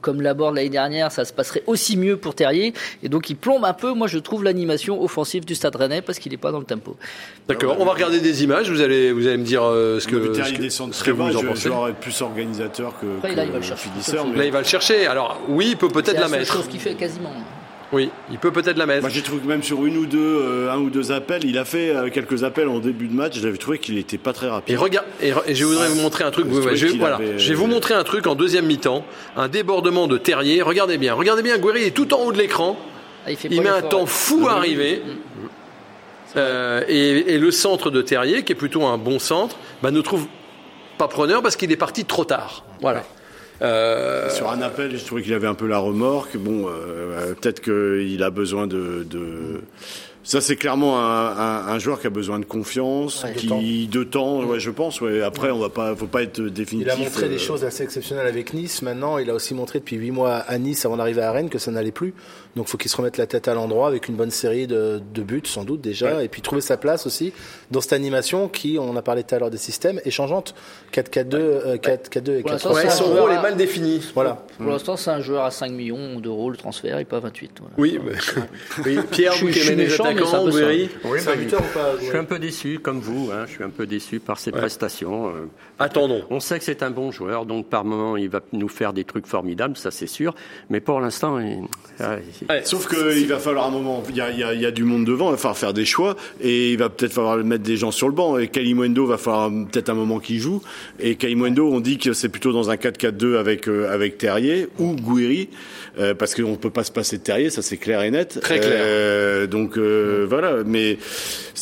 comme 0.00 0.22
Laborde 0.22 0.54
l'année 0.54 0.70
dernière, 0.70 1.12
ça 1.12 1.26
se 1.26 1.34
passerait 1.34 1.64
aussi 1.66 1.98
mieux 1.98 2.16
pour 2.16 2.34
Terrier. 2.34 2.72
Et 3.02 3.10
donc 3.10 3.28
il 3.28 3.36
plombe 3.36 3.66
un 3.66 3.74
peu, 3.74 3.92
moi 3.92 4.06
je 4.06 4.18
trouve 4.18 4.42
l'animation 4.42 5.02
offensive 5.02 5.44
du 5.44 5.54
Stade 5.54 5.76
Rennais 5.76 6.00
parce 6.00 6.18
qu'il 6.18 6.32
est 6.32 6.38
pas 6.38 6.50
dans 6.50 6.60
le 6.60 6.64
tempo. 6.64 6.96
D'accord. 7.46 7.76
On 7.78 7.84
va 7.84 7.92
regarder 7.92 8.20
des 8.20 8.42
images. 8.42 8.70
Vous 8.70 8.80
allez 8.80 9.12
vous 9.12 9.26
allez 9.26 9.36
me 9.36 9.44
dire 9.44 9.62
euh, 9.64 10.00
ce 10.00 10.08
que 10.08 10.16
Le 10.16 10.32
ce 10.32 10.38
Terrier 10.38 10.56
que, 10.56 10.62
descend 10.62 10.94
ce 10.94 11.00
très 11.00 11.12
bas, 11.12 11.25
vous 11.32 11.36
en 11.38 11.42
pensez. 11.42 11.68
être 11.90 11.96
plus 12.00 12.20
organisateur 12.22 12.94
que, 13.00 13.06
Après, 13.18 13.30
que 13.32 13.36
là, 13.36 13.44
il 13.44 13.50
va 13.52 13.58
le 13.58 13.62
chercher 13.64 13.88
finisseur. 13.90 14.26
mais- 14.26 14.38
Là, 14.38 14.44
il 14.46 14.52
va 14.52 14.58
le 14.60 14.64
chercher. 14.66 15.06
Alors 15.06 15.40
oui, 15.48 15.68
il 15.70 15.76
peut 15.76 15.88
peut-être 15.88 16.16
C'est 16.16 16.20
la 16.20 16.28
mettre. 16.28 16.52
chose 16.52 16.66
qu'il 16.68 16.80
fait 16.80 16.94
quasiment. 16.94 17.32
Oui, 17.92 18.10
il 18.32 18.38
peut 18.38 18.50
peut-être 18.50 18.78
la 18.78 18.86
mettre. 18.86 19.02
Moi, 19.02 19.10
j'ai 19.10 19.22
trouvé 19.22 19.40
que 19.42 19.46
même 19.46 19.62
sur 19.62 19.86
une 19.86 19.96
ou 19.96 20.06
deux, 20.06 20.18
euh, 20.18 20.72
un 20.72 20.78
ou 20.78 20.90
deux 20.90 21.12
appels, 21.12 21.44
il 21.44 21.56
a 21.56 21.64
fait 21.64 21.90
euh, 21.90 22.10
quelques 22.10 22.42
appels 22.42 22.66
en 22.66 22.80
début 22.80 23.06
de 23.06 23.14
match. 23.14 23.38
J'avais 23.40 23.56
trouvé 23.58 23.78
qu'il 23.78 23.96
était 23.96 24.18
pas 24.18 24.32
très 24.32 24.48
rapide. 24.48 24.74
Et 24.74 24.76
regarde, 24.76 25.06
et, 25.22 25.30
re- 25.30 25.42
et 25.46 25.54
je 25.54 25.64
voudrais 25.64 25.86
vous 25.88 26.00
montrer 26.02 26.24
un 26.24 26.32
truc. 26.32 26.46
Je 26.50 26.86
voilà, 26.98 27.14
avait- 27.14 27.38
je 27.38 27.48
vais 27.48 27.54
vous 27.54 27.68
montrer 27.68 27.94
un 27.94 28.02
truc 28.02 28.26
en 28.26 28.34
deuxième 28.34 28.66
mi-temps. 28.66 29.04
Un 29.36 29.46
débordement 29.46 30.08
de 30.08 30.18
Terrier. 30.18 30.62
Regardez 30.62 30.98
bien, 30.98 31.14
regardez 31.14 31.42
bien. 31.42 31.58
Guéry 31.58 31.84
est 31.84 31.90
tout 31.92 32.12
en 32.12 32.24
haut 32.24 32.32
de 32.32 32.38
l'écran. 32.38 32.76
Ah, 33.24 33.30
il 33.30 33.36
fait 33.36 33.46
Il 33.52 33.58
pas 33.58 33.62
met 33.62 33.68
un 33.70 33.82
temps 33.82 34.06
fou 34.06 34.48
à 34.48 34.54
arriver. 34.54 35.02
Euh, 36.36 36.82
et, 36.88 37.34
et 37.34 37.38
le 37.38 37.50
centre 37.50 37.90
de 37.90 38.02
Terrier, 38.02 38.42
qui 38.42 38.52
est 38.52 38.56
plutôt 38.56 38.84
un 38.84 38.98
bon 38.98 39.18
centre, 39.18 39.56
bah, 39.82 39.90
ne 39.90 40.00
trouve 40.00 40.26
pas 40.96 41.08
preneur 41.08 41.42
parce 41.42 41.56
qu'il 41.56 41.70
est 41.72 41.76
parti 41.76 42.04
trop 42.04 42.24
tard. 42.24 42.64
Voilà. 42.80 43.04
Euh, 43.62 44.28
Sur 44.30 44.50
un 44.50 44.60
appel, 44.60 44.98
je 44.98 45.04
trouvais 45.04 45.22
qu'il 45.22 45.32
avait 45.32 45.46
un 45.46 45.54
peu 45.54 45.66
la 45.66 45.78
remorque. 45.78 46.36
Bon, 46.36 46.66
euh, 46.68 47.32
peut-être 47.40 47.60
qu'il 47.60 48.22
a 48.22 48.30
besoin 48.30 48.66
de. 48.66 49.06
de... 49.08 49.62
Ça, 50.24 50.40
c'est 50.40 50.56
clairement 50.56 50.98
un, 51.00 51.28
un, 51.38 51.68
un 51.68 51.78
joueur 51.78 52.00
qui 52.00 52.08
a 52.08 52.10
besoin 52.10 52.40
de 52.40 52.44
confiance, 52.44 53.22
Ouais. 53.22 53.32
qui 53.34 53.86
de 53.86 54.02
temps, 54.02 54.42
ouais, 54.42 54.58
je 54.58 54.70
pense. 54.70 55.00
Ouais. 55.00 55.22
Après, 55.22 55.50
on 55.52 55.58
va 55.60 55.68
pas, 55.68 55.94
faut 55.94 56.06
pas 56.08 56.22
être 56.24 56.40
définitif. 56.42 56.92
Il 56.94 57.00
a 57.00 57.04
montré 57.04 57.26
euh, 57.26 57.28
des 57.28 57.38
choses 57.38 57.64
assez 57.64 57.84
exceptionnelles 57.84 58.26
avec 58.26 58.52
Nice. 58.52 58.82
Maintenant, 58.82 59.18
il 59.18 59.30
a 59.30 59.34
aussi 59.34 59.54
montré 59.54 59.78
depuis 59.78 59.96
huit 59.96 60.10
mois 60.10 60.34
à 60.34 60.58
Nice, 60.58 60.84
avant 60.84 60.96
d'arriver 60.96 61.22
à 61.22 61.30
Rennes, 61.30 61.48
que 61.48 61.58
ça 61.58 61.70
n'allait 61.70 61.92
plus. 61.92 62.12
Donc, 62.56 62.68
faut 62.68 62.78
qu'il 62.78 62.90
se 62.90 62.96
remette 62.96 63.18
la 63.18 63.26
tête 63.26 63.46
à 63.48 63.54
l'endroit 63.54 63.86
avec 63.86 64.08
une 64.08 64.16
bonne 64.16 64.30
série 64.30 64.66
de, 64.66 65.00
de 65.14 65.22
buts, 65.22 65.42
sans 65.44 65.62
doute 65.64 65.80
déjà, 65.82 66.24
et 66.24 66.28
puis 66.28 66.40
trouver 66.42 66.62
sa 66.62 66.76
place 66.76 67.06
aussi 67.06 67.32
dans 67.70 67.80
cette 67.82 67.92
animation 67.92 68.48
qui, 68.48 68.78
on 68.80 68.96
a 68.96 69.02
parlé 69.02 69.22
tout 69.24 69.34
à 69.34 69.38
l'heure 69.38 69.50
des 69.50 69.58
systèmes, 69.58 70.00
est 70.04 70.10
changeante. 70.10 70.54
4-4-2, 70.92 71.34
euh, 71.34 71.76
4-4-2 71.76 72.38
et 72.38 72.40
Pour 72.40 72.50
4 72.50 72.52
l'instant, 72.52 72.72
ouais, 72.72 72.88
son 72.90 73.04
rôle 73.14 73.30
à- 73.30 73.34
est 73.38 73.42
mal 73.42 73.56
défini. 73.56 74.00
Voilà. 74.14 74.42
Pour 74.56 74.70
l'instant, 74.72 74.96
c'est 74.96 75.10
un 75.10 75.20
joueur 75.20 75.44
à 75.44 75.50
5 75.50 75.70
millions 75.70 76.18
d'euros 76.18 76.50
le 76.50 76.56
transfert 76.56 76.98
et 76.98 77.04
pas 77.04 77.20
28. 77.20 77.50
voilà. 77.60 77.74
Oui, 77.76 77.98
mais- 78.02 78.12
oui. 78.86 78.98
Pierre, 79.10 79.32
Je 79.34 79.40
vous 79.44 79.52
suis- 79.52 79.54
qui 79.54 79.60
je 79.60 79.66
suis 79.66 79.76
méchant, 79.76 80.04
mais 80.14 80.22
c'est 80.24 80.34
un 80.34 80.44
Oui, 81.04 81.20
bah, 81.26 81.36
buteur 81.36 81.62
pas 81.74 81.92
Je 82.00 82.06
suis 82.06 82.16
un 82.16 82.24
peu 82.24 82.38
déçu, 82.38 82.78
comme 82.78 83.00
vous. 83.00 83.30
Hein, 83.32 83.44
je 83.46 83.52
suis 83.52 83.64
un 83.64 83.70
peu 83.70 83.86
déçu 83.86 84.18
par 84.18 84.38
ses 84.38 84.50
prestations. 84.52 85.28
euh. 85.28 85.46
attendons. 85.78 86.22
On 86.30 86.40
sait 86.40 86.58
que 86.58 86.64
c'est 86.64 86.82
un 86.82 86.90
bon 86.90 87.10
joueur, 87.10 87.44
donc 87.44 87.66
par 87.68 87.84
moment 87.84 88.16
il 88.16 88.30
va 88.30 88.40
nous 88.52 88.68
faire 88.68 88.94
des 88.94 89.04
trucs 89.04 89.26
formidables, 89.26 89.76
ça 89.76 89.90
c'est 89.90 90.06
sûr. 90.06 90.34
Mais 90.70 90.80
pour 90.80 91.00
l'instant, 91.00 91.38
il... 91.38 91.64
il- 92.48 92.52
Ouais. 92.54 92.62
Sauf 92.64 92.88
qu'il 92.88 93.26
va 93.26 93.38
falloir 93.38 93.66
un 93.66 93.70
moment, 93.70 94.02
il 94.08 94.16
y 94.16 94.20
a, 94.20 94.30
il 94.30 94.38
y, 94.38 94.42
a, 94.44 94.54
il 94.54 94.60
y 94.60 94.66
a 94.66 94.70
du 94.70 94.84
monde 94.84 95.04
devant, 95.04 95.28
il 95.28 95.32
va 95.32 95.36
falloir 95.36 95.58
faire 95.58 95.72
des 95.74 95.84
choix, 95.84 96.16
et 96.40 96.72
il 96.72 96.78
va 96.78 96.88
peut-être 96.88 97.12
falloir 97.12 97.36
mettre 97.38 97.64
des 97.64 97.76
gens 97.76 97.90
sur 97.90 98.08
le 98.08 98.14
banc. 98.14 98.38
Et 98.38 98.48
Kalimundo 98.48 99.06
va 99.06 99.18
falloir 99.18 99.50
peut-être 99.50 99.88
un 99.90 99.94
moment 99.94 100.18
qu'il 100.18 100.38
joue. 100.40 100.62
Et 101.00 101.16
Kalimundo, 101.16 101.68
on 101.70 101.80
dit 101.80 101.98
que 101.98 102.12
c'est 102.12 102.28
plutôt 102.28 102.52
dans 102.52 102.70
un 102.70 102.76
4-4-2 102.76 103.36
avec 103.38 103.68
euh, 103.68 103.92
avec 103.92 104.18
Terrier 104.18 104.68
ou 104.78 104.94
Gouiri, 104.94 105.48
euh, 105.98 106.14
parce 106.14 106.34
qu'on 106.34 106.56
peut 106.56 106.70
pas 106.70 106.84
se 106.84 106.92
passer 106.92 107.18
de 107.18 107.22
Terrier, 107.22 107.50
ça 107.50 107.62
c'est 107.62 107.76
clair 107.76 108.02
et 108.02 108.10
net. 108.10 108.38
Très 108.40 108.58
clair. 108.60 108.72
Euh, 108.76 109.46
donc 109.46 109.76
euh, 109.78 110.26
voilà, 110.28 110.58
mais 110.64 110.98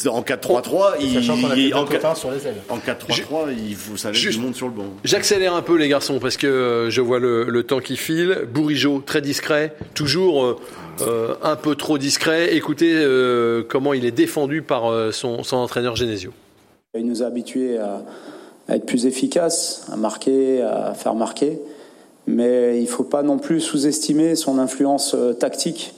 en 0.07 0.22
4-3-3, 0.22 0.95
il, 1.01 1.14
Sachant 1.14 1.41
qu'on 1.41 1.51
a 1.51 1.57
il- 1.57 1.74
en, 1.74 1.85
de 1.85 1.89
copains 1.91 2.14
sur 2.14 2.30
les 2.30 2.47
ailes. 2.47 2.57
en 2.68 2.78
4-3-3, 2.78 3.49
il 3.68 3.74
faut 3.76 3.97
ça 3.97 4.11
laisse 4.11 4.20
Juste- 4.20 4.39
du 4.39 4.45
monde 4.45 4.55
sur 4.55 4.66
le 4.66 4.72
banc. 4.74 4.93
J'accélère 5.05 5.55
un 5.55 5.62
peu 5.62 5.76
les 5.76 5.89
garçons 5.89 6.18
parce 6.18 6.37
que 6.37 6.47
euh, 6.47 6.91
je 6.91 7.01
vois 7.01 7.18
le, 7.18 7.45
le 7.45 7.62
temps 7.62 7.80
qui 7.80 7.97
file. 7.97 8.41
Bourigeau, 8.53 9.03
très 9.05 9.20
discret, 9.20 9.74
toujours 9.95 10.61
euh, 11.01 11.35
un 11.43 11.57
peu 11.57 11.75
trop 11.75 11.99
discret. 11.99 12.55
Écoutez 12.55 12.93
euh, 12.95 13.62
comment 13.68 13.95
il 13.95 14.05
est 14.05 14.12
défendu 14.12 14.62
par 14.62 14.91
euh, 14.91 15.11
son, 15.11 15.43
entraîneur 15.53 15.97
Genesio. 15.97 16.31
Il 16.97 17.07
nous 17.07 17.22
a 17.22 17.27
habitués 17.27 17.79
à, 17.79 18.03
être 18.68 18.87
plus 18.87 19.07
efficaces, 19.07 19.87
à 19.93 19.97
marquer, 19.97 20.62
à 20.62 20.95
faire 20.95 21.14
marquer. 21.14 21.59
Mais 22.27 22.79
il 22.79 22.85
ne 22.85 22.89
faut 22.89 23.05
pas 23.05 23.22
non 23.22 23.39
plus 23.39 23.61
sous-estimer 23.61 24.37
son 24.37 24.59
influence 24.59 25.14
tactique 25.39 25.95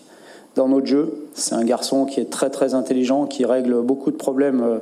dans 0.56 0.68
notre 0.68 0.86
jeu. 0.86 1.28
C'est 1.34 1.54
un 1.54 1.64
garçon 1.64 2.06
qui 2.06 2.20
est 2.20 2.30
très 2.30 2.50
très 2.50 2.74
intelligent, 2.74 3.26
qui 3.26 3.44
règle 3.44 3.82
beaucoup 3.82 4.10
de 4.10 4.16
problèmes 4.16 4.80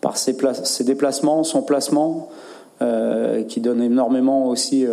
par 0.00 0.16
ses, 0.16 0.34
déplacements, 0.80 1.44
son 1.44 1.62
placement, 1.62 2.30
qui 3.46 3.60
donne 3.60 3.80
énormément 3.80 4.48
aussi 4.48 4.84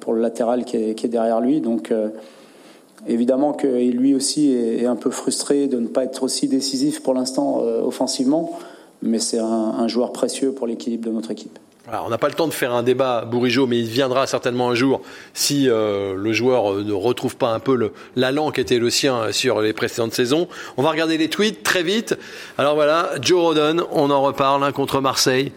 pour 0.00 0.14
le 0.14 0.20
latéral 0.20 0.64
qui 0.64 0.76
est, 0.76 0.94
qui 0.96 1.06
est 1.06 1.10
derrière 1.10 1.40
lui. 1.40 1.60
Donc 1.60 1.92
évidemment 3.06 3.52
que 3.52 3.66
lui 3.66 4.14
aussi 4.14 4.52
est, 4.52 4.86
un 4.86 4.96
peu 4.96 5.10
frustré 5.10 5.66
de 5.66 5.78
ne 5.78 5.86
pas 5.86 6.04
être 6.04 6.22
aussi 6.22 6.48
décisif 6.48 7.02
pour 7.02 7.14
l'instant 7.14 7.62
euh, 7.62 7.82
offensivement, 7.82 8.58
mais 9.02 9.18
c'est 9.18 9.38
un, 9.38 9.88
joueur 9.88 10.12
précieux 10.12 10.52
pour 10.52 10.66
l'équilibre 10.66 11.06
de 11.06 11.12
notre 11.12 11.30
équipe. 11.30 11.58
Alors, 11.88 12.04
on 12.06 12.10
n'a 12.10 12.18
pas 12.18 12.28
le 12.28 12.34
temps 12.34 12.46
de 12.46 12.52
faire 12.52 12.72
un 12.72 12.82
débat 12.82 13.24
Bourigeau, 13.24 13.66
mais 13.66 13.78
il 13.78 13.86
viendra 13.86 14.26
certainement 14.26 14.70
un 14.70 14.74
jour 14.74 15.00
si 15.34 15.68
euh, 15.68 16.14
le 16.14 16.32
joueur 16.32 16.74
ne 16.74 16.92
retrouve 16.92 17.36
pas 17.36 17.52
un 17.52 17.58
peu 17.58 17.90
l'allant 18.14 18.52
qui 18.52 18.60
était 18.60 18.78
le 18.78 18.90
sien 18.90 19.32
sur 19.32 19.60
les 19.60 19.72
précédentes 19.72 20.12
saisons. 20.12 20.46
On 20.76 20.82
va 20.82 20.90
regarder 20.90 21.16
les 21.16 21.28
tweets 21.28 21.62
très 21.62 21.82
vite. 21.82 22.16
Alors 22.58 22.74
voilà, 22.74 23.10
Joe 23.20 23.40
Rodon, 23.40 23.86
on 23.90 24.10
en 24.10 24.22
reparle 24.22 24.62
hein, 24.62 24.72
contre 24.72 25.00
Marseille. 25.00 25.52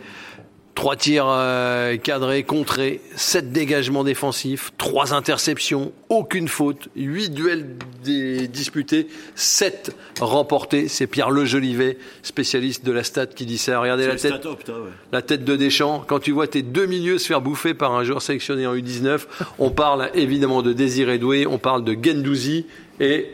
Trois 0.75 0.95
tirs 0.95 1.27
euh, 1.27 1.97
cadrés, 1.97 2.43
contrés, 2.43 2.99
sept 3.15 3.51
dégagements 3.51 4.03
défensifs, 4.03 4.71
trois 4.77 5.13
interceptions, 5.13 5.91
aucune 6.09 6.47
faute, 6.47 6.89
huit 6.95 7.29
duels 7.29 7.75
disputés, 8.03 9.07
sept 9.35 9.95
remportés. 10.19 10.87
C'est 10.87 11.05
Pierre 11.05 11.29
Le 11.29 11.45
Jolivet, 11.45 11.97
spécialiste 12.23 12.83
de 12.83 12.91
la 12.91 13.03
stat, 13.03 13.27
qui 13.27 13.45
dit 13.45 13.59
ça. 13.59 13.79
Regardez 13.79 14.07
la 14.07 14.15
tête, 14.15 14.45
ouais. 14.45 14.73
la 15.11 15.21
tête 15.21 15.45
de 15.45 15.55
Deschamps. 15.55 16.03
Quand 16.07 16.19
tu 16.19 16.31
vois 16.31 16.47
tes 16.47 16.63
deux 16.63 16.87
milieux 16.87 17.19
se 17.19 17.27
faire 17.27 17.41
bouffer 17.41 17.75
par 17.75 17.93
un 17.93 18.03
joueur 18.03 18.23
sélectionné 18.23 18.65
en 18.65 18.75
U19, 18.75 19.21
on 19.59 19.69
parle 19.69 20.09
évidemment 20.15 20.63
de 20.63 20.73
Désiré 20.73 21.19
Doué, 21.19 21.45
on 21.45 21.59
parle 21.59 21.83
de 21.83 21.93
Gendouzi 21.93 22.65
et 22.99 23.27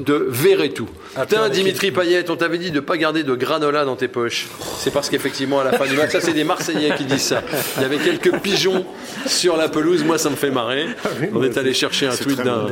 de 0.00 0.26
Verretou. 0.28 0.88
Putain, 1.14 1.48
Dimitri 1.48 1.90
Payet, 1.90 2.28
on 2.30 2.36
t'avait 2.36 2.58
dit 2.58 2.70
de 2.70 2.80
pas 2.80 2.96
garder 2.96 3.22
de 3.22 3.34
granola 3.34 3.84
dans 3.84 3.96
tes 3.96 4.08
poches. 4.08 4.46
C'est 4.78 4.92
parce 4.92 5.08
qu'effectivement, 5.08 5.60
à 5.60 5.64
la 5.64 5.72
fin 5.72 5.86
du 5.86 5.96
match, 5.96 6.12
ça 6.12 6.20
c'est 6.20 6.32
des 6.32 6.44
Marseillais 6.44 6.94
qui 6.96 7.04
disent 7.04 7.22
ça. 7.22 7.42
Il 7.76 7.82
y 7.82 7.84
avait 7.84 7.98
quelques 7.98 8.38
pigeons 8.40 8.84
sur 9.26 9.56
la 9.56 9.68
pelouse, 9.68 10.04
moi 10.04 10.18
ça 10.18 10.30
me 10.30 10.36
fait 10.36 10.50
marrer. 10.50 10.86
On 11.34 11.42
est 11.42 11.56
allé 11.56 11.74
chercher 11.74 12.06
un 12.06 12.16
tweet 12.16 12.40
d'un. 12.40 12.66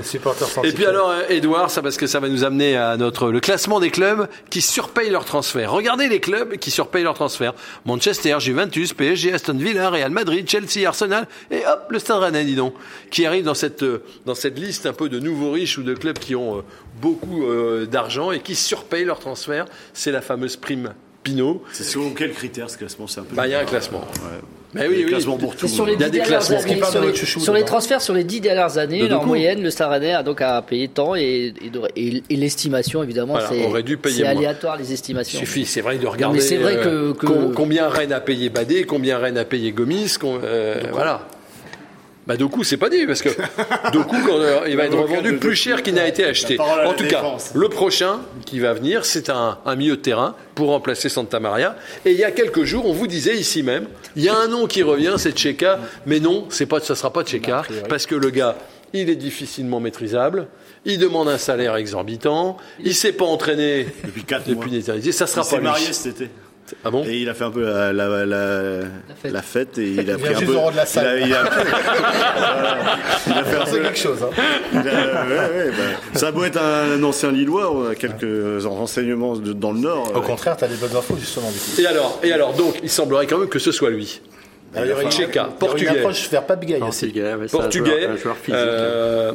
Et 0.65 0.73
puis 0.73 0.87
alors, 0.87 1.13
Edouard, 1.29 1.71
ça 1.71 1.83
parce 1.83 1.97
que 1.97 2.07
ça 2.07 2.21
va 2.21 2.29
nous 2.29 2.45
amener 2.45 2.77
à 2.77 2.97
notre 2.97 3.31
le 3.31 3.41
classement 3.41 3.81
des 3.81 3.91
clubs 3.91 4.29
qui 4.51 4.61
surpayent 4.63 5.11
leurs 5.11 5.25
transferts. 5.25 5.71
Regardez 5.73 6.09
les 6.09 6.21
clubs 6.21 6.57
qui 6.57 6.71
surpayent 6.71 7.05
leurs 7.05 7.15
transferts. 7.15 7.55
Manchester, 7.85 8.37
Juventus, 8.39 8.93
PSG, 8.93 9.33
Aston 9.33 9.55
Villa, 9.55 9.91
Real 9.91 10.11
Madrid, 10.11 10.49
Chelsea, 10.49 10.87
Arsenal 10.87 11.27
et 11.51 11.67
hop, 11.67 11.87
le 11.91 11.99
Stade 11.99 12.19
Rennais, 12.19 12.45
dis 12.45 12.55
donc, 12.55 12.75
qui 13.11 13.27
arrive 13.27 13.45
dans 13.45 13.55
cette 13.55 13.85
dans 14.25 14.35
cette 14.35 14.59
liste 14.59 14.87
un 14.87 14.93
peu 14.93 15.09
de 15.09 15.19
nouveaux 15.19 15.53
riches 15.53 15.79
ou 15.79 15.83
de 15.83 15.95
clubs 15.95 16.19
qui 16.19 16.35
ont 16.35 16.63
beaucoup 17.01 17.45
euh, 17.45 17.87
d'argent 17.87 18.33
et 18.33 18.41
qui 18.41 18.55
surpayent 18.55 19.05
leurs 19.05 19.21
transferts. 19.21 19.67
C'est 19.93 20.13
la 20.13 20.21
fameuse 20.21 20.57
prime 20.57 20.95
Pinot. 21.23 21.63
C'est 21.73 21.85
selon 21.85 22.11
quel 22.11 22.33
critère 22.33 22.71
ce 22.71 22.79
classement 22.79 23.07
C'est 23.07 23.21
un 23.21 23.25
peu. 23.25 23.35
Bah, 23.35 23.47
il 23.47 23.51
y 23.51 23.55
a 23.55 23.61
un 23.61 23.65
classement. 23.65 24.01
Ouais. 24.01 24.41
Mais 24.75 24.89
oui, 24.89 25.03
oui. 25.05 25.11
Classement 25.11 25.37
pour 25.37 25.57
tout. 25.57 25.69
Sur 25.69 25.87
les, 25.87 25.95
il 25.95 26.01
y 26.01 26.05
a 26.05 26.11
des 26.11 26.21
classements 26.21 26.59
années, 26.59 26.83
sur, 26.83 27.01
les, 27.01 27.15
sur 27.15 27.55
les, 27.55 27.65
transferts 27.65 28.03
sur 28.03 28.15
les 28.15 28.25
dix 28.25 28.41
dernières 28.41 28.79
années, 28.79 29.11
en 29.13 29.25
moyenne, 29.25 29.63
le 29.63 29.71
Stade 29.71 29.91
Rennais 29.91 30.13
a 30.13 30.23
donc 30.23 30.41
à 30.41 30.61
payer 30.63 30.89
tant 30.89 31.15
et, 31.15 31.55
et, 31.61 31.71
et, 31.97 32.23
et 32.29 32.37
l'estimation, 32.37 33.03
évidemment, 33.03 33.35
voilà, 33.35 33.49
c'est 33.49 34.27
aléatoire 34.27 34.77
les 34.77 34.93
estimations. 34.93 35.39
Il 35.41 35.47
suffit, 35.47 35.65
c'est 35.65 35.81
vrai 35.81 35.99
de 35.99 36.07
regarder. 36.07 36.39
Mais 36.39 36.45
c'est 36.45 36.59
vrai 36.59 36.77
que, 36.77 37.13
que... 37.13 37.27
Euh, 37.27 37.53
combien 37.55 37.89
Rennes 37.89 38.13
a 38.13 38.21
payé 38.21 38.51
Badé, 38.51 38.85
combien 38.85 39.19
Rennes 39.19 39.39
a 39.39 39.45
payé 39.45 39.73
Gomis, 39.73 40.19
euh, 40.25 40.83
voilà. 40.93 41.27
Bah 42.27 42.37
Doku, 42.37 42.65
c'est 42.65 42.77
pas 42.77 42.89
dit 42.89 43.07
parce 43.07 43.23
que 43.23 43.29
Doku 43.93 44.17
quand, 44.27 44.41
euh, 44.41 44.67
il 44.69 44.77
va 44.77 44.87
être 44.87 44.99
revendu 44.99 45.37
plus 45.37 45.55
cher 45.55 45.83
qu'il 45.83 45.95
n'a 45.95 46.09
été 46.09 46.25
acheté. 46.25 46.59
En 46.59 46.93
tout 46.95 47.07
cas, 47.07 47.23
le 47.55 47.69
prochain 47.69 48.21
qui 48.45 48.59
va 48.59 48.73
venir, 48.73 49.05
c'est 49.05 49.31
un, 49.31 49.59
un, 49.65 49.77
milieu 49.77 49.97
de 49.97 50.03
terrain 50.03 50.35
pour 50.57 50.71
remplacer 50.71 51.09
Santa 51.09 51.39
Maria. 51.39 51.77
Et 52.05 52.11
il 52.11 52.19
y 52.19 52.25
a 52.25 52.33
quelques 52.33 52.65
jours, 52.65 52.87
on 52.87 52.93
vous 52.93 53.07
disait 53.07 53.37
ici 53.37 53.63
même, 53.63 53.87
il 54.17 54.25
y 54.25 54.29
a 54.29 54.37
un 54.37 54.49
nom 54.49 54.67
qui 54.67 54.83
revient, 54.83 55.15
c'est 55.19 55.39
Cheka, 55.39 55.79
mais 56.05 56.19
non, 56.19 56.47
c'est 56.51 56.67
pas, 56.67 56.81
ça 56.81 56.97
sera 56.97 57.13
pas 57.13 57.25
Cheka 57.25 57.63
parce 57.89 58.07
que 58.07 58.17
le 58.17 58.31
gars, 58.31 58.57
il 58.93 59.09
est 59.11 59.17
difficilement 59.17 59.79
maîtrisable. 59.79 60.49
Il 60.85 60.99
demande 60.99 61.29
un 61.29 61.39
salaire 61.39 61.77
exorbitant. 61.77 62.57
Il 62.83 62.95
s'est 62.95 63.13
pas 63.13 63.25
entraîné 63.25 63.87
depuis 64.05 64.25
quatre 64.25 64.43
depuis 64.43 64.55
mois. 64.55 64.67
Une 64.67 64.75
éternité. 64.75 65.13
Ça 65.13 65.27
sera 65.27 65.43
il 65.45 65.57
pas 65.57 65.61
marié 65.61 65.93
cet 65.93 66.21
été. 66.21 66.31
Ah 66.85 66.91
bon? 66.91 67.05
Et 67.05 67.19
il 67.19 67.29
a 67.29 67.35
fait 67.35 67.45
un 67.45 67.51
peu 67.51 67.65
la, 67.65 67.93
la, 67.93 68.09
la, 68.09 68.27
la, 68.27 68.85
fête. 69.21 69.33
la 69.33 69.43
fête. 69.43 69.79
et 69.79 69.89
il 69.89 70.11
a 70.11 70.19
pris 70.19 70.35
un 70.35 70.41
peu. 70.41 70.47
De 70.47 70.77
la 70.77 70.87
salle. 70.87 71.21
Il 71.21 71.25
a, 71.25 71.27
il 71.27 71.33
a, 71.35 71.45
il 73.27 73.33
a 73.33 73.45
fait 73.45 73.57
un 73.57 73.65
peu 73.65 73.79
quelque 73.79 73.99
chose. 73.99 74.19
Hein. 74.23 74.31
Il 74.73 74.79
a, 74.79 74.83
ouais, 74.83 75.57
ouais, 75.57 75.71
bah, 75.71 76.19
ça 76.19 76.29
a 76.29 76.33
beau 76.33 76.45
être 76.45 76.61
un 76.61 77.03
ancien 77.03 77.31
Lillois, 77.31 77.73
on 77.73 77.91
a 77.91 77.95
quelques 77.95 78.65
renseignements 78.65 79.37
de, 79.37 79.53
dans 79.53 79.73
le 79.73 79.81
Nord. 79.81 80.13
Au 80.15 80.21
contraire, 80.21 80.57
tu 80.57 80.65
as 80.65 80.69
des 80.69 80.77
bonnes 80.77 80.97
infos 80.97 81.17
justement. 81.19 81.51
Du 81.51 81.59
coup. 81.59 81.81
Et 81.81 81.87
alors, 81.87 82.21
et 82.23 82.33
alors, 82.33 82.55
donc, 82.55 82.77
il 82.83 82.91
semblerait 82.91 83.27
quand 83.27 83.39
même 83.39 83.49
que 83.49 83.59
ce 83.59 83.73
soit 83.73 83.91
lui. 83.91 84.21
Alors, 84.75 85.03
il 85.03 85.25
y 85.25 85.39
portugais. 85.59 85.91
Une 85.91 85.97
approche 85.99 86.31
vers 86.31 86.45
Pape 86.45 86.65
aussi. 86.89 87.13
Portugais. 87.51 88.07
Un 88.07 88.17
joueur 88.17 88.37
physique. 88.37 88.61
Euh, 88.61 89.33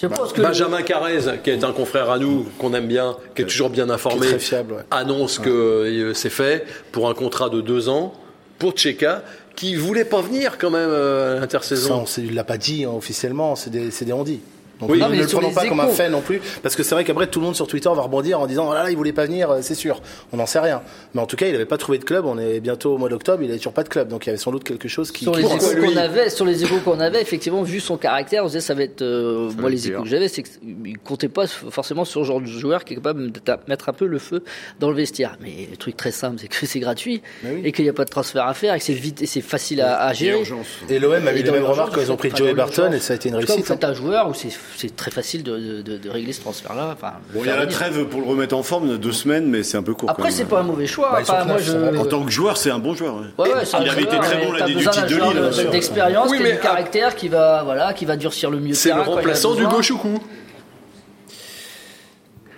je 0.00 0.06
pense 0.06 0.32
que 0.32 0.40
Benjamin 0.40 0.82
Carrez, 0.82 1.38
qui 1.42 1.50
est 1.50 1.64
un 1.64 1.72
confrère 1.72 2.10
à 2.10 2.18
nous, 2.18 2.46
qu'on 2.58 2.74
aime 2.74 2.86
bien, 2.86 3.16
qui 3.34 3.42
est 3.42 3.46
toujours 3.46 3.70
bien 3.70 3.90
informé, 3.90 4.26
très 4.26 4.38
fiable, 4.38 4.74
ouais. 4.74 4.82
annonce 4.90 5.38
que 5.38 5.50
euh, 5.50 6.14
c'est 6.14 6.30
fait 6.30 6.64
pour 6.90 7.08
un 7.08 7.14
contrat 7.14 7.48
de 7.48 7.60
deux 7.60 7.88
ans 7.88 8.14
pour 8.58 8.72
Tcheka, 8.72 9.22
qui 9.56 9.74
voulait 9.74 10.04
pas 10.04 10.20
venir 10.20 10.56
quand 10.58 10.70
même 10.70 10.88
euh, 10.90 11.36
à 11.36 11.40
l'intersaison. 11.40 12.06
Ça, 12.06 12.20
on 12.20 12.24
ne 12.24 12.32
l'a 12.32 12.44
pas 12.44 12.58
dit 12.58 12.84
hein, 12.84 12.92
officiellement, 12.96 13.56
c'est 13.56 13.70
des, 13.70 13.90
des 13.90 14.12
on-dit. 14.12 14.40
Donc 14.82 14.90
Oui. 14.90 14.98
ne, 14.98 15.02
Non, 15.04 15.08
mais 15.10 15.16
ne 15.18 15.22
le 15.22 15.28
prenons 15.28 15.50
pas 15.52 15.66
comme 15.66 15.80
un 15.80 15.88
fait 15.88 16.10
non 16.10 16.20
plus, 16.20 16.40
parce 16.62 16.76
que 16.76 16.82
c'est 16.82 16.94
vrai 16.94 17.04
qu'après 17.04 17.26
tout 17.28 17.38
le 17.40 17.46
monde 17.46 17.56
sur 17.56 17.66
Twitter 17.66 17.88
va 17.94 18.02
rebondir 18.02 18.40
en 18.40 18.46
disant 18.46 18.68
oh 18.70 18.74
là 18.74 18.82
là 18.82 18.90
il 18.90 18.96
voulait 18.96 19.12
pas 19.12 19.24
venir, 19.26 19.50
euh, 19.50 19.58
c'est 19.62 19.74
sûr. 19.74 20.00
On 20.32 20.36
n'en 20.36 20.46
sait 20.46 20.58
rien. 20.58 20.82
Mais 21.14 21.20
en 21.22 21.26
tout 21.26 21.36
cas 21.36 21.46
il 21.46 21.52
n'avait 21.52 21.64
pas 21.64 21.78
trouvé 21.78 21.98
de 21.98 22.04
club. 22.04 22.26
On 22.26 22.36
est 22.38 22.60
bientôt 22.60 22.94
au 22.94 22.98
mois 22.98 23.08
d'octobre, 23.08 23.42
il 23.42 23.46
n'avait 23.46 23.58
toujours 23.58 23.72
pas 23.72 23.84
de 23.84 23.88
club, 23.88 24.08
donc 24.08 24.26
il 24.26 24.28
y 24.28 24.30
avait 24.30 24.38
sans 24.38 24.50
doute 24.50 24.64
quelque 24.64 24.88
chose 24.88 25.10
qui. 25.12 25.24
sur 25.24 25.34
les 25.36 25.44
échos 25.44 25.80
qu'on 25.80 25.96
avait, 25.96 26.28
sur 26.30 26.44
les 26.44 26.62
échos 26.64 26.78
qu'on 26.84 27.00
avait, 27.00 27.22
effectivement, 27.22 27.62
vu 27.62 27.80
son 27.80 27.96
caractère, 27.96 28.44
on 28.44 28.48
se 28.48 28.52
disait 28.54 28.66
ça 28.66 28.74
va 28.74 28.82
être. 28.82 29.02
euh, 29.02 29.48
Ça 29.48 29.54
moi, 29.54 29.64
va 29.64 29.70
les 29.70 29.88
échos 29.88 30.02
que 30.02 30.08
j'avais, 30.08 30.28
c'est 30.28 30.42
qu'il 30.42 30.98
comptait 30.98 31.28
pas 31.28 31.46
forcément 31.46 32.04
sur 32.04 32.20
le 32.20 32.26
genre 32.26 32.40
de 32.40 32.46
joueur 32.46 32.84
qui 32.84 32.94
est 32.94 32.96
capable 32.96 33.30
de 33.30 33.40
mettre 33.68 33.88
un 33.88 33.92
peu 33.92 34.06
le 34.06 34.18
feu 34.18 34.42
dans 34.80 34.90
le 34.90 34.96
vestiaire. 34.96 35.36
Mais 35.40 35.68
le 35.70 35.76
truc 35.76 35.96
très 35.96 36.10
simple, 36.12 36.38
c'est 36.40 36.48
que 36.48 36.66
c'est 36.66 36.80
gratuit 36.80 37.22
oui. 37.44 37.60
et 37.64 37.72
qu'il 37.72 37.84
n'y 37.84 37.90
a 37.90 37.92
pas 37.94 38.04
de 38.04 38.10
transfert 38.10 38.46
à 38.46 38.54
faire 38.54 38.74
et 38.74 38.78
que 38.78 38.84
c'est 38.84 38.92
vite 38.92 39.22
et 39.22 39.26
c'est 39.26 39.40
facile 39.40 39.80
à, 39.80 40.02
à 40.02 40.12
gérer. 40.12 40.42
Et 40.88 40.98
l'OM 40.98 41.12
a 41.26 41.32
eu 41.32 41.42
les 41.42 41.50
mêmes 41.50 41.64
remarques 41.64 41.94
quand 41.94 42.00
ils 42.00 42.10
ont 42.12 42.16
pris 42.16 42.30
Joey 42.34 42.54
Barton 42.54 42.90
et 42.92 42.98
ça 42.98 43.12
a 43.12 43.16
été 43.16 43.28
une 43.28 43.36
réussite. 43.36 43.58
Vous 43.58 43.64
faites 43.64 43.84
un 43.84 43.94
joueur 43.94 44.28
où 44.28 44.34
c'est 44.34 44.50
c'est 44.76 44.94
très 44.96 45.10
facile 45.10 45.42
de, 45.42 45.58
de, 45.58 45.82
de, 45.82 45.96
de 45.98 46.10
régler 46.10 46.32
ce 46.32 46.40
transfert-là. 46.40 46.90
Enfin, 46.92 47.12
Bon, 47.34 47.40
il 47.42 47.46
y 47.46 47.50
a 47.50 47.56
la 47.56 47.66
trêve 47.66 48.04
pour 48.06 48.20
le 48.20 48.26
remettre 48.26 48.56
en 48.56 48.62
forme, 48.62 48.98
deux 48.98 49.12
semaines, 49.12 49.46
mais 49.46 49.62
c'est 49.62 49.76
un 49.76 49.82
peu 49.82 49.94
court. 49.94 50.10
Après, 50.10 50.30
c'est 50.30 50.44
pas 50.44 50.60
un 50.60 50.64
mauvais 50.64 50.86
choix. 50.86 51.10
Bah, 51.12 51.18
Enfin, 51.22 51.44
moi, 51.44 51.58
je. 51.58 51.96
En 51.98 52.04
tant 52.04 52.22
que 52.24 52.30
joueur, 52.30 52.56
c'est 52.56 52.70
un 52.70 52.78
bon 52.78 52.94
joueur. 52.94 53.16
ouais. 53.16 53.44
Ouais, 53.46 53.54
ouais, 53.54 53.64
c'est 53.64 53.76
un 53.76 53.82
il 53.82 53.88
avait 53.88 54.02
été 54.02 54.16
très 54.18 54.44
bon 54.44 54.52
l'année 54.52 54.74
du 54.74 54.80
titre 54.86 55.06
de 55.06 55.16
Lille. 55.62 55.70
d'expérience, 55.70 56.28
Oui, 56.30 56.38
qui 56.38 56.42
a 56.42 56.46
mais 56.46 56.52
du 56.52 56.58
caractère, 56.60 57.14
qui 57.14 57.28
va, 57.28 57.62
voilà, 57.64 57.92
qui 57.92 58.04
va 58.04 58.16
durcir 58.16 58.50
le 58.50 58.58
milieu 58.58 58.70
de 58.72 58.76
C'est 58.76 58.92
le 58.94 59.00
remplaçant 59.02 59.54
du 59.54 59.64
besoin. 59.64 59.72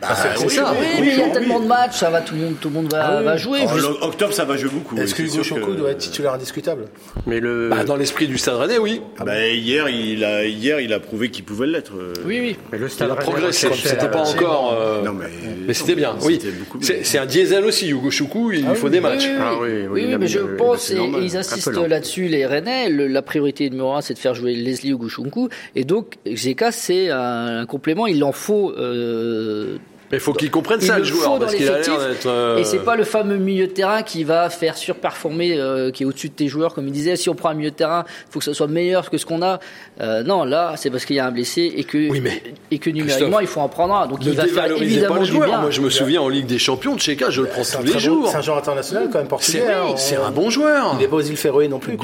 Gauchoukou. 0.09 0.49
c'est 0.51 0.57
ça. 0.57 0.75
Oui, 0.79 0.87
mais 1.01 1.13
il 1.15 1.19
y 1.19 1.23
a 1.23 1.29
tellement 1.31 1.61
de 1.61 1.67
matchs, 1.67 1.97
ça 1.99 2.11
va, 2.11 2.21
tout 2.21 2.35
le 2.35 2.41
monde, 2.43 2.55
tout 2.61 2.69
le 2.69 2.75
monde 2.75 2.91
va, 2.93 3.23
va 3.23 3.37
jouer. 3.37 3.61
En 3.63 3.75
Juste- 3.75 3.89
octobre, 4.03 4.33
ça 4.33 4.45
va 4.45 4.57
jouer 4.57 4.71
beaucoup. 4.71 4.97
Est-ce 4.97 5.15
que 5.15 5.23
oui, 5.23 5.31
Hugo 5.57 5.67
que- 5.67 5.71
doit 5.73 5.91
être 5.91 5.99
titulaire 5.99 6.33
indiscutable? 6.35 6.87
Mais 7.27 7.41
le. 7.41 7.69
Bah, 7.71 7.85
dans 7.85 7.97
l'esprit 7.97 8.27
du 8.27 8.39
Stade 8.39 8.57
Rennais, 8.57 8.79
oui. 8.79 9.01
Bah, 9.25 9.47
hier, 9.49 9.89
il 9.89 10.25
a, 10.25 10.45
hier, 10.45 10.81
il 10.81 10.93
a 10.93 11.01
prouvé 11.01 11.31
qu'il 11.31 11.45
pouvait 11.45 11.67
l'être. 11.67 11.93
euh. 11.99 12.13
Oui, 12.27 12.41
oui. 12.41 12.57
mais 12.73 12.79
le 12.79 12.87
Il 12.87 12.91
stade 12.91 13.11
a 13.11 13.15
Rennais 13.15 13.25
progressé. 13.25 13.69
C'était 13.75 13.97
la- 13.97 14.09
pas 14.09 14.29
encore. 14.29 14.77
euh, 14.79 15.03
Non, 15.03 15.13
mais. 15.13 15.27
Mais 15.67 15.75
c'était 15.75 15.95
bien, 15.95 16.15
oui. 16.23 16.39
C'est 16.81 17.19
un 17.19 17.27
diesel 17.27 17.65
aussi, 17.65 17.89
Hugo 17.91 18.11
Choukou, 18.11 18.53
il 18.53 18.67
lui 18.67 18.75
faut 18.75 18.89
des 18.89 19.01
matchs. 19.01 19.25
Oui, 19.27 19.31
oui, 19.35 19.39
Ah 19.41 19.53
oui. 19.61 19.69
oui, 19.69 19.79
oui, 19.83 19.87
Oui, 19.91 20.05
il 20.09 20.15
a 20.15 20.19
mais 20.19 20.27
je 20.27 20.39
pense, 20.41 20.91
et, 20.91 20.99
ils 21.23 21.37
insistent 21.37 21.87
là-dessus, 21.89 22.29
les 22.29 22.47
Rennais, 22.47 22.89
la 22.91 23.23
priorité 23.23 23.69
numéro 23.71 23.93
un, 23.95 24.01
c'est 24.01 24.15
de 24.15 24.19
faire 24.19 24.35
jouer 24.35 24.55
Leslie 24.55 24.91
Ugushunku, 24.91 25.49
et 25.75 25.85
donc 25.85 26.15
Zeka, 26.33 26.73
c'est 26.73 27.11
un, 27.11 27.61
un 27.61 27.67
complément, 27.67 28.07
il 28.07 28.23
en 28.25 28.33
faut 28.33 28.73
euh, 28.77 29.77
Mais 30.11 30.19
il 30.19 30.21
faut 30.21 30.33
qu'il 30.33 30.51
comprenne 30.51 30.79
Il 30.81 30.87
ça, 30.87 30.99
le 30.99 31.05
joueur, 31.05 31.39
parce 31.39 31.55
qu'il 31.55 31.67
a 31.69 31.73
l'air 31.73 31.79
l'effectif. 31.79 32.09
d'être. 32.09 32.27
euh, 32.27 32.59
Et 32.59 32.65
c'est 32.65 32.79
pas 32.85 32.97
le 32.97 33.05
fameux 33.05 33.37
milieu 33.37 33.67
de 33.67 33.73
terrain 33.73 34.03
qui 34.03 34.23
va 34.25 34.51
faire 34.51 34.77
surperformer, 34.77 35.57
euh, 35.59 35.91
qui 35.91 36.03
est 36.03 36.07
au-dessus 36.07 36.29
de 36.29 36.35
tes 36.35 36.47
joueurs, 36.49 36.75
comme 36.75 36.87
il 36.87 36.93
disait. 36.93 37.17
Si 37.17 37.29
on 37.29 37.35
prend 37.35 37.49
un 37.51 37.55
milieu 37.55 37.71
de 37.71 37.75
terrain, 37.77 38.05
il 38.07 38.33
faut 38.33 38.39
que 38.39 38.45
ce 38.45 38.53
soit 38.53 38.67
meilleur 38.67 39.11
que 39.11 39.19
ce 39.19 39.27
qu'on 39.27 39.43
a. 39.43 39.59
Euh, 40.01 40.23
non, 40.23 40.45
là, 40.45 40.75
c'est 40.77 40.91
parce 40.91 41.05
qu'il 41.05 41.17
y 41.17 41.21
a 41.21 41.27
un 41.27 41.31
blessé 41.33 41.73
et 41.77 41.85
que, 41.85 42.11
Oui, 42.11 42.21
mais, 42.21 42.43
et 42.71 42.79
que 42.79 42.91
numériquement, 42.91 43.41
il 43.41 43.47
faut 43.47 43.61
en 43.61 43.69
prendre 43.69 43.95
un. 43.95 44.07
Donc 44.07 44.21
Ne 44.21 44.31
il 44.31 44.37
va 44.37 44.47
faire 44.47 44.67
évidemment 44.77 45.15
pas 45.15 45.21
le 45.21 45.27
du 45.27 45.33
joueur. 45.33 45.49
bien. 45.49 45.61
Moi, 45.61 45.71
je 45.71 45.81
me 45.81 45.91
souviens 45.91 46.21
en 46.21 46.29
Ligue 46.29 46.47
des 46.47 46.59
Champions 46.59 46.95
de 46.95 47.01
Cheka, 47.01 47.31
je 47.31 47.41
le 47.43 47.49
prends 47.49 47.63
tous 47.63 47.83
les 47.83 47.93
bon- 47.93 47.99
jours. 47.99 48.29
C'est 48.31 48.37
un 48.37 48.43
joueur 48.43 48.59
international 48.59 49.09
quand 49.13 49.19
même 49.19 49.29
portugais. 49.29 49.63
C'est 49.67 49.73
hein. 49.73 49.83
oui, 49.87 49.93
c'est 49.97 50.17
un 50.17 50.31
bon 50.31 50.51
joueur. 50.51 50.91
Il 50.95 50.99
n'est 50.99 51.09
pas 51.09 51.17
aux 51.17 51.21
îles 51.23 51.37
Féroé 51.37 51.69
non 51.69 51.79
plus. 51.79 51.97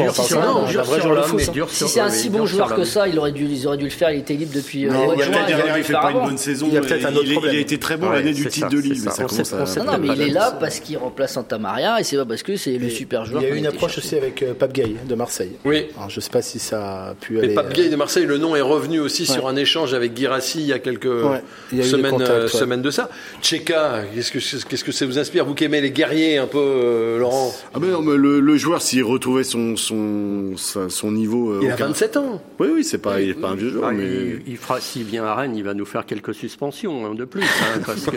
Si 1.68 1.88
c'est 1.88 2.00
un 2.00 2.10
si 2.10 2.30
bon 2.30 2.46
joueur 2.46 2.74
que 2.74 2.84
ça, 2.84 3.08
ils 3.08 3.18
auraient 3.18 3.32
dû 3.32 3.46
le 3.46 3.88
faire. 3.90 4.10
Il 4.10 4.20
était 4.20 4.34
libre 4.34 4.52
depuis. 4.54 4.80
Il 4.80 4.86
y 4.86 4.88
a 4.88 4.92
peut-être 4.98 6.00
il 6.10 6.16
une 6.16 6.24
bonne 6.24 6.38
saison. 6.38 6.68
Y 6.70 6.76
a 6.76 6.80
peut-être 6.80 7.06
un 7.06 7.14
autre 7.14 7.32
problème. 7.32 7.56
Très 7.90 7.96
bon 7.98 8.08
Ouais, 8.10 8.16
l'année 8.16 8.32
du 8.32 8.46
titre 8.46 8.68
ça, 8.68 8.74
de 8.74 8.78
Lille, 8.80 9.00
mais 9.04 9.10
ça 9.44 9.84
Non, 9.84 9.98
non, 9.98 10.14
il 10.14 10.22
est 10.22 10.30
là 10.30 10.56
parce 10.58 10.80
qu'il 10.80 10.96
remplace 10.98 11.32
Santa 11.34 11.58
Maria 11.58 12.00
et 12.00 12.04
c'est 12.04 12.16
pas 12.16 12.24
parce 12.24 12.42
que 12.42 12.56
c'est 12.56 12.78
le 12.78 12.88
super 12.88 13.24
joueur. 13.24 13.42
Il 13.42 13.48
y 13.48 13.52
a 13.52 13.54
eu 13.54 13.58
une 13.58 13.66
approche 13.66 13.98
aussi 13.98 14.16
avec 14.16 14.42
euh, 14.42 14.54
Pape 14.54 14.72
Gay 14.72 14.94
de 15.08 15.14
Marseille. 15.14 15.52
Oui. 15.64 15.86
Alors, 15.96 16.10
je 16.10 16.20
sais 16.20 16.30
pas 16.30 16.42
si 16.42 16.58
ça 16.58 17.08
a 17.10 17.14
pu 17.14 17.34
Mais 17.34 17.44
aller. 17.44 17.54
Pape 17.54 17.72
Gay 17.72 17.88
de 17.88 17.96
Marseille, 17.96 18.26
le 18.26 18.38
nom 18.38 18.54
est 18.56 18.60
revenu 18.60 19.00
aussi 19.00 19.22
Ouais. 19.22 19.28
sur 19.34 19.48
un 19.48 19.56
échange 19.56 19.92
avec 19.94 20.14
Guirassi 20.14 20.60
il 20.60 20.66
y 20.66 20.72
a 20.72 20.78
quelques 20.78 21.04
Ouais, 21.06 21.42
il 21.72 21.78
y 21.78 21.80
a 21.80 21.84
eu 21.84 21.86
des 21.86 21.90
semaines, 21.90 22.10
contacts, 22.12 22.30
euh, 22.30 22.42
ouais. 22.44 22.48
semaines 22.48 22.82
de 22.82 22.90
ça. 22.90 23.10
Tcheka, 23.42 24.04
qu'est-ce 24.14 24.30
que, 24.32 24.66
qu'est-ce 24.68 24.84
que 24.84 24.92
ça 24.92 25.04
vous 25.06 25.18
inspire 25.18 25.44
Vous 25.44 25.54
qui 25.54 25.64
aimez 25.64 25.80
les 25.80 25.90
guerriers 25.90 26.38
un 26.38 26.46
peu, 26.46 26.58
euh, 26.58 27.18
Laurent? 27.18 27.52
Ah 27.74 27.78
mais 27.80 27.88
non, 27.88 28.00
mais 28.02 28.16
le, 28.16 28.40
le 28.40 28.56
joueur 28.56 28.80
s'il 28.82 29.04
retrouvait 29.04 29.44
son 29.44 29.76
son 29.76 31.10
niveau, 31.12 31.52
euh, 31.52 31.60
Il 31.62 31.70
a 31.70 31.74
aucun- 31.74 31.86
27 31.88 32.16
ans. 32.16 32.42
Oui 32.58 32.68
oui, 32.74 32.84
c'est 32.84 32.98
pas 32.98 33.20
il 33.20 33.30
est 33.30 33.34
pas 33.34 33.48
un 33.50 33.54
vieux 33.54 33.70
joueur, 33.70 33.88
Ah, 33.88 33.92
mais 33.92 34.04
il, 34.04 34.42
il 34.52 34.56
fera, 34.56 34.80
s'il 34.80 35.04
vient 35.04 35.24
à 35.24 35.34
Rennes, 35.34 35.56
il 35.56 35.64
va 35.64 35.74
nous 35.74 35.84
faire 35.84 36.06
quelques 36.06 36.34
suspensions 36.34 37.06
hein, 37.06 37.14
de 37.14 37.24
plus, 37.24 37.42
hein, 37.42 37.79
parce 37.86 38.04
que 38.04 38.16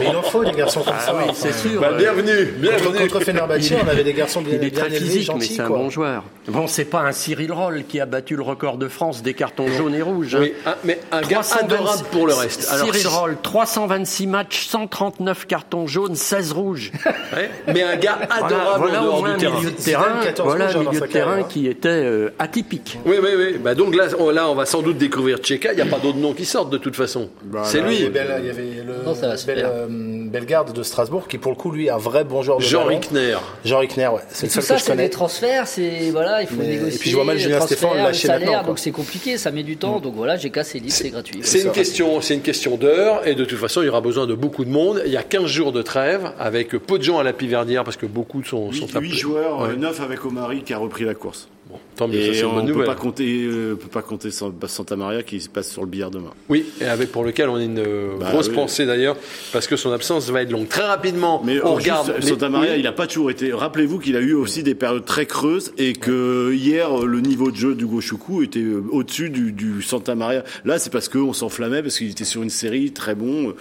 Mais 0.00 0.06
il 0.10 0.16
en 0.16 0.22
faut 0.22 0.44
des 0.44 0.52
garçons 0.52 0.82
comme 0.82 0.94
ah 0.96 1.00
ça. 1.02 1.14
oui, 1.16 1.24
enfin, 1.28 1.32
c'est 1.34 1.52
sûr. 1.68 1.80
Bah, 1.80 1.92
bienvenue, 1.96 2.46
Contre, 2.46 2.58
bienvenue. 2.60 2.98
contre 3.10 3.20
Fenerbahçe, 3.24 3.72
on 3.84 3.88
avait 3.88 4.04
des 4.04 4.12
garçons 4.12 4.42
bien, 4.42 4.54
Il 4.60 4.64
est 4.64 4.70
bien 4.70 4.80
très 4.80 4.88
élevés, 4.88 4.98
physique, 5.06 5.22
gentils, 5.26 5.48
mais 5.50 5.56
c'est 5.56 5.62
un 5.62 5.66
quoi. 5.68 5.78
bon 5.78 5.90
joueur. 5.90 6.24
Bon, 6.48 6.66
c'est 6.66 6.84
pas 6.84 7.00
un 7.00 7.12
Cyril 7.12 7.52
Roll 7.52 7.84
qui 7.88 8.00
a 8.00 8.06
battu 8.06 8.36
le 8.36 8.42
record 8.42 8.76
de 8.78 8.88
France 8.88 9.22
des 9.22 9.34
cartons 9.34 9.66
jaunes 9.68 9.94
et 9.94 10.02
rouges. 10.02 10.34
hein. 10.36 10.40
Oui, 10.42 10.54
un- 10.64 10.74
mais 10.84 10.98
un 11.12 11.20
gars 11.22 11.40
326 11.40 11.64
adorable 11.64 12.08
pour 12.12 12.26
le 12.26 12.34
reste. 12.34 12.68
Alors, 12.70 12.86
Cyril 12.86 13.06
Roll, 13.08 13.36
326 13.42 14.26
matchs, 14.26 14.66
139 14.68 15.46
cartons 15.46 15.86
jaunes, 15.86 16.14
16 16.14 16.52
rouges. 16.52 16.92
Ouais, 17.34 17.50
mais 17.72 17.82
un 17.82 17.96
gars 17.96 18.18
Voilà, 18.28 18.44
adorable 18.46 18.78
voilà 18.78 19.00
en 19.00 19.04
dehors 19.04 19.24
du 19.24 19.36
terrain. 19.38 19.58
milieu 19.58 19.70
de 19.70 19.76
terrain, 19.76 20.20
14 20.22 20.48
voilà 20.48 20.68
un 20.68 20.72
dans 20.72 20.78
milieu 20.90 21.00
de 21.00 21.06
terrain 21.06 21.26
carrière. 21.30 21.48
qui 21.48 21.66
était 21.66 21.88
euh, 21.88 22.30
atypique. 22.38 22.98
Oui, 23.04 23.16
oui, 23.22 23.30
oui. 23.36 23.58
Bah 23.58 23.74
donc 23.74 23.94
là, 23.94 24.04
on, 24.18 24.30
là, 24.30 24.48
on 24.48 24.54
va 24.54 24.66
sans 24.66 24.82
doute 24.82 24.98
découvrir 24.98 25.38
Tcheka. 25.38 25.72
Il 25.72 25.76
n'y 25.76 25.82
a 25.82 25.86
pas 25.86 25.98
d'autres 25.98 26.18
noms 26.18 26.32
qui 26.32 26.44
sortent 26.44 26.70
de 26.70 26.78
toute 26.78 26.96
façon. 26.96 27.30
Bah, 27.44 27.62
c'est 27.64 27.80
là, 27.80 27.86
Il 27.90 27.94
y 27.94 27.98
lui. 28.08 28.18
avait, 28.18 28.40
il 28.40 28.46
y 28.46 28.50
avait 28.50 28.82
le 28.86 28.94
Non, 29.04 29.14
ça 29.14 29.28
va 29.28 29.36
se 29.36 29.46
Bel- 29.46 29.58
faire. 29.58 29.70
euh, 29.72 29.86
Bellegarde 29.90 30.72
de 30.72 30.82
Strasbourg 30.82 31.28
qui 31.28 31.38
pour 31.38 31.52
le 31.52 31.56
coup 31.56 31.70
lui 31.70 31.86
est 31.86 31.90
un 31.90 31.96
vrai 31.98 32.24
bon 32.24 32.42
joueur 32.42 32.58
de 32.58 32.62
Jean 32.62 32.78
ballon. 32.84 32.88
Rickner. 33.00 33.36
Jean 33.64 33.78
Rickner, 33.78 34.08
ouais. 34.08 34.20
C'est 34.28 34.48
tout 34.48 34.60
ça, 34.60 34.78
c'est 34.78 34.96
des 34.96 35.10
transferts, 35.10 35.66
c'est 35.68 36.10
voilà, 36.10 36.42
il 36.42 36.48
faut 36.48 36.56
Mais- 36.58 36.66
négocier. 36.68 36.94
et 36.94 36.98
puis 36.98 37.10
je 37.10 37.16
vois 37.16 37.24
mal 37.24 37.38
Julien 37.38 37.60
Stéphane 37.60 37.96
lâcher 37.96 38.26
salaire, 38.26 38.40
maintenant, 38.46 38.58
quoi. 38.60 38.68
donc 38.68 38.78
c'est 38.78 38.90
compliqué, 38.90 39.38
ça 39.38 39.50
met 39.50 39.62
du 39.62 39.76
temps. 39.76 40.00
Donc 40.00 40.14
voilà, 40.14 40.36
j'ai 40.36 40.50
cassé 40.50 40.78
l'île, 40.78 40.92
c'est 40.92 41.10
gratuit. 41.10 41.40
C'est 41.42 41.62
une 41.62 41.72
question, 41.72 42.20
c'est 42.20 42.34
une 42.34 42.42
question 42.42 42.76
d'heure 42.76 43.26
et 43.26 43.34
de 43.34 43.44
toute 43.44 43.58
façon, 43.58 43.82
il 43.82 43.86
y 43.86 43.88
aura 43.88 44.00
besoin 44.00 44.26
de 44.26 44.34
beaucoup 44.34 44.64
de 44.64 44.70
monde. 44.70 45.02
Il 45.06 45.12
y 45.12 45.16
a 45.16 45.22
15 45.22 45.46
jours 45.46 45.72
de 45.72 45.82
trêve 45.82 46.30
avec 46.38 46.70
peu 46.70 46.98
de 46.98 47.02
gens 47.04 47.18
à 47.18 47.22
la 47.22 47.32
piverdière 47.32 47.84
parce 47.84 47.96
que 47.96 48.06
beaucoup 48.06 48.42
sont, 48.44 48.72
sont 48.72 48.86
8, 48.86 48.96
appelés. 48.96 49.10
joueurs, 49.10 49.60
Ouais. 49.62 49.76
9 49.76 50.00
avec 50.00 50.24
Omari 50.24 50.62
qui 50.62 50.72
a 50.74 50.78
repris 50.78 51.04
la 51.04 51.14
course. 51.14 51.48
Bon, 51.68 51.80
tant 51.96 52.06
mieux, 52.06 52.14
Et 52.20 52.44
on 52.44 52.64
peut 52.64 52.84
pas 52.84 52.94
compter 52.94 53.44
euh, 53.44 53.74
peut 53.74 53.88
pas 53.88 54.02
compter 54.02 54.30
San- 54.30 54.54
Santa 54.68 54.94
Maria 54.94 55.24
qui 55.24 55.40
se 55.40 55.48
passe 55.48 55.68
sur 55.72 55.82
le 55.82 55.88
billard 55.88 56.12
demain. 56.12 56.30
Oui, 56.48 56.64
et 56.80 56.84
avec 56.84 57.10
pour 57.10 57.24
lequel 57.24 57.48
on 57.48 57.56
a 57.56 57.62
une 57.64 57.80
euh, 57.80 58.16
Bah 58.20 58.30
grosse 58.30 58.48
oui. 58.50 58.54
pensée 58.54 58.86
d'ailleurs 58.86 59.16
parce 59.52 59.66
que 59.66 59.74
son 59.74 59.90
absence 59.90 60.30
va 60.30 60.42
être 60.42 60.52
longue. 60.52 60.68
Très 60.68 60.86
rapidement, 60.86 61.42
Mais 61.44 61.60
on 61.62 61.66
euh, 61.66 61.70
regarde. 61.70 62.06
juste, 62.06 62.20
les- 62.20 62.28
Santa 62.28 62.48
Maria, 62.50 62.74
Oui. 62.74 62.78
il 62.78 62.86
a 62.86 62.92
pas 62.92 63.08
toujours 63.08 63.32
été. 63.32 63.52
Rappelez-vous 63.52 63.98
qu'il 63.98 64.16
a 64.16 64.20
eu 64.20 64.32
aussi 64.34 64.62
des 64.62 64.76
périodes 64.76 65.04
très 65.04 65.26
creuses 65.26 65.72
et 65.76 65.94
que 65.94 66.52
hier 66.54 66.98
le 67.04 67.20
niveau 67.20 67.50
de 67.50 67.56
jeu 67.56 67.74
du 67.74 67.86
Goshoku 67.86 68.44
était 68.44 68.60
euh, 68.60 68.84
au-dessus 68.92 69.28
du, 69.30 69.50
du 69.50 69.82
Santa 69.82 70.14
Maria. 70.14 70.44
Là, 70.64 70.78
c'est 70.78 70.90
parce 70.92 71.08
qu'on 71.08 71.32
s'enflammait 71.32 71.82
parce 71.82 71.98
qu'il 71.98 72.10
était 72.10 72.24
sur 72.24 72.44
une 72.44 72.50
série 72.50 72.92
très 72.92 73.16
bon. 73.16 73.54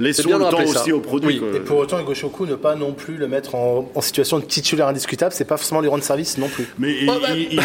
Laissons 0.00 0.22
bien 0.28 0.38
le 0.38 0.44
temps 0.46 0.62
aussi 0.64 0.92
au 0.92 1.00
produit. 1.00 1.40
Oui. 1.40 1.56
Et 1.56 1.60
pour 1.60 1.78
autant, 1.78 2.00
Hugo 2.00 2.14
Choku, 2.14 2.46
ne 2.46 2.54
pas 2.56 2.74
non 2.74 2.92
plus 2.92 3.16
le 3.16 3.28
mettre 3.28 3.54
en, 3.54 3.88
en 3.94 4.00
situation 4.00 4.38
de 4.38 4.44
titulaire 4.44 4.88
indiscutable, 4.88 5.32
c'est 5.34 5.44
pas 5.44 5.56
forcément 5.56 5.80
lui 5.80 5.88
rendre 5.88 6.02
service 6.02 6.38
non 6.38 6.48
plus. 6.48 6.66
Mais 6.78 6.92
il, 7.02 7.10
Oh, 7.10 7.14
bah. 7.20 7.28
il, 7.34 7.40
il, 7.52 7.60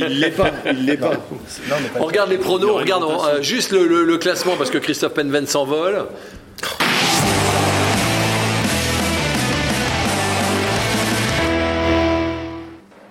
il- 0.00 0.06
il 0.10 0.20
l'est 0.20 0.30
pas. 0.36 0.50
Il 0.72 0.84
l'est 0.84 0.96
pas. 0.96 1.12
Non, 1.12 1.76
mais 1.82 1.88
pas 1.88 2.00
On 2.00 2.04
regarde 2.06 2.30
les 2.30 2.38
pronos, 2.38 2.70
on 2.70 2.74
regarde 2.74 3.04
euh, 3.04 3.40
juste 3.42 3.70
le, 3.72 3.86
le- 3.86 4.04
le 4.04 4.18
classement 4.18 4.56
parce 4.56 4.70
que 4.70 4.78
Christophe 4.78 5.14
Penven 5.14 5.46
s'envole. 5.46 6.06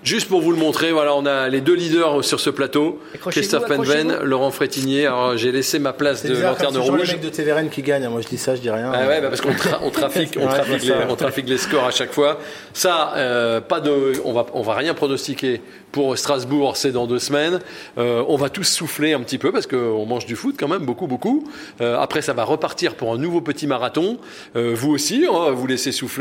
Juste 0.09 0.27
pour 0.27 0.41
vous 0.41 0.51
le 0.51 0.57
montrer, 0.57 0.91
voilà, 0.91 1.13
on 1.13 1.27
a 1.27 1.49
les 1.49 1.61
deux 1.61 1.75
leaders 1.75 2.25
sur 2.25 2.39
ce 2.39 2.49
plateau. 2.49 2.99
Christophe 3.29 3.67
Penven. 3.67 4.17
Laurent 4.23 4.49
Frétinier. 4.49 5.05
Alors 5.05 5.37
j'ai 5.37 5.51
laissé 5.51 5.77
ma 5.77 5.93
place 5.93 6.21
C'est 6.23 6.29
de 6.29 6.33
bizarre, 6.33 6.53
lanterne 6.53 6.73
comme 6.73 6.81
toujours 6.81 6.95
les 6.95 7.03
rouge. 7.03 7.11
mecs 7.11 7.21
de 7.21 7.29
TVRN 7.29 7.69
qui 7.69 7.83
gagnent. 7.83 8.07
Moi, 8.09 8.21
je 8.21 8.27
dis 8.27 8.39
ça, 8.39 8.55
je 8.55 8.61
dis 8.61 8.71
rien. 8.71 8.91
Ah 8.91 9.05
ouais, 9.07 9.21
bah 9.21 9.27
parce 9.29 9.39
qu'on 9.41 9.51
tra- 9.51 9.77
on 9.83 9.91
trafique, 9.91 10.31
on 10.35 10.47
Ouais, 10.47 10.53
trafique, 10.55 10.77
c'est 10.79 10.87
les, 10.87 10.93
ça. 10.93 11.07
on 11.09 11.15
trafique 11.15 11.47
les 11.47 11.59
scores 11.59 11.85
à 11.85 11.91
chaque 11.91 12.11
fois. 12.11 12.39
Ça, 12.73 13.13
euh, 13.17 13.61
pas 13.61 13.81
de, 13.81 14.13
on 14.25 14.33
va, 14.33 14.47
on 14.55 14.63
va 14.63 14.73
rien 14.73 14.95
pronostiquer 14.95 15.61
pour 15.91 16.17
Strasbourg, 16.17 16.77
c'est 16.77 16.91
dans 16.91 17.07
deux 17.07 17.19
semaines. 17.19 17.59
Euh, 17.97 18.23
on 18.27 18.35
va 18.35 18.49
tous 18.49 18.63
souffler 18.63 19.13
un 19.13 19.21
petit 19.21 19.37
peu 19.37 19.51
parce 19.51 19.67
qu'on 19.67 20.05
mange 20.05 20.25
du 20.25 20.35
foot 20.35 20.55
quand 20.57 20.67
même 20.67 20.85
beaucoup, 20.85 21.07
beaucoup. 21.07 21.49
Euh, 21.81 21.97
après, 21.99 22.21
ça 22.21 22.33
va 22.33 22.43
repartir 22.43 22.95
pour 22.95 23.13
un 23.13 23.17
nouveau 23.17 23.41
petit 23.41 23.67
marathon. 23.67 24.17
Euh, 24.55 24.73
vous 24.75 24.91
aussi, 24.91 25.25
hein, 25.29 25.51
vous 25.51 25.67
laissez 25.67 25.91
souffler 25.91 26.19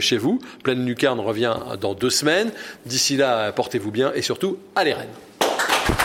chez 0.00 0.16
vous. 0.16 0.38
Pleine 0.62 0.84
Lucarne 0.84 1.20
revient 1.20 1.54
dans 1.80 1.94
deux 1.94 2.10
semaines. 2.10 2.50
D'ici 2.86 3.16
là, 3.16 3.52
portez-vous 3.52 3.90
bien 3.90 4.12
et 4.14 4.22
surtout, 4.22 4.58
allez 4.74 4.92
Rennes. 4.92 6.03